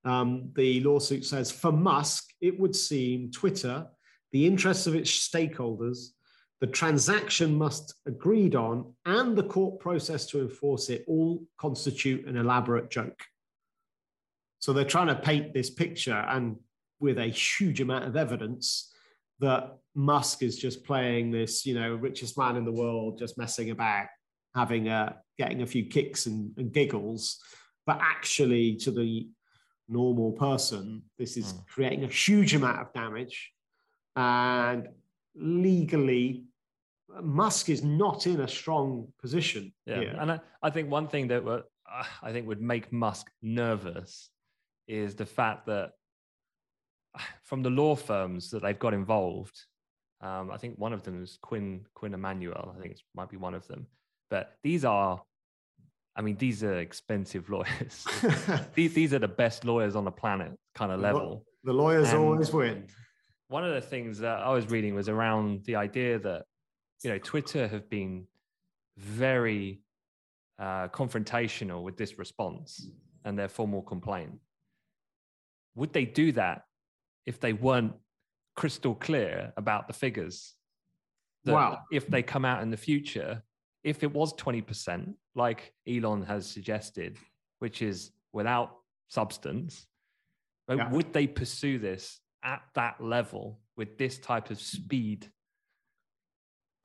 Um, 0.05 0.51
the 0.57 0.81
lawsuit 0.81 1.25
says 1.25 1.51
for 1.51 1.73
Musk, 1.73 2.31
it 2.41 2.59
would 2.59 2.75
seem 2.75 3.31
Twitter, 3.31 3.87
the 4.33 4.47
interests 4.47 4.87
of 4.87 4.95
its 4.97 5.11
stakeholders, 5.11 6.09
the 6.61 6.67
transaction 6.67 7.57
must 7.57 7.95
agreed 8.07 8.55
on, 8.55 8.95
and 9.05 9.37
the 9.37 9.43
court 9.43 9.81
process 9.81 10.27
to 10.27 10.41
enforce 10.41 10.91
it 10.91 11.05
all 11.09 11.45
constitute 11.59 12.27
an 12.27 12.37
elaborate 12.37 12.91
joke. 12.91 13.21
So 14.61 14.73
they're 14.73 14.85
trying 14.85 15.09
to 15.09 15.17
paint 15.17 15.53
this 15.53 15.71
picture 15.71 16.15
and 16.15 16.57
with 17.01 17.19
a 17.19 17.27
huge 17.27 17.81
amount 17.81 18.05
of 18.05 18.17
evidence 18.17 18.93
that 19.41 19.77
Musk 19.95 20.43
is 20.43 20.57
just 20.57 20.85
playing 20.85 21.31
this, 21.31 21.67
you 21.67 21.75
know, 21.75 21.95
richest 21.95 22.39
man 22.39 22.57
in 22.57 22.65
the 22.65 22.73
world, 22.73 23.19
just 23.19 23.37
messing 23.37 23.71
about, 23.71 24.07
having 24.55 24.89
a 24.89 25.17
getting 25.39 25.63
a 25.63 25.67
few 25.67 25.87
kicks 25.87 26.27
and, 26.27 26.53
and 26.57 26.73
giggles, 26.73 27.39
but 27.87 27.99
actually 28.01 28.77
to 28.77 28.91
the 28.91 29.29
normal 29.89 30.33
person, 30.33 31.03
this 31.19 31.37
is 31.37 31.53
mm. 31.53 31.67
creating 31.67 32.05
a 32.05 32.09
huge 32.09 32.55
amount 32.55 32.81
of 32.81 32.93
damage. 32.93 33.53
And 34.17 34.89
legally, 35.35 36.45
Musk 37.21 37.69
is 37.69 37.83
not 37.83 38.27
in 38.27 38.41
a 38.41 38.49
strong 38.49 39.09
position. 39.21 39.73
Yeah, 39.87 40.01
here. 40.01 40.17
and 40.19 40.33
I, 40.33 40.41
I, 40.63 40.71
think 40.71 40.91
one 40.91 41.09
thing 41.09 41.29
that 41.29 41.47
uh, 41.47 41.63
I 42.23 42.33
think 42.33 42.47
would 42.47 42.63
make 42.63 42.93
Musk 42.93 43.31
nervous 43.43 44.31
is 44.89 45.15
the 45.15 45.27
fact 45.27 45.67
that 45.67 45.93
from 47.43 47.63
the 47.63 47.71
law 47.71 47.95
firms 47.95 48.51
that 48.51 48.63
they've 48.63 48.79
got 48.79 48.95
involved, 48.95 49.59
um, 50.23 50.51
I 50.53 50.57
think 50.57 50.79
one 50.79 50.93
of 50.93 51.03
them 51.03 51.23
is 51.23 51.39
Quinn 51.43 51.85
Quinn 51.95 52.15
Emanuel. 52.15 52.75
I 52.77 52.81
think 52.81 52.95
it 52.95 53.01
might 53.15 53.29
be 53.29 53.37
one 53.37 53.55
of 53.55 53.67
them. 53.67 53.87
But 54.31 54.55
these 54.63 54.85
are, 54.85 55.21
I 56.17 56.23
mean, 56.23 56.37
these 56.37 56.63
are 56.63 56.79
expensive 56.79 57.51
lawyers. 57.51 58.07
these, 58.75 58.95
these 58.95 59.13
are 59.13 59.19
the 59.19 59.29
best 59.29 59.65
lawyers 59.65 59.97
on 59.97 60.05
the 60.05 60.13
planet, 60.13 60.53
kind 60.75 60.93
of 60.93 61.01
level. 61.01 61.45
The 61.65 61.73
lawyers 61.73 62.11
and 62.11 62.19
always 62.19 62.53
win. 62.53 62.87
One 63.49 63.65
of 63.65 63.75
the 63.75 63.81
things 63.81 64.19
that 64.21 64.39
I 64.39 64.51
was 64.51 64.71
reading 64.71 64.95
was 64.95 65.09
around 65.09 65.65
the 65.65 65.77
idea 65.77 66.19
that, 66.21 66.45
you 67.03 67.11
know, 67.11 67.19
Twitter 67.19 67.69
have 67.69 67.91
been 67.91 68.27
very 68.97 69.83
uh, 70.59 70.89
confrontational 70.89 71.83
with 71.83 71.97
this 71.97 72.19
response 72.19 72.89
and 73.25 73.39
their 73.39 73.49
formal 73.49 73.83
complaint. 73.83 74.39
Would 75.75 75.93
they 75.93 76.05
do 76.05 76.33
that 76.33 76.63
if 77.27 77.41
they 77.41 77.53
weren't 77.53 77.93
crystal 78.57 78.95
clear 78.95 79.53
about 79.57 79.87
the 79.87 79.93
figures. 79.93 80.55
That 81.45 81.53
wow. 81.53 81.79
If 81.91 82.07
they 82.07 82.23
come 82.23 82.45
out 82.45 82.63
in 82.63 82.71
the 82.71 82.77
future, 82.77 83.43
if 83.83 84.03
it 84.03 84.13
was 84.13 84.35
20%, 84.35 85.15
like 85.35 85.73
Elon 85.89 86.23
has 86.23 86.47
suggested, 86.47 87.17
which 87.59 87.83
is 87.83 88.13
without 88.33 88.77
substance, 89.09 89.87
uh, 90.71 90.77
yeah. 90.77 90.91
would 90.91 91.13
they 91.13 91.27
pursue 91.27 91.79
this 91.79 92.21
at 92.45 92.63
that 92.75 93.03
level 93.03 93.61
with 93.77 93.99
this 93.99 94.19
type 94.19 94.51
of 94.51 94.61
speed? 94.61 95.31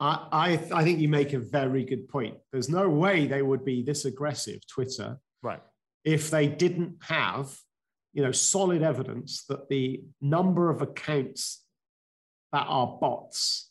I, 0.00 0.28
I, 0.32 0.78
I 0.80 0.84
think 0.84 1.00
you 1.00 1.08
make 1.08 1.32
a 1.32 1.38
very 1.38 1.84
good 1.84 2.08
point. 2.08 2.36
There's 2.52 2.68
no 2.68 2.88
way 2.88 3.26
they 3.26 3.42
would 3.42 3.64
be 3.64 3.82
this 3.82 4.04
aggressive, 4.04 4.60
Twitter, 4.66 5.18
right? 5.42 5.62
If 6.04 6.30
they 6.30 6.48
didn't 6.48 6.96
have 7.02 7.56
you 8.12 8.22
know, 8.22 8.32
solid 8.32 8.82
evidence 8.82 9.44
that 9.48 9.68
the 9.68 10.02
number 10.20 10.70
of 10.70 10.82
accounts 10.82 11.64
that 12.52 12.66
are 12.68 12.98
bots 13.00 13.70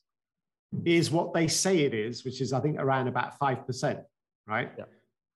is 0.85 1.11
what 1.11 1.33
they 1.33 1.47
say 1.47 1.79
it 1.79 1.93
is, 1.93 2.23
which 2.23 2.41
is, 2.41 2.53
I 2.53 2.59
think, 2.59 2.77
around 2.79 3.07
about 3.07 3.39
5%, 3.39 4.03
right? 4.47 4.71
Yeah. 4.77 4.85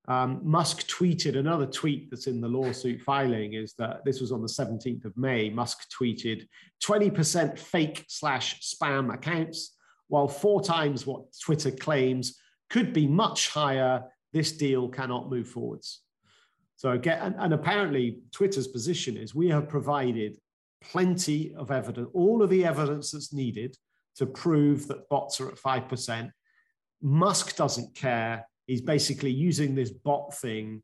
Um, 0.07 0.41
Musk 0.43 0.87
tweeted 0.87 1.37
another 1.37 1.65
tweet 1.65 2.09
that's 2.09 2.27
in 2.27 2.41
the 2.41 2.47
lawsuit 2.47 3.01
filing 3.01 3.53
is 3.53 3.73
that 3.77 4.03
this 4.03 4.19
was 4.19 4.31
on 4.31 4.41
the 4.41 4.47
17th 4.47 5.05
of 5.05 5.15
May. 5.15 5.49
Musk 5.49 5.87
tweeted 5.91 6.47
20% 6.83 7.57
fake 7.57 8.05
slash 8.07 8.59
spam 8.61 9.13
accounts, 9.13 9.77
while 10.07 10.27
four 10.27 10.61
times 10.61 11.05
what 11.05 11.21
Twitter 11.43 11.71
claims 11.71 12.39
could 12.69 12.93
be 12.93 13.07
much 13.07 13.49
higher. 13.49 14.03
This 14.33 14.51
deal 14.53 14.89
cannot 14.89 15.29
move 15.29 15.47
forwards. 15.47 16.01
So 16.81 16.93
again, 16.93 17.19
and, 17.21 17.35
and 17.37 17.53
apparently 17.53 18.21
Twitter's 18.31 18.67
position 18.67 19.15
is 19.15 19.35
we 19.35 19.49
have 19.49 19.69
provided 19.69 20.39
plenty 20.83 21.53
of 21.53 21.69
evidence, 21.69 22.09
all 22.11 22.41
of 22.41 22.49
the 22.49 22.65
evidence 22.65 23.11
that's 23.11 23.31
needed 23.31 23.77
to 24.15 24.25
prove 24.25 24.87
that 24.87 25.07
bots 25.07 25.39
are 25.39 25.49
at 25.49 25.57
5%. 25.57 26.31
Musk 27.03 27.55
doesn't 27.55 27.93
care. 27.93 28.47
He's 28.65 28.81
basically 28.81 29.29
using 29.29 29.75
this 29.75 29.91
bot 29.91 30.35
thing 30.35 30.81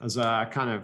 as 0.00 0.16
a 0.16 0.48
kind 0.50 0.70
of 0.70 0.82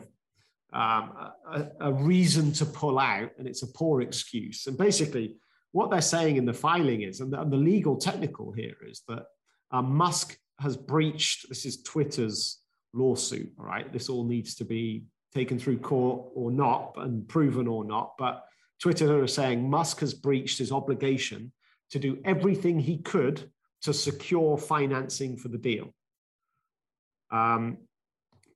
um, 0.78 1.30
a, 1.50 1.66
a, 1.80 1.92
reason 1.94 2.52
to 2.52 2.66
pull 2.66 2.98
out, 2.98 3.30
and 3.38 3.48
it's 3.48 3.62
a 3.62 3.66
poor 3.66 4.02
excuse. 4.02 4.66
And 4.66 4.76
basically, 4.76 5.36
what 5.72 5.90
they're 5.90 6.02
saying 6.02 6.36
in 6.36 6.44
the 6.44 6.52
filing 6.52 7.00
is, 7.00 7.20
and 7.20 7.32
the, 7.32 7.40
and 7.40 7.50
the 7.50 7.56
legal 7.56 7.96
technical 7.96 8.52
here 8.52 8.76
is 8.86 9.04
that 9.08 9.24
um, 9.70 9.96
Musk 9.96 10.36
has 10.58 10.76
breached, 10.76 11.48
this 11.48 11.64
is 11.64 11.82
Twitter's 11.82 12.60
lawsuit. 12.92 13.52
All 13.58 13.66
right, 13.66 13.92
this 13.92 14.08
all 14.08 14.24
needs 14.24 14.54
to 14.56 14.64
be 14.64 15.04
taken 15.34 15.58
through 15.58 15.78
court 15.78 16.26
or 16.34 16.50
not 16.50 16.94
and 16.96 17.26
proven 17.28 17.66
or 17.66 17.84
not. 17.84 18.14
But 18.18 18.44
Twitter 18.80 19.22
are 19.22 19.28
saying 19.28 19.68
Musk 19.68 20.00
has 20.00 20.14
breached 20.14 20.58
his 20.58 20.72
obligation 20.72 21.52
to 21.90 21.98
do 21.98 22.18
everything 22.24 22.78
he 22.78 22.98
could 22.98 23.50
to 23.82 23.92
secure 23.92 24.56
financing 24.58 25.36
for 25.36 25.48
the 25.48 25.58
deal. 25.58 25.92
Um, 27.30 27.78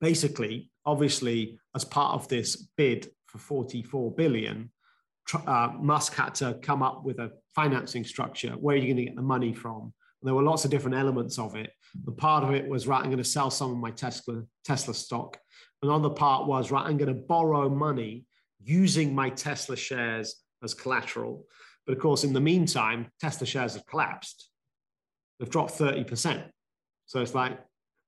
basically, 0.01 0.71
obviously, 0.85 1.59
as 1.75 1.85
part 1.85 2.13
of 2.13 2.27
this 2.27 2.55
bid 2.77 3.09
for 3.27 3.37
44 3.37 4.11
billion, 4.11 4.71
uh, 5.47 5.71
Musk 5.79 6.13
had 6.13 6.35
to 6.35 6.59
come 6.61 6.83
up 6.83 7.03
with 7.03 7.19
a 7.19 7.31
financing 7.55 8.03
structure. 8.03 8.51
Where 8.51 8.75
are 8.75 8.79
you 8.79 8.85
going 8.85 8.97
to 8.97 9.05
get 9.05 9.15
the 9.15 9.21
money 9.21 9.53
from? 9.53 9.81
And 9.81 10.27
there 10.27 10.35
were 10.35 10.43
lots 10.43 10.65
of 10.65 10.71
different 10.71 10.97
elements 10.97 11.39
of 11.39 11.55
it. 11.55 11.71
The 12.03 12.11
part 12.11 12.43
of 12.43 12.51
it 12.53 12.67
was 12.67 12.87
right, 12.87 12.99
I'm 12.99 13.05
going 13.05 13.17
to 13.17 13.23
sell 13.23 13.49
some 13.49 13.71
of 13.71 13.77
my 13.77 13.91
Tesla 13.91 14.43
Tesla 14.63 14.93
stock. 14.93 15.37
Another 15.81 16.09
part 16.09 16.47
was 16.47 16.71
right, 16.71 16.85
I'm 16.85 16.97
going 16.97 17.13
to 17.13 17.21
borrow 17.21 17.69
money 17.69 18.25
using 18.63 19.13
my 19.13 19.29
Tesla 19.29 19.75
shares 19.75 20.35
as 20.63 20.73
collateral. 20.73 21.45
But 21.85 21.93
of 21.93 21.99
course, 21.99 22.23
in 22.23 22.33
the 22.33 22.41
meantime, 22.41 23.07
Tesla 23.19 23.45
shares 23.45 23.75
have 23.75 23.85
collapsed. 23.85 24.49
They've 25.39 25.49
dropped 25.49 25.73
30%. 25.73 26.43
So 27.05 27.21
it's 27.21 27.35
like 27.35 27.59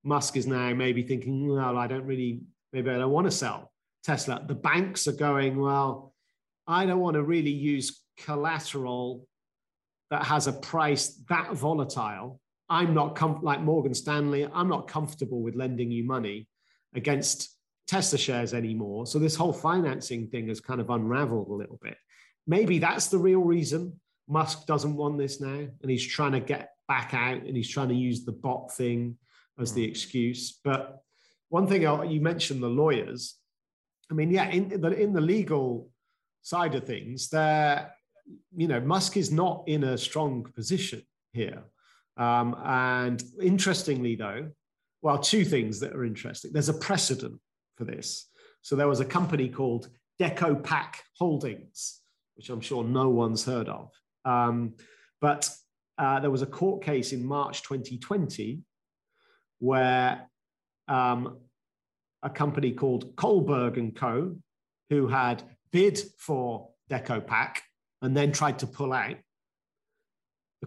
Musk 0.04 0.38
is 0.38 0.48
now 0.48 0.74
maybe 0.74 1.04
thinking, 1.04 1.48
well, 1.48 1.78
I 1.78 1.88
don't 1.88 2.06
really, 2.06 2.42
maybe 2.74 2.90
I 2.90 2.98
don't 2.98 3.12
want 3.12 3.28
to 3.28 3.32
sell 3.32 3.72
Tesla. 4.04 4.44
The 4.48 4.56
banks 4.56 5.08
are 5.08 5.14
going, 5.14 5.60
well, 5.60 6.14
I 6.66 6.86
don't 6.86 7.00
want 7.00 7.16
to 7.16 7.24
really 7.24 7.52
use 7.52 8.02
collateral 8.18 9.28
that 10.10 10.24
has 10.24 10.48
a 10.48 10.54
price 10.54 11.22
that 11.30 11.54
volatile, 11.54 12.40
I'm 12.70 12.94
not 12.94 13.16
com- 13.16 13.42
like 13.42 13.62
Morgan 13.62 13.94
Stanley. 13.94 14.48
I'm 14.54 14.68
not 14.68 14.88
comfortable 14.88 15.42
with 15.42 15.56
lending 15.56 15.92
you 15.92 16.04
money 16.04 16.48
against 16.94 17.50
Tesla 17.88 18.18
shares 18.18 18.54
anymore. 18.54 19.06
So 19.06 19.20
this 19.20 19.36
whole 19.36 19.54
financing 19.54 20.28
thing 20.28 20.50
has 20.50 20.60
kind 20.60 20.82
of 20.82 20.90
unraveled 20.90 21.48
a 21.48 21.54
little 21.54 21.80
bit. 21.82 21.98
Maybe 22.46 22.80
that's 22.80 23.08
the 23.08 23.18
real 23.18 23.42
reason 23.42 24.00
Musk 24.28 24.66
doesn't 24.66 24.96
want 24.96 25.18
this 25.18 25.40
now, 25.40 25.68
and 25.82 25.92
he's 25.92 26.06
trying 26.06 26.34
to 26.34 26.40
get 26.40 26.72
back 26.88 27.14
out, 27.14 27.44
and 27.44 27.56
he's 27.56 27.70
trying 27.70 27.90
to 27.90 27.96
use 27.96 28.26
the 28.26 28.34
bot 28.34 28.74
thing 28.74 29.18
as 29.60 29.74
the 29.74 29.86
hmm. 29.86 29.90
excuse. 29.90 30.60
But 30.64 31.02
one 31.50 31.68
thing 31.68 31.84
you 31.84 32.22
mentioned 32.22 32.62
the 32.62 32.68
lawyers. 32.68 33.36
I 34.12 34.14
mean, 34.14 34.32
yeah, 34.32 34.50
in 34.50 34.82
the 34.82 34.92
in 34.92 35.14
the 35.14 35.22
legal 35.22 35.90
side 36.42 36.76
of 36.76 36.86
things, 36.86 37.30
they're 37.30 37.92
you 38.56 38.68
know, 38.68 38.80
Musk 38.82 39.18
is 39.18 39.32
not 39.32 39.64
in 39.68 39.84
a 39.84 39.98
strong 39.98 40.44
position 40.56 41.02
here. 41.34 41.64
Um, 42.18 42.56
and 42.66 43.22
interestingly, 43.42 44.16
though, 44.16 44.50
well, 45.02 45.20
two 45.20 45.46
things 45.46 45.80
that 45.80 45.94
are 45.94 46.06
interesting. 46.06 46.52
There's 46.52 46.70
a 46.70 46.74
precedent 46.74 47.40
for 47.78 47.86
this. 47.86 48.30
So 48.62 48.76
there 48.76 48.88
was 48.88 49.00
a 49.00 49.06
company 49.06 49.50
called 49.50 49.90
DecoPac 50.20 50.96
Holdings, 51.18 52.02
which 52.36 52.50
I'm 52.50 52.62
sure 52.62 52.84
no 52.84 53.10
one's 53.10 53.46
heard 53.46 53.70
of. 53.70 53.92
Um, 54.26 54.74
but 55.22 55.50
uh, 55.98 56.20
there 56.20 56.32
was 56.32 56.42
a 56.42 56.48
court 56.48 56.84
case 56.84 57.14
in 57.14 57.26
March 57.26 57.64
2020 57.64 58.62
where 59.60 60.30
um, 60.88 61.38
a 62.24 62.30
company 62.30 62.72
called 62.72 63.16
Kohlberg 63.16 63.78
and 63.78 63.96
Co., 63.96 64.36
who 64.90 65.08
had 65.08 65.44
bid 65.72 66.00
for 66.18 66.70
DecoPac 66.90 67.58
and 68.02 68.16
then 68.16 68.32
tried 68.32 68.60
to 68.60 68.68
pull 68.68 68.94
out. 68.94 69.16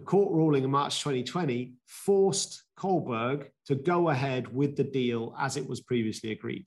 The 0.01 0.07
court 0.07 0.31
ruling 0.31 0.63
in 0.63 0.71
March 0.71 0.97
2020 1.01 1.73
forced 1.85 2.63
Kohlberg 2.75 3.49
to 3.67 3.75
go 3.75 4.09
ahead 4.09 4.51
with 4.51 4.75
the 4.75 4.83
deal 4.83 5.35
as 5.39 5.57
it 5.57 5.69
was 5.69 5.79
previously 5.79 6.31
agreed. 6.31 6.65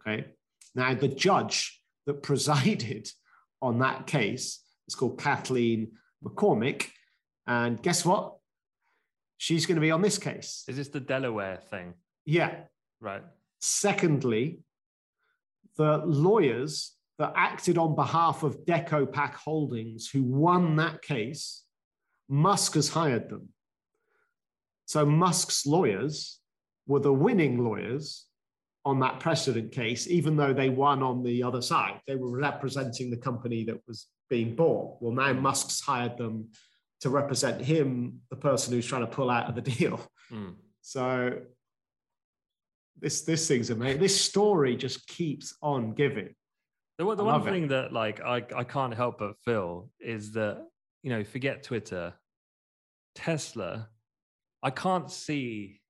Okay. 0.00 0.26
Now, 0.72 0.94
the 0.94 1.08
judge 1.08 1.82
that 2.06 2.22
presided 2.22 3.10
on 3.60 3.80
that 3.80 4.06
case 4.06 4.60
is 4.86 4.94
called 4.94 5.18
Kathaleen 5.18 5.88
McCormick. 6.24 6.90
And 7.48 7.82
guess 7.82 8.04
what? 8.04 8.36
She's 9.36 9.66
going 9.66 9.74
to 9.74 9.80
be 9.80 9.90
on 9.90 10.00
this 10.00 10.16
case. 10.16 10.62
Is 10.68 10.76
this 10.76 10.90
the 10.90 11.00
Delaware 11.00 11.58
thing? 11.70 11.94
Yeah. 12.24 12.54
Right. 13.00 13.24
Secondly, 13.58 14.60
the 15.76 16.02
lawyers 16.06 16.92
that 17.18 17.32
acted 17.34 17.78
on 17.78 17.96
behalf 17.96 18.44
of 18.44 18.64
DecoPac 18.64 19.34
Holdings, 19.34 20.08
who 20.08 20.22
won 20.22 20.76
that 20.76 21.02
case, 21.02 21.63
Musk 22.28 22.74
has 22.74 22.88
hired 22.88 23.28
them. 23.28 23.48
So 24.86 25.04
Musk's 25.04 25.66
lawyers 25.66 26.40
were 26.86 27.00
the 27.00 27.12
winning 27.12 27.62
lawyers 27.62 28.26
on 28.84 29.00
that 29.00 29.20
precedent 29.20 29.72
case, 29.72 30.06
even 30.08 30.36
though 30.36 30.52
they 30.52 30.68
won 30.68 31.02
on 31.02 31.22
the 31.22 31.42
other 31.42 31.62
side. 31.62 32.00
They 32.06 32.16
were 32.16 32.38
representing 32.38 33.10
the 33.10 33.16
company 33.16 33.64
that 33.64 33.80
was 33.86 34.06
being 34.28 34.54
bought. 34.54 34.98
Well, 35.00 35.12
now 35.12 35.32
Musk's 35.32 35.80
hired 35.80 36.18
them 36.18 36.50
to 37.00 37.10
represent 37.10 37.60
him, 37.60 38.20
the 38.30 38.36
person 38.36 38.72
who's 38.72 38.86
trying 38.86 39.02
to 39.02 39.06
pull 39.06 39.30
out 39.30 39.48
of 39.48 39.54
the 39.54 39.62
deal. 39.62 40.00
Mm. 40.30 40.54
So 40.82 41.38
this 43.00 43.22
this 43.22 43.48
thing's 43.48 43.70
amazing. 43.70 44.00
This 44.00 44.20
story 44.20 44.76
just 44.76 45.06
keeps 45.06 45.54
on 45.62 45.94
giving. 45.94 46.34
The, 46.98 47.14
the 47.14 47.24
one 47.24 47.42
thing 47.42 47.64
it. 47.64 47.68
that 47.70 47.92
like 47.92 48.20
I, 48.20 48.42
I 48.54 48.64
can't 48.64 48.94
help 48.94 49.18
but 49.18 49.36
feel 49.44 49.90
is 49.98 50.32
that 50.32 50.64
you 51.04 51.10
know 51.10 51.22
forget 51.22 51.62
Twitter, 51.62 52.14
Tesla. 53.14 53.90
I 54.62 54.70
can't 54.70 55.10
see 55.10 55.82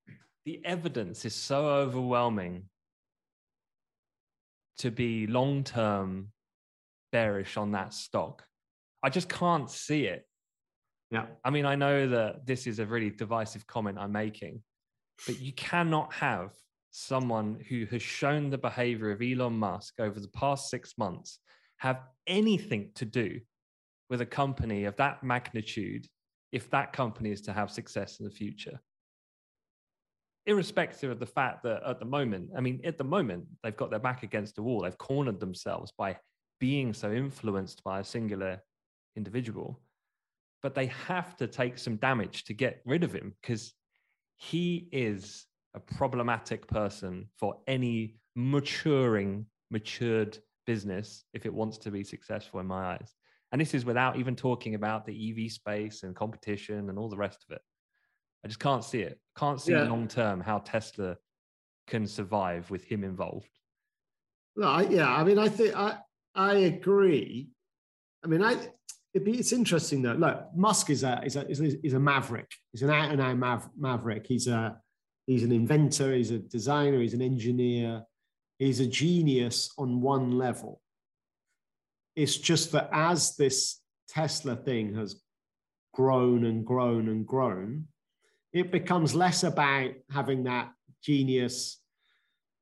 the 0.45 0.61
evidence 0.65 1.25
is 1.25 1.37
so 1.37 1.69
overwhelming 1.69 2.65
to 4.79 4.91
be 4.91 5.29
long 5.29 5.63
term 5.63 6.33
bearish 7.13 7.57
on 7.57 7.71
that 7.73 7.95
stock. 7.95 8.43
I 9.05 9.09
just 9.09 9.29
can't 9.29 9.71
see 9.71 10.07
it. 10.07 10.27
Yeah. 11.13 11.27
I 11.45 11.51
mean, 11.51 11.65
I 11.65 11.77
know 11.77 12.09
that 12.09 12.45
this 12.45 12.67
is 12.67 12.81
a 12.81 12.87
really 12.87 13.11
divisive 13.11 13.69
comment 13.69 13.99
I'm 14.01 14.11
making, 14.11 14.63
but 15.29 15.39
you 15.39 15.53
cannot 15.53 16.13
have 16.13 16.51
someone 16.91 17.63
who 17.69 17.87
has 17.87 18.03
shown 18.03 18.51
the 18.51 18.59
behavior 18.59 19.13
of 19.13 19.23
Elon 19.23 19.57
Musk 19.57 19.95
over 20.01 20.19
the 20.19 20.29
past 20.29 20.71
six 20.71 20.95
months 20.99 21.39
have 21.77 22.01
anything 22.27 22.91
to 22.97 23.05
do 23.05 23.41
with 24.11 24.21
a 24.21 24.27
company 24.27 24.85
of 24.85 24.97
that 24.97 25.23
magnitude 25.23 26.07
if 26.53 26.71
that 26.71 26.93
company 26.93 27.31
is 27.33 27.41
to 27.43 27.53
have 27.53 27.71
success 27.71 28.21
in 28.21 28.25
the 28.25 28.31
future. 28.31 28.79
Irrespective 30.47 31.11
of 31.11 31.19
the 31.19 31.27
fact 31.27 31.63
that 31.65 31.83
at 31.85 31.99
the 31.99 32.05
moment, 32.05 32.51
I 32.57 32.61
mean, 32.61 32.81
at 32.85 32.99
the 32.99 33.05
moment, 33.05 33.47
they've 33.63 33.77
got 33.77 33.91
their 33.91 33.99
back 33.99 34.23
against 34.23 34.55
the 34.55 34.63
wall. 34.63 34.83
They've 34.83 34.97
cornered 34.97 35.41
themselves 35.41 35.93
by 35.97 36.17
being 36.61 36.93
so 36.93 37.13
influenced 37.13 37.83
by 37.83 38.01
a 38.01 38.05
singular 38.05 38.63
individual. 39.17 39.81
But 40.63 40.75
they 40.75 40.87
have 40.87 41.37
to 41.39 41.47
take 41.47 41.79
some 41.79 41.97
damage 41.97 42.45
to 42.45 42.55
get 42.55 42.83
rid 42.85 43.05
of 43.05 43.13
him 43.13 43.35
because 43.41 43.73
he 44.37 44.89
is 44.93 45.47
a 45.75 45.81
problematic 45.81 46.67
person 46.67 47.27
for 47.37 47.57
any 47.67 48.17
maturing, 48.37 49.47
matured 49.71 50.39
business 50.67 51.25
if 51.35 51.47
it 51.47 51.53
wants 51.53 51.79
to 51.79 51.91
be 51.91 52.05
successful 52.05 52.61
in 52.61 52.67
my 52.67 52.95
eyes. 52.95 53.15
And 53.55 53.61
this 53.61 53.73
is 53.73 53.85
without 53.85 54.19
even 54.19 54.35
talking 54.35 54.75
about 54.75 55.07
the 55.07 55.47
EV 55.47 55.53
space 55.53 56.03
and 56.03 56.13
competition 56.15 56.91
and 56.91 56.99
all 56.99 57.09
the 57.09 57.17
rest 57.17 57.45
of 57.49 57.55
it. 57.55 57.63
I 58.45 58.49
just 58.49 58.59
can't 58.59 58.83
see 58.83 59.01
it. 59.01 59.21
Can't 59.39 59.61
see 59.61 59.73
yeah. 59.73 59.85
long 59.85 60.09
term 60.09 60.41
how 60.41 60.59
Tesla 60.59 61.17
can 61.87 62.07
survive 62.07 62.69
with 62.69 62.83
him 62.83 63.05
involved. 63.05 63.49
No, 64.57 64.67
I, 64.67 64.83
yeah, 64.83 65.09
I 65.09 65.23
mean, 65.23 65.39
I 65.39 65.49
think 65.49 65.77
I 65.77 65.99
I 66.35 66.55
agree. 66.55 67.51
I 68.25 68.27
mean, 68.27 68.43
I 68.43 68.57
be, 69.23 69.39
it's 69.39 69.53
interesting 69.53 70.03
though. 70.03 70.15
Look, 70.15 70.49
Musk 70.57 70.91
is 70.91 71.05
a 71.05 71.23
is 71.25 71.37
a 71.37 71.49
is 71.49 71.61
a, 71.61 71.87
is 71.87 71.95
a 71.95 72.01
maverick. 72.01 72.51
He's 72.73 72.83
an 72.83 72.91
out 72.91 73.13
and 73.13 73.21
out 73.21 73.39
mav, 73.39 73.71
maverick. 73.79 74.27
He's 74.27 74.49
a 74.49 74.77
He's 75.27 75.43
an 75.43 75.53
inventor, 75.53 76.15
he's 76.15 76.31
a 76.31 76.39
designer, 76.39 77.01
he's 77.01 77.15
an 77.15 77.23
engineer, 77.23 78.05
he's 78.59 78.81
a 78.81 78.87
genius 78.87 79.73
on 79.79 80.03
one 80.03 80.33
level. 80.33 80.83
It's 82.17 82.37
just 82.37 82.73
that 82.73 82.89
as 82.93 83.37
this 83.37 83.81
Tesla 84.09 84.57
thing 84.57 84.95
has 84.95 85.21
grown 85.93 86.45
and 86.45 86.65
grown 86.65 87.09
and 87.09 87.27
grown, 87.27 87.87
it 88.53 88.71
becomes 88.71 89.15
less 89.15 89.43
about 89.43 89.91
having 90.11 90.45
that 90.45 90.73
genius 91.03 91.81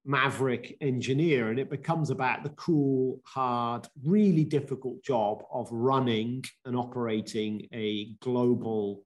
maverick 0.04 0.76
engineer 0.80 1.50
and 1.50 1.58
it 1.58 1.70
becomes 1.70 2.10
about 2.10 2.42
the 2.42 2.50
cool, 2.50 3.20
hard, 3.24 3.86
really 4.04 4.44
difficult 4.44 5.02
job 5.04 5.44
of 5.52 5.68
running 5.70 6.44
and 6.64 6.76
operating 6.76 7.68
a 7.72 8.14
global 8.20 9.04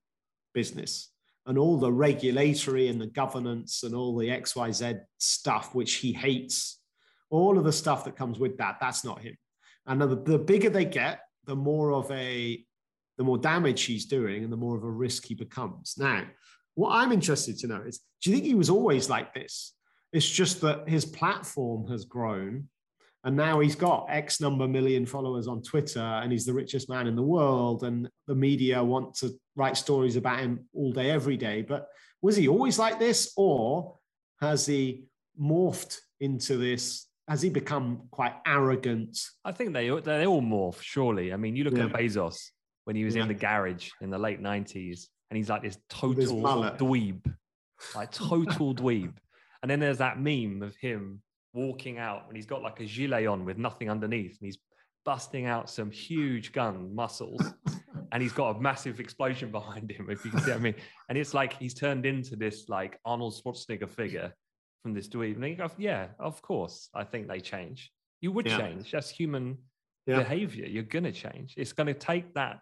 business 0.54 1.10
and 1.46 1.58
all 1.58 1.76
the 1.76 1.92
regulatory 1.92 2.88
and 2.88 3.00
the 3.00 3.06
governance 3.06 3.82
and 3.82 3.94
all 3.94 4.16
the 4.16 4.28
XYZ 4.28 5.00
stuff, 5.18 5.74
which 5.74 5.94
he 5.96 6.12
hates, 6.12 6.80
all 7.30 7.58
of 7.58 7.64
the 7.64 7.72
stuff 7.72 8.04
that 8.04 8.16
comes 8.16 8.38
with 8.38 8.56
that, 8.58 8.78
that's 8.80 9.04
not 9.04 9.20
him. 9.20 9.36
And 9.86 10.00
the, 10.00 10.16
the 10.16 10.38
bigger 10.38 10.70
they 10.70 10.84
get, 10.84 11.20
the 11.44 11.56
more 11.56 11.92
of 11.92 12.10
a, 12.10 12.64
the 13.18 13.24
more 13.24 13.38
damage 13.38 13.84
he's 13.84 14.06
doing 14.06 14.44
and 14.44 14.52
the 14.52 14.56
more 14.56 14.76
of 14.76 14.84
a 14.84 14.90
risk 14.90 15.26
he 15.26 15.34
becomes. 15.34 15.94
Now, 15.96 16.24
what 16.74 16.90
I'm 16.90 17.12
interested 17.12 17.58
to 17.58 17.66
know 17.68 17.82
is, 17.86 18.00
do 18.22 18.30
you 18.30 18.36
think 18.36 18.46
he 18.46 18.54
was 18.54 18.70
always 18.70 19.08
like 19.08 19.32
this? 19.32 19.74
It's 20.12 20.28
just 20.28 20.60
that 20.62 20.88
his 20.88 21.04
platform 21.04 21.88
has 21.88 22.04
grown 22.04 22.68
and 23.26 23.36
now 23.36 23.58
he's 23.58 23.74
got 23.74 24.06
X 24.08 24.40
number 24.40 24.68
million 24.68 25.04
followers 25.04 25.48
on 25.48 25.60
Twitter 25.60 25.98
and 25.98 26.30
he's 26.30 26.46
the 26.46 26.52
richest 26.54 26.88
man 26.88 27.08
in 27.08 27.16
the 27.16 27.22
world. 27.22 27.82
And 27.82 28.08
the 28.28 28.36
media 28.36 28.82
want 28.82 29.16
to 29.16 29.32
write 29.56 29.76
stories 29.76 30.14
about 30.14 30.38
him 30.38 30.68
all 30.72 30.92
day, 30.92 31.10
every 31.10 31.36
day. 31.36 31.62
But 31.62 31.88
was 32.22 32.36
he 32.36 32.46
always 32.46 32.78
like 32.78 33.00
this? 33.00 33.32
Or 33.36 33.96
has 34.40 34.64
he 34.64 35.06
morphed 35.40 35.98
into 36.20 36.56
this? 36.56 37.08
Has 37.28 37.42
he 37.42 37.50
become 37.50 38.02
quite 38.10 38.34
arrogant? 38.46 39.18
I 39.44 39.52
think 39.52 39.72
they, 39.72 39.88
they 39.88 40.26
all 40.26 40.42
morph, 40.42 40.80
surely. 40.80 41.32
I 41.32 41.36
mean, 41.36 41.56
you 41.56 41.64
look 41.64 41.76
yeah. 41.76 41.86
at 41.86 41.92
Bezos 41.92 42.36
when 42.84 42.94
he 42.94 43.04
was 43.04 43.16
yeah. 43.16 43.22
in 43.22 43.28
the 43.28 43.34
garage 43.34 43.90
in 44.00 44.10
the 44.10 44.18
late 44.18 44.40
90s 44.40 45.06
and 45.30 45.36
he's 45.36 45.48
like 45.48 45.62
this 45.62 45.78
total 45.88 46.42
dweeb, 46.78 47.20
like 47.94 48.10
total 48.12 48.74
dweeb. 48.74 49.12
And 49.62 49.70
then 49.70 49.80
there's 49.80 49.98
that 49.98 50.20
meme 50.20 50.62
of 50.62 50.76
him 50.76 51.20
walking 51.52 51.98
out 51.98 52.24
and 52.28 52.36
he's 52.36 52.46
got 52.46 52.62
like 52.62 52.78
a 52.80 52.84
gilet 52.84 53.26
on 53.26 53.44
with 53.44 53.58
nothing 53.58 53.90
underneath 53.90 54.38
and 54.38 54.46
he's 54.46 54.58
busting 55.04 55.46
out 55.46 55.70
some 55.70 55.90
huge 55.90 56.52
gun 56.52 56.94
muscles 56.94 57.42
and 58.12 58.22
he's 58.22 58.32
got 58.32 58.56
a 58.56 58.60
massive 58.60 59.00
explosion 59.00 59.50
behind 59.50 59.90
him 59.90 60.08
if 60.10 60.24
you 60.24 60.30
can 60.30 60.40
see 60.40 60.50
what 60.50 60.58
I 60.58 60.62
mean 60.62 60.74
and 61.08 61.16
it's 61.16 61.32
like 61.32 61.54
he's 61.54 61.72
turned 61.72 62.04
into 62.04 62.36
this 62.36 62.68
like 62.68 62.98
Arnold 63.04 63.34
Schwarzenegger 63.34 63.88
figure 63.88 64.34
from 64.86 64.94
this 64.94 65.08
you 65.12 65.56
go 65.56 65.68
yeah 65.78 66.06
of 66.20 66.40
course 66.42 66.88
I 66.94 67.02
think 67.02 67.26
they 67.26 67.40
change 67.40 67.90
you 68.20 68.30
would 68.30 68.46
yeah. 68.46 68.58
change 68.58 68.92
that's 68.92 69.10
human 69.10 69.58
yeah. 70.06 70.18
behavior 70.18 70.64
you're 70.64 70.84
gonna 70.84 71.10
change 71.10 71.54
it's 71.56 71.72
gonna 71.72 71.92
take 71.92 72.34
that 72.34 72.60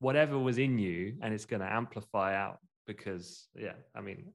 whatever 0.00 0.36
was 0.36 0.58
in 0.58 0.76
you 0.76 1.14
and 1.22 1.32
it's 1.32 1.44
gonna 1.44 1.68
amplify 1.70 2.34
out 2.34 2.58
because 2.88 3.46
yeah 3.54 3.74
I 3.94 4.00
mean 4.00 4.32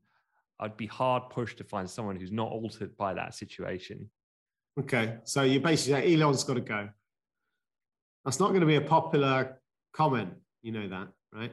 I'd 0.57 0.78
be 0.78 0.88
hard 0.88 1.30
pushed 1.30 1.57
to 1.57 1.65
find 1.65 1.89
someone 1.89 2.15
who's 2.15 2.32
not 2.32 2.49
altered 2.49 2.95
by 2.95 3.13
that 3.13 3.36
situation. 3.36 4.09
Okay, 4.80 5.17
so 5.23 5.43
you 5.43 5.59
basically 5.59 6.15
Elon's 6.15 6.43
got 6.45 6.55
to 6.55 6.61
go. 6.61 6.89
That's 8.25 8.39
not 8.39 8.49
going 8.49 8.61
to 8.61 8.67
be 8.67 8.78
a 8.78 8.82
popular 8.82 9.59
comment. 9.93 10.34
You 10.63 10.71
know 10.71 10.88
that, 10.88 11.09
right? 11.32 11.51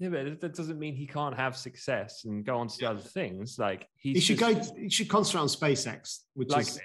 Yeah, 0.00 0.08
but 0.08 0.40
that 0.40 0.54
doesn't 0.54 0.78
mean 0.78 0.96
he 0.96 1.06
can't 1.06 1.36
have 1.36 1.56
success 1.56 2.24
and 2.24 2.44
go 2.44 2.56
on 2.56 2.66
to 2.68 2.86
other 2.86 3.00
things. 3.00 3.58
Like 3.58 3.86
he 3.96 4.18
should 4.18 4.38
just, 4.38 4.74
go. 4.74 4.80
He 4.80 4.88
should 4.88 5.08
concentrate 5.08 5.42
on 5.42 5.46
SpaceX, 5.48 6.20
which 6.34 6.48
like, 6.48 6.66
is. 6.66 6.80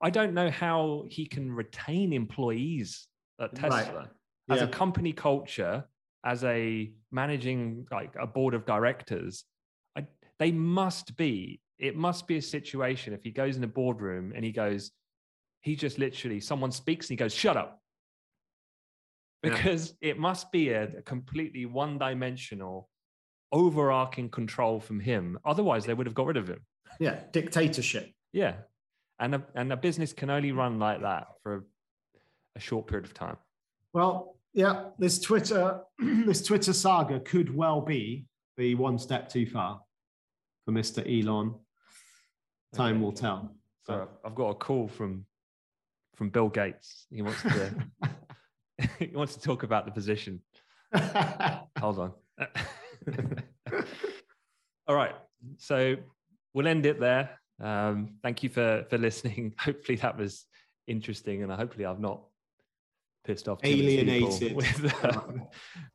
I 0.00 0.10
don't 0.10 0.34
know 0.34 0.50
how 0.50 1.06
he 1.08 1.26
can 1.26 1.50
retain 1.50 2.12
employees 2.12 3.08
at 3.40 3.54
Tesla 3.56 3.92
right. 3.94 4.08
as 4.50 4.62
a 4.62 4.68
company 4.68 5.12
culture, 5.12 5.84
as 6.24 6.44
a 6.44 6.92
managing 7.10 7.86
like 7.90 8.14
a 8.20 8.26
board 8.26 8.54
of 8.54 8.64
directors 8.64 9.44
I, 9.98 10.06
they 10.38 10.52
must 10.52 11.16
be, 11.16 11.60
it 11.78 11.96
must 11.96 12.26
be 12.26 12.36
a 12.36 12.42
situation 12.42 13.12
if 13.12 13.22
he 13.22 13.30
goes 13.30 13.56
in 13.56 13.64
a 13.64 13.68
boardroom 13.68 14.32
and 14.34 14.44
he 14.44 14.52
goes, 14.52 14.92
he 15.60 15.74
just 15.76 15.98
literally, 15.98 16.40
someone 16.40 16.70
speaks 16.70 17.06
and 17.06 17.10
he 17.10 17.16
goes, 17.16 17.34
shut 17.34 17.56
up. 17.56 17.80
Because 19.42 19.94
yeah. 20.00 20.10
it 20.10 20.18
must 20.18 20.50
be 20.50 20.70
a, 20.70 20.84
a 20.98 21.02
completely 21.02 21.66
one 21.66 21.98
dimensional, 21.98 22.88
overarching 23.52 24.30
control 24.30 24.80
from 24.80 25.00
him. 25.00 25.38
Otherwise, 25.44 25.84
they 25.84 25.94
would 25.94 26.06
have 26.06 26.14
got 26.14 26.26
rid 26.26 26.36
of 26.36 26.48
him. 26.48 26.60
Yeah, 26.98 27.20
dictatorship. 27.32 28.12
Yeah. 28.32 28.54
And 29.20 29.36
a, 29.36 29.42
and 29.54 29.72
a 29.72 29.76
business 29.76 30.12
can 30.12 30.30
only 30.30 30.52
run 30.52 30.78
like 30.78 31.02
that 31.02 31.28
for 31.42 31.54
a, 31.54 31.60
a 32.56 32.60
short 32.60 32.86
period 32.86 33.04
of 33.04 33.14
time. 33.14 33.36
Well, 33.92 34.36
yeah, 34.52 34.86
this 34.98 35.20
Twitter, 35.20 35.80
this 35.98 36.42
Twitter 36.42 36.72
saga 36.72 37.20
could 37.20 37.54
well 37.54 37.80
be 37.80 38.26
the 38.56 38.74
one 38.74 38.98
step 38.98 39.28
too 39.28 39.46
far 39.46 39.80
for 40.64 40.72
Mr. 40.72 40.98
Elon. 41.06 41.54
Time 42.74 42.96
okay. 42.96 43.02
will 43.02 43.12
tell. 43.12 43.54
So 43.86 44.08
I've 44.24 44.34
got 44.34 44.50
a 44.50 44.54
call 44.54 44.88
from 44.88 45.24
from 46.14 46.28
Bill 46.30 46.48
Gates. 46.48 47.06
He 47.10 47.22
wants 47.22 47.40
to 47.42 47.72
he 48.98 49.06
wants 49.14 49.34
to 49.34 49.40
talk 49.40 49.62
about 49.62 49.84
the 49.84 49.92
position. 49.92 50.40
Hold 51.80 51.98
on. 51.98 52.12
All 54.86 54.94
right. 54.94 55.14
So 55.58 55.96
we'll 56.54 56.68
end 56.68 56.86
it 56.86 57.00
there. 57.00 57.38
Um, 57.60 58.14
thank 58.22 58.42
you 58.42 58.48
for 58.48 58.86
for 58.88 58.98
listening. 58.98 59.54
Hopefully 59.58 59.96
that 59.96 60.16
was 60.16 60.46
interesting, 60.86 61.42
and 61.42 61.52
hopefully 61.52 61.84
I've 61.84 62.00
not 62.00 62.22
pissed 63.24 63.48
off 63.48 63.58
alienated 63.64 64.54
with 64.54 65.04
uh, 65.04 65.22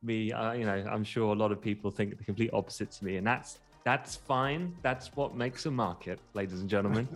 me. 0.02 0.32
Uh, 0.32 0.52
you 0.54 0.66
know, 0.66 0.86
I'm 0.90 1.04
sure 1.04 1.34
a 1.34 1.38
lot 1.38 1.52
of 1.52 1.62
people 1.62 1.90
think 1.90 2.18
the 2.18 2.24
complete 2.24 2.52
opposite 2.54 2.92
to 2.92 3.06
me, 3.06 3.18
and 3.18 3.26
that's 3.26 3.60
That's 3.84 4.16
fine. 4.16 4.76
That's 4.82 5.16
what 5.16 5.36
makes 5.36 5.66
a 5.66 5.72
market, 5.72 6.20
ladies 6.34 6.60
and 6.62 6.70
gentlemen. 6.70 7.08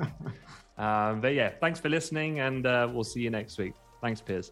um, 0.77 1.21
but 1.21 1.33
yeah, 1.33 1.51
thanks 1.61 1.79
for 1.79 1.89
listening, 1.89 2.39
and 2.39 2.65
uh, 2.65 2.89
we'll 2.91 3.03
see 3.03 3.21
you 3.21 3.29
next 3.29 3.57
week. 3.57 3.73
Thanks, 4.01 4.21
Piers. 4.21 4.51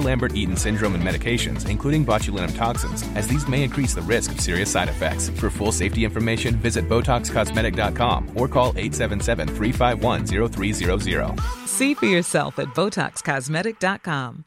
Lambert 0.00 0.34
Eaton 0.34 0.56
syndrome 0.56 0.94
and 0.94 1.02
medications, 1.02 1.68
including 1.68 2.04
botulinum 2.04 2.54
toxins, 2.56 3.02
as 3.14 3.26
these 3.26 3.46
may 3.48 3.62
increase 3.62 3.94
the 3.94 4.02
risk 4.02 4.32
of 4.32 4.40
serious 4.40 4.70
side 4.70 4.88
effects. 4.88 5.28
For 5.30 5.50
full 5.50 5.72
safety 5.72 6.04
information, 6.04 6.56
visit 6.56 6.88
BotoxCosmetic.com 6.88 8.32
or 8.34 8.48
call 8.48 8.68
877 8.76 9.48
351 9.48 10.26
0300. 10.26 11.40
See 11.66 11.94
for 11.94 12.06
yourself 12.06 12.58
at 12.58 12.68
BotoxCosmetic.com. 12.68 14.44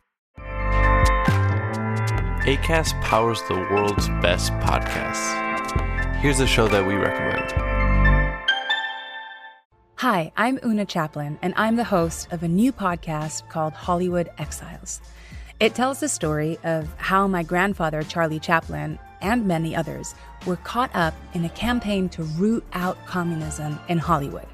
ACAST 2.42 3.00
powers 3.04 3.40
the 3.44 3.54
world's 3.54 4.08
best 4.22 4.52
podcasts. 4.54 6.16
Here's 6.22 6.40
a 6.40 6.48
show 6.48 6.68
that 6.68 6.86
we 6.86 6.96
recommend. 6.96 7.52
Hi, 9.98 10.32
I'm 10.36 10.60
Oona 10.66 10.86
Chaplin, 10.86 11.38
and 11.44 11.54
I'm 11.56 11.76
the 11.76 11.84
host 11.84 12.34
of 12.34 12.42
a 12.42 12.48
new 12.48 12.72
podcast 12.72 13.48
called 13.50 13.74
Hollywood 13.74 14.30
Exiles. 14.40 15.00
It 15.62 15.76
tells 15.76 16.00
the 16.00 16.10
story 16.10 16.58
of 16.64 16.92
how 16.98 17.28
my 17.28 17.44
grandfather, 17.44 18.02
Charlie 18.02 18.40
Chaplin, 18.40 18.98
and 19.22 19.46
many 19.46 19.76
others 19.76 20.16
were 20.48 20.56
caught 20.56 20.90
up 20.96 21.14
in 21.36 21.46
a 21.46 21.50
campaign 21.50 22.10
to 22.10 22.24
root 22.24 22.66
out 22.74 22.98
communism 23.06 23.78
in 23.88 24.00
Hollywood. 24.00 24.48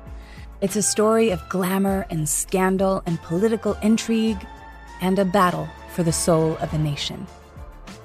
It's 0.60 0.76
a 0.76 0.82
story 0.82 1.30
of 1.30 1.48
glamour 1.48 2.06
and 2.10 2.28
scandal 2.28 3.04
and 3.06 3.22
political 3.22 3.76
intrigue 3.82 4.46
and 5.00 5.18
a 5.18 5.24
battle 5.24 5.70
for 5.94 6.04
the 6.04 6.12
soul 6.12 6.58
of 6.58 6.74
a 6.74 6.78
nation. 6.78 7.26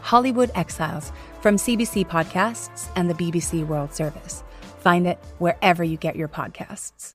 Hollywood 0.01 0.53
Exiles 0.55 1.11
from 1.41 1.57
CBC 1.57 2.07
Podcasts 2.07 2.89
and 2.95 3.11
the 3.11 3.15
BBC 3.15 3.67
World 3.67 3.93
Service. 3.93 4.45
Find 4.79 5.09
it 5.09 5.19
wherever 5.39 5.83
you 5.83 5.97
get 5.97 6.15
your 6.15 6.29
podcasts. 6.29 7.15